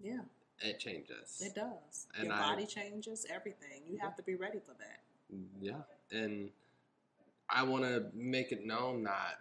yeah, 0.00 0.20
it 0.60 0.78
changes. 0.78 1.40
it 1.44 1.54
does. 1.54 2.06
And 2.16 2.26
Your 2.26 2.34
I- 2.34 2.50
body 2.50 2.66
changes, 2.66 3.26
everything. 3.30 3.82
You 3.86 3.98
have 3.98 4.16
to 4.16 4.22
be 4.22 4.34
ready 4.34 4.58
for 4.60 4.74
that. 4.78 5.00
Yeah, 5.60 5.82
and 6.10 6.50
I 7.50 7.62
want 7.62 7.84
to 7.84 8.06
make 8.14 8.50
it 8.52 8.64
known 8.64 9.02
that 9.04 9.40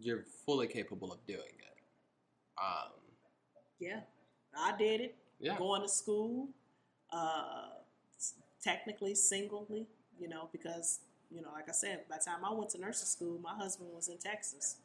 you're 0.00 0.24
fully 0.44 0.66
capable 0.66 1.12
of 1.12 1.24
doing 1.26 1.40
it. 1.58 1.78
Um, 2.62 2.92
Yeah, 3.78 4.00
I 4.56 4.76
did 4.76 5.00
it. 5.00 5.16
yeah, 5.40 5.56
Going 5.56 5.82
to 5.82 5.88
school, 5.88 6.48
uh, 7.10 7.68
technically 8.62 9.14
singly, 9.14 9.86
you 10.18 10.28
know, 10.28 10.48
because 10.52 11.00
you 11.30 11.42
know, 11.42 11.50
like 11.52 11.68
I 11.68 11.72
said, 11.72 12.08
by 12.08 12.16
the 12.16 12.24
time 12.24 12.42
I 12.44 12.52
went 12.52 12.70
to 12.70 12.80
nursing 12.80 13.06
school, 13.06 13.38
my 13.42 13.54
husband 13.54 13.90
was 13.92 14.08
in 14.08 14.16
Texas. 14.18 14.76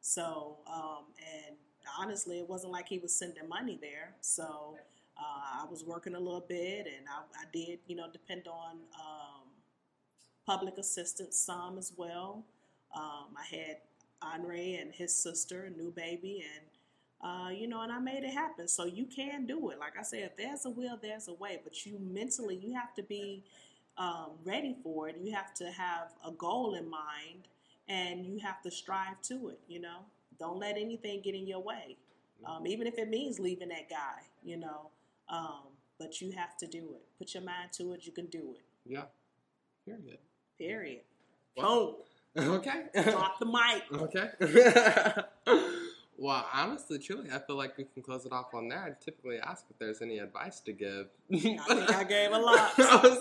So, 0.00 0.58
um, 0.72 1.06
and 1.44 1.56
honestly, 1.98 2.38
it 2.38 2.48
wasn't 2.48 2.72
like 2.72 2.88
he 2.88 2.98
was 3.00 3.12
sending 3.12 3.48
money 3.48 3.76
there. 3.80 4.14
So, 4.20 4.76
uh, 5.18 5.62
I 5.62 5.66
was 5.70 5.84
working 5.84 6.14
a 6.14 6.20
little 6.20 6.44
bit, 6.48 6.86
and 6.86 7.06
I, 7.08 7.20
I 7.40 7.44
did, 7.52 7.80
you 7.86 7.96
know, 7.96 8.06
depend 8.12 8.48
on 8.48 8.76
um, 8.98 9.48
public 10.46 10.78
assistance 10.78 11.38
some 11.38 11.78
as 11.78 11.92
well. 11.96 12.44
Um, 12.94 13.34
I 13.36 13.54
had 13.56 13.76
Andre 14.22 14.74
and 14.80 14.92
his 14.92 15.14
sister, 15.14 15.64
a 15.64 15.70
new 15.70 15.92
baby, 15.94 16.44
and 16.54 16.64
uh, 17.20 17.50
you 17.50 17.66
know, 17.66 17.82
and 17.82 17.90
I 17.92 17.98
made 17.98 18.22
it 18.22 18.32
happen. 18.32 18.68
So 18.68 18.84
you 18.86 19.04
can 19.04 19.44
do 19.46 19.70
it. 19.70 19.78
Like 19.78 19.98
I 19.98 20.02
said, 20.02 20.20
if 20.22 20.36
there's 20.36 20.64
a 20.66 20.70
will, 20.70 20.98
there's 21.00 21.28
a 21.28 21.34
way. 21.34 21.60
But 21.62 21.84
you 21.84 21.98
mentally, 22.00 22.56
you 22.56 22.74
have 22.74 22.94
to 22.94 23.02
be 23.02 23.42
um, 23.96 24.30
ready 24.44 24.76
for 24.82 25.08
it. 25.08 25.16
You 25.20 25.32
have 25.34 25.52
to 25.54 25.66
have 25.72 26.12
a 26.24 26.30
goal 26.30 26.74
in 26.74 26.88
mind, 26.88 27.48
and 27.88 28.24
you 28.24 28.38
have 28.38 28.62
to 28.62 28.70
strive 28.70 29.20
to 29.22 29.48
it. 29.48 29.60
You 29.68 29.80
know, 29.80 29.98
don't 30.38 30.58
let 30.58 30.76
anything 30.76 31.20
get 31.22 31.34
in 31.34 31.46
your 31.46 31.60
way, 31.62 31.96
um, 32.46 32.66
even 32.66 32.86
if 32.86 32.98
it 32.98 33.08
means 33.08 33.38
leaving 33.40 33.68
that 33.70 33.90
guy. 33.90 34.22
You 34.44 34.56
know, 34.58 34.90
um, 35.30 35.60
but 35.98 36.20
you 36.20 36.30
have 36.32 36.56
to 36.58 36.66
do 36.66 36.94
it. 36.94 37.02
Put 37.18 37.34
your 37.34 37.42
mind 37.42 37.72
to 37.74 37.92
it. 37.92 38.06
You 38.06 38.12
can 38.12 38.26
do 38.26 38.54
it. 38.54 38.62
yeah. 38.86 39.02
Period. 39.84 40.18
Period. 40.58 41.00
Well, 41.56 41.96
okay. 42.38 42.84
Drop 43.02 43.38
the 43.38 43.46
mic. 43.46 43.82
Okay. 43.92 44.28
well, 46.18 46.46
honestly, 46.52 46.98
truly, 46.98 47.30
I 47.32 47.38
feel 47.38 47.56
like 47.56 47.76
we 47.78 47.84
can 47.84 48.02
close 48.02 48.26
it 48.26 48.32
off 48.32 48.52
on 48.54 48.68
there. 48.68 48.78
I 48.82 48.90
typically 49.04 49.38
ask 49.38 49.64
if 49.70 49.78
there's 49.78 50.02
any 50.02 50.18
advice 50.18 50.60
to 50.60 50.72
give. 50.72 51.06
I 51.32 51.38
think 51.38 51.60
I 51.94 52.04
gave 52.04 52.32
a 52.32 52.38
lot. 52.38 52.72
I 52.78 53.18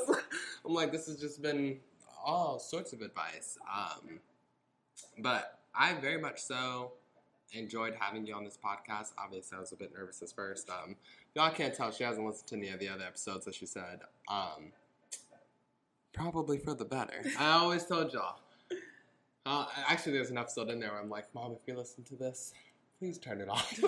I'm 0.65 0.73
like, 0.73 0.91
this 0.91 1.05
has 1.07 1.19
just 1.19 1.41
been 1.41 1.79
all 2.25 2.59
sorts 2.59 2.91
of 2.93 3.01
advice. 3.01 3.57
Um, 3.73 4.19
but 5.19 5.59
I 5.73 5.93
very 5.95 6.19
much 6.19 6.39
so 6.41 6.91
enjoyed 7.53 7.95
having 7.99 8.25
you 8.25 8.33
on 8.35 8.43
this 8.43 8.57
podcast. 8.57 9.11
Obviously, 9.17 9.57
I 9.57 9.61
was 9.61 9.71
a 9.71 9.75
bit 9.75 9.93
nervous 9.95 10.21
at 10.21 10.31
first. 10.31 10.69
Um, 10.69 10.95
y'all 11.35 11.51
can't 11.51 11.73
tell 11.73 11.91
she 11.91 12.03
hasn't 12.03 12.25
listened 12.25 12.47
to 12.49 12.55
any 12.57 12.69
of 12.69 12.79
the 12.79 12.89
other 12.89 13.03
episodes, 13.03 13.47
as 13.47 13.55
she 13.55 13.65
said. 13.65 14.01
Um, 14.29 14.71
probably 16.13 16.57
for 16.57 16.73
the 16.73 16.85
better. 16.85 17.23
I 17.39 17.51
always 17.53 17.85
told 17.85 18.13
y'all. 18.13 18.39
Uh, 19.45 19.65
actually, 19.87 20.11
there's 20.11 20.29
an 20.29 20.37
episode 20.37 20.69
in 20.69 20.79
there 20.79 20.91
where 20.91 20.99
I'm 20.99 21.09
like, 21.09 21.33
Mom, 21.33 21.53
if 21.53 21.59
you 21.67 21.77
listen 21.77 22.03
to 22.05 22.15
this, 22.15 22.53
please 22.99 23.17
turn 23.17 23.39
it 23.39 23.47
off. 23.47 23.79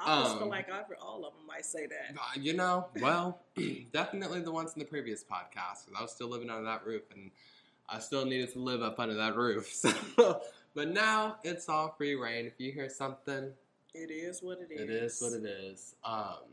I 0.00 0.12
almost 0.12 0.32
Um, 0.32 0.38
feel 0.40 0.48
like 0.48 0.70
I, 0.70 0.82
all 1.02 1.24
of 1.24 1.32
them 1.34 1.46
might 1.46 1.64
say 1.64 1.86
that. 1.86 2.14
Uh, 2.16 2.38
you 2.40 2.52
know, 2.54 2.86
well, 3.00 3.40
definitely 3.92 4.40
the 4.40 4.52
ones 4.52 4.72
in 4.74 4.78
the 4.80 4.84
previous 4.84 5.22
podcast 5.24 5.86
because 5.86 5.98
I 5.98 6.02
was 6.02 6.12
still 6.12 6.28
living 6.28 6.50
under 6.50 6.64
that 6.64 6.84
roof 6.86 7.02
and 7.14 7.30
I 7.88 7.98
still 7.98 8.24
needed 8.26 8.52
to 8.52 8.58
live 8.58 8.82
up 8.82 9.00
under 9.00 9.14
that 9.14 9.36
roof. 9.36 9.72
So, 9.74 10.42
but 10.74 10.88
now 10.88 11.36
it's 11.44 11.68
all 11.68 11.94
free 11.96 12.14
rein. 12.14 12.46
If 12.46 12.54
you 12.58 12.72
hear 12.72 12.88
something, 12.88 13.52
It 13.94 14.10
is 14.10 14.42
what 14.42 14.58
it 14.60 14.70
is. 14.72 14.80
it 14.80 14.90
is 14.90 15.20
what 15.20 15.32
it 15.32 15.44
is. 15.44 15.94
Um, 16.04 16.44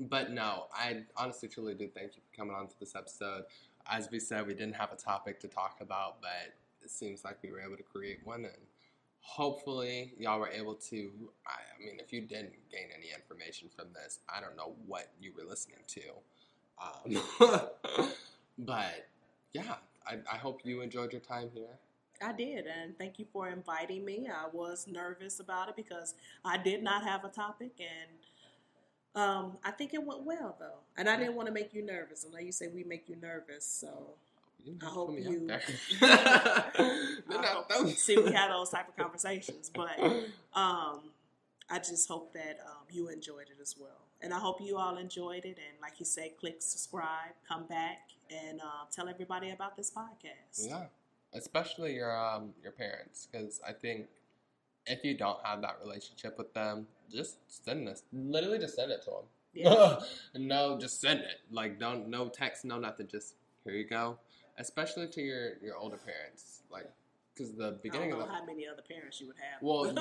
but 0.00 0.30
no, 0.32 0.66
I 0.74 1.02
honestly 1.16 1.48
truly 1.48 1.74
do 1.74 1.88
thank 1.88 2.16
you 2.16 2.22
for 2.30 2.36
coming 2.36 2.54
on 2.54 2.68
to 2.68 2.74
this 2.80 2.94
episode. 2.94 3.44
As 3.90 4.10
we 4.10 4.20
said, 4.20 4.46
we 4.46 4.54
didn't 4.54 4.76
have 4.76 4.92
a 4.92 4.96
topic 4.96 5.40
to 5.40 5.48
talk 5.48 5.78
about, 5.80 6.20
but 6.20 6.54
it 6.82 6.90
seems 6.90 7.24
like 7.24 7.38
we 7.42 7.50
were 7.50 7.60
able 7.60 7.76
to 7.76 7.82
create 7.82 8.20
one 8.24 8.44
and 8.44 8.56
hopefully 9.20 10.12
y'all 10.18 10.40
were 10.40 10.48
able 10.48 10.74
to 10.74 11.10
I, 11.46 11.52
I 11.52 11.84
mean 11.84 11.98
if 12.00 12.12
you 12.12 12.22
didn't 12.22 12.54
gain 12.72 12.88
any 12.96 13.12
information 13.14 13.68
from 13.74 13.86
this 13.94 14.18
i 14.28 14.40
don't 14.40 14.56
know 14.56 14.72
what 14.84 15.10
you 15.20 15.32
were 15.36 15.48
listening 15.48 15.78
to 15.86 16.00
um, 16.82 18.08
but 18.58 19.06
yeah 19.52 19.76
I, 20.04 20.14
I 20.30 20.36
hope 20.38 20.62
you 20.64 20.80
enjoyed 20.80 21.12
your 21.12 21.20
time 21.20 21.50
here 21.54 21.78
I 22.24 22.32
did, 22.32 22.66
and 22.66 22.96
thank 22.98 23.18
you 23.18 23.26
for 23.32 23.48
inviting 23.48 24.04
me. 24.04 24.28
I 24.32 24.46
was 24.52 24.86
nervous 24.86 25.40
about 25.40 25.68
it 25.68 25.76
because 25.76 26.14
I 26.44 26.56
did 26.58 26.82
not 26.82 27.02
have 27.04 27.24
a 27.24 27.28
topic, 27.28 27.72
and 27.80 28.10
um, 29.22 29.58
I 29.64 29.70
think 29.72 29.92
it 29.94 30.02
went 30.04 30.22
well 30.22 30.56
though. 30.58 30.78
And 30.96 31.08
I 31.08 31.16
didn't 31.16 31.34
want 31.34 31.46
to 31.48 31.52
make 31.52 31.74
you 31.74 31.84
nervous. 31.84 32.24
I 32.28 32.32
know 32.32 32.38
you 32.38 32.52
say 32.52 32.68
we 32.68 32.84
make 32.84 33.08
you 33.08 33.16
nervous, 33.20 33.66
so 33.66 34.14
I 34.82 34.86
hope 34.86 35.10
you- 35.18 35.48
I 36.00 37.46
hope- 37.78 37.88
see 37.96 38.16
we 38.16 38.32
had 38.32 38.50
those 38.50 38.70
type 38.70 38.88
of 38.88 38.96
conversations. 38.96 39.70
But 39.74 39.98
um, 40.54 41.00
I 41.70 41.78
just 41.78 42.08
hope 42.08 42.32
that 42.34 42.58
um, 42.66 42.84
you 42.90 43.08
enjoyed 43.08 43.48
it 43.48 43.60
as 43.60 43.74
well, 43.78 44.06
and 44.20 44.32
I 44.32 44.38
hope 44.38 44.60
you 44.60 44.78
all 44.78 44.96
enjoyed 44.98 45.44
it. 45.44 45.58
And 45.58 45.80
like 45.80 45.98
you 45.98 46.06
said, 46.06 46.36
click 46.38 46.56
subscribe, 46.60 47.32
come 47.48 47.64
back, 47.66 48.10
and 48.30 48.60
uh, 48.60 48.84
tell 48.94 49.08
everybody 49.08 49.50
about 49.50 49.76
this 49.76 49.90
podcast. 49.90 50.68
Yeah, 50.68 50.84
especially 51.34 51.94
your 51.94 52.16
um 52.16 52.50
your 52.62 52.72
parents, 52.72 53.28
because 53.30 53.60
I 53.66 53.72
think 53.72 54.06
if 54.86 55.04
you 55.04 55.16
don't 55.16 55.38
have 55.44 55.62
that 55.62 55.78
relationship 55.82 56.36
with 56.38 56.52
them, 56.54 56.86
just 57.10 57.36
send 57.64 57.86
this. 57.86 58.02
Literally, 58.12 58.58
just 58.58 58.76
send 58.76 58.90
it 58.90 59.02
to 59.04 59.10
them. 59.10 59.24
Yeah. 59.54 59.98
no, 60.34 60.78
just 60.78 61.00
send 61.00 61.20
it. 61.20 61.40
Like, 61.50 61.78
don't 61.78 62.08
no 62.08 62.28
text, 62.28 62.64
no 62.64 62.78
nothing. 62.78 63.08
Just 63.08 63.34
here 63.64 63.74
you 63.74 63.86
go. 63.86 64.18
Especially 64.58 65.08
to 65.08 65.20
your 65.22 65.58
your 65.62 65.76
older 65.76 65.98
parents, 65.98 66.62
like 66.70 66.90
because 67.34 67.52
the 67.52 67.68
I 67.68 67.82
beginning 67.82 68.10
don't 68.10 68.22
of 68.22 68.28
the 68.28 68.34
how 68.34 68.44
many 68.44 68.66
other 68.68 68.82
parents 68.82 69.20
you 69.20 69.28
would 69.28 69.36
have. 69.36 69.62
Well, 69.62 69.92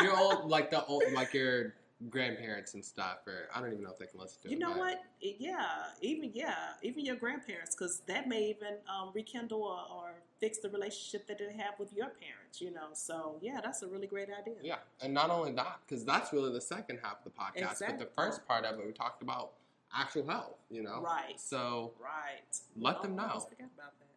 your 0.00 0.16
old 0.18 0.48
like 0.48 0.70
the 0.70 0.84
old 0.84 1.04
like 1.14 1.32
your 1.34 1.74
grandparents 2.08 2.74
and 2.74 2.84
stuff, 2.84 3.18
or 3.26 3.48
I 3.54 3.60
don't 3.60 3.72
even 3.72 3.84
know 3.84 3.90
if 3.90 3.98
they 3.98 4.06
can 4.06 4.20
listen 4.20 4.38
to 4.42 4.48
You 4.50 4.56
it. 4.56 4.60
know 4.60 4.70
but- 4.70 4.78
what? 4.78 5.02
Yeah, 5.20 5.66
even 6.00 6.30
yeah, 6.32 6.54
even 6.82 7.04
your 7.04 7.16
grandparents, 7.16 7.74
because 7.74 8.00
that 8.06 8.26
may 8.26 8.48
even 8.50 8.76
um, 8.88 9.10
rekindle 9.14 9.62
or, 9.62 9.80
or 9.94 10.12
fix 10.40 10.58
the 10.58 10.70
relationship 10.70 11.26
that 11.28 11.38
they 11.38 11.52
have 11.62 11.74
with 11.78 11.92
your 11.92 12.06
parents. 12.06 12.60
You 12.60 12.70
know, 12.72 12.88
so 12.94 13.36
yeah, 13.42 13.60
that's 13.62 13.82
a 13.82 13.86
really 13.86 14.06
great 14.06 14.28
idea. 14.30 14.54
Yeah, 14.62 14.76
and 15.02 15.12
not 15.12 15.28
only 15.30 15.52
that, 15.52 15.80
because 15.86 16.04
that's 16.04 16.32
really 16.32 16.52
the 16.52 16.60
second 16.60 17.00
half 17.02 17.18
of 17.18 17.24
the 17.24 17.30
podcast. 17.30 17.80
But 17.86 17.98
the 17.98 18.08
first 18.16 18.46
part 18.48 18.64
of 18.64 18.78
it, 18.80 18.86
we 18.86 18.92
talked 18.92 19.22
about 19.22 19.50
actual 19.94 20.26
health. 20.26 20.56
You 20.70 20.82
know, 20.84 21.02
Right. 21.02 21.38
So 21.38 21.92
Right. 22.00 22.40
Let 22.76 23.02
them 23.02 23.18
Oh, 23.20 23.26
know. 23.26 23.46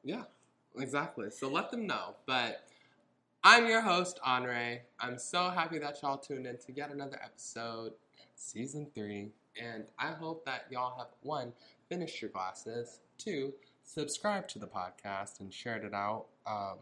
yeah, 0.05 0.23
exactly. 0.77 1.29
So 1.31 1.49
let 1.49 1.69
them 1.69 1.86
know. 1.86 2.15
But 2.25 2.65
I'm 3.45 3.67
your 3.67 3.81
host, 3.81 4.21
Andre. 4.23 4.83
I'm 5.01 5.17
so 5.17 5.49
happy 5.49 5.77
that 5.79 6.01
y'all 6.01 6.17
tuned 6.17 6.47
in 6.47 6.57
to 6.59 6.71
yet 6.73 6.91
another 6.91 7.19
episode, 7.21 7.91
season 8.35 8.87
three, 8.95 9.31
and 9.61 9.83
I 9.99 10.11
hope 10.11 10.45
that 10.45 10.67
y'all 10.71 10.97
have 10.97 11.09
one 11.23 11.51
finished 11.89 12.21
your 12.21 12.31
glasses, 12.31 12.99
two 13.17 13.53
subscribed 13.83 14.49
to 14.51 14.59
the 14.59 14.67
podcast 14.67 15.41
and 15.41 15.53
shared 15.53 15.83
it 15.83 15.93
out. 15.93 16.27
Um, 16.47 16.77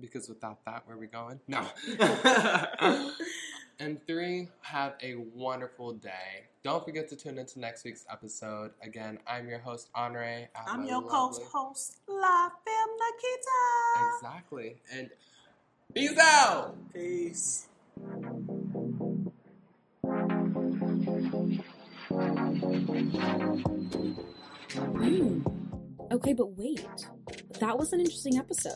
because 0.00 0.28
without 0.28 0.64
that, 0.64 0.82
where 0.86 0.96
are 0.96 1.00
we 1.00 1.06
going? 1.06 1.38
No. 1.46 1.64
and 3.78 4.04
three, 4.04 4.48
have 4.62 4.94
a 5.00 5.14
wonderful 5.14 5.92
day. 5.92 6.48
Don't 6.64 6.84
forget 6.84 7.08
to 7.10 7.16
tune 7.16 7.38
into 7.38 7.60
next 7.60 7.84
week's 7.84 8.04
episode. 8.10 8.72
Again, 8.82 9.20
I'm 9.28 9.48
your 9.48 9.60
host, 9.60 9.90
Andre. 9.94 10.48
I'm 10.66 10.84
your 10.84 11.00
lovely- 11.00 11.44
co-host, 11.44 11.98
La 12.08 12.48
Femme 12.48 12.96
Nikita. 12.98 14.16
Exactly. 14.16 14.82
And 14.92 15.08
peace 15.96 16.18
out! 16.18 16.76
Peace. 16.92 17.68
Hmm. 24.94 25.40
Okay, 26.12 26.34
but 26.34 26.56
wait. 26.58 26.86
That 27.60 27.78
was 27.78 27.94
an 27.94 28.00
interesting 28.00 28.36
episode. 28.36 28.74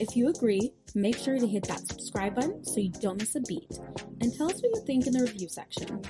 If 0.00 0.16
you 0.16 0.28
agree, 0.28 0.72
make 0.96 1.16
sure 1.16 1.38
to 1.38 1.46
hit 1.46 1.68
that 1.68 1.86
subscribe 1.86 2.34
button 2.34 2.64
so 2.64 2.80
you 2.80 2.90
don't 2.90 3.20
miss 3.20 3.36
a 3.36 3.40
beat. 3.42 3.78
And 4.20 4.34
tell 4.36 4.50
us 4.50 4.60
what 4.60 4.74
you 4.74 4.82
think 4.84 5.06
in 5.06 5.12
the 5.12 5.22
review 5.22 5.48
section. 5.48 6.02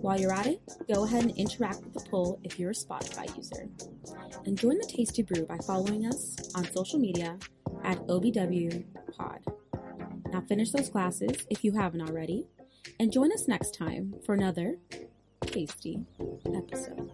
While 0.00 0.18
you're 0.18 0.32
at 0.32 0.46
it, 0.46 0.60
go 0.90 1.04
ahead 1.04 1.24
and 1.24 1.36
interact 1.36 1.84
with 1.84 1.92
the 1.92 2.08
poll 2.08 2.40
if 2.44 2.58
you're 2.58 2.70
a 2.70 2.74
Spotify 2.74 3.36
user. 3.36 3.68
And 4.46 4.58
join 4.58 4.78
the 4.78 4.86
Tasty 4.86 5.22
Brew 5.22 5.44
by 5.44 5.58
following 5.66 6.06
us 6.06 6.36
on 6.54 6.64
social 6.72 6.98
media 6.98 7.38
at 7.84 7.98
OBW 8.06 8.84
Pod. 9.16 9.40
Now 10.32 10.42
finish 10.42 10.70
those 10.70 10.88
classes 10.88 11.46
if 11.50 11.64
you 11.64 11.72
haven't 11.72 12.02
already, 12.02 12.46
and 13.00 13.12
join 13.12 13.32
us 13.32 13.48
next 13.48 13.74
time 13.74 14.14
for 14.24 14.34
another 14.34 14.76
tasty 15.42 16.04
episode. 16.54 17.10